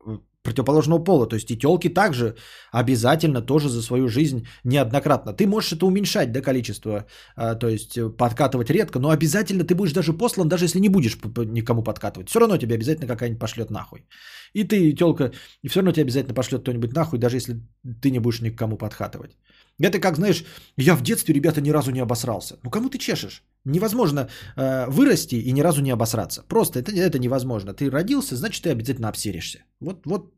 [0.44, 1.26] противоположного пола.
[1.26, 2.36] То есть и телки также
[2.72, 5.32] обязательно тоже за свою жизнь неоднократно.
[5.32, 7.06] Ты можешь это уменьшать, да, количество,
[7.36, 10.88] а, то есть э, подкатывать редко, но обязательно ты будешь даже послан, даже если не
[10.88, 12.28] будешь никому подкатывать.
[12.28, 14.06] Все равно тебе обязательно какая-нибудь пошлет нахуй.
[14.52, 15.32] И ты, телка,
[15.62, 17.54] и все равно тебе обязательно пошлет кто-нибудь нахуй, даже если
[18.02, 19.36] ты не будешь никому подкатывать.
[19.82, 20.44] Это как, знаешь,
[20.76, 22.58] я в детстве, ребята, ни разу не обосрался.
[22.62, 23.42] Ну кому ты чешешь?
[23.64, 26.42] Невозможно э, вырасти и ни разу не обосраться.
[26.48, 27.74] Просто это, это невозможно.
[27.74, 29.58] Ты родился, значит, ты обязательно обсеришься.
[29.80, 30.32] Вот, вот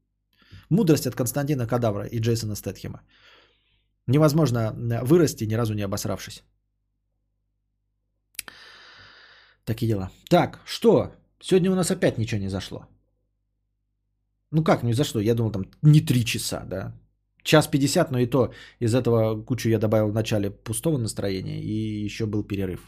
[0.70, 3.02] мудрость от Константина Кадавра и Джейсона Стэтхема.
[4.06, 6.42] Невозможно э, вырасти, ни разу не обосравшись.
[9.64, 10.10] Такие дела.
[10.30, 11.12] Так, что?
[11.40, 12.86] Сегодня у нас опять ничего не зашло.
[14.50, 15.20] Ну как не зашло?
[15.20, 16.92] Я думал, там не три часа, да.
[17.46, 22.04] Час 50, но и то из этого кучу я добавил в начале пустого настроения и
[22.04, 22.80] еще был перерыв.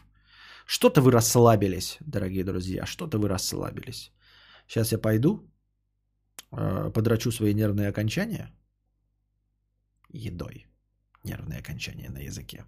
[0.66, 4.12] Что-то вы расслабились, дорогие друзья, что-то вы расслабились.
[4.66, 5.48] Сейчас я пойду,
[6.52, 8.50] э, подрачу свои нервные окончания
[10.12, 10.66] едой.
[11.24, 12.64] Нервные окончания на языке.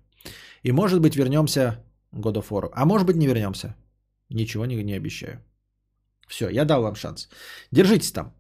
[0.62, 2.71] И может быть вернемся God of War.
[2.73, 3.75] А может быть не вернемся.
[4.29, 5.41] Ничего не, не обещаю.
[6.29, 7.29] Все, я дал вам шанс.
[7.73, 8.33] Держитесь там.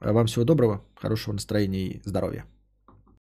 [0.00, 2.44] Вам всего доброго, хорошего настроения и здоровья.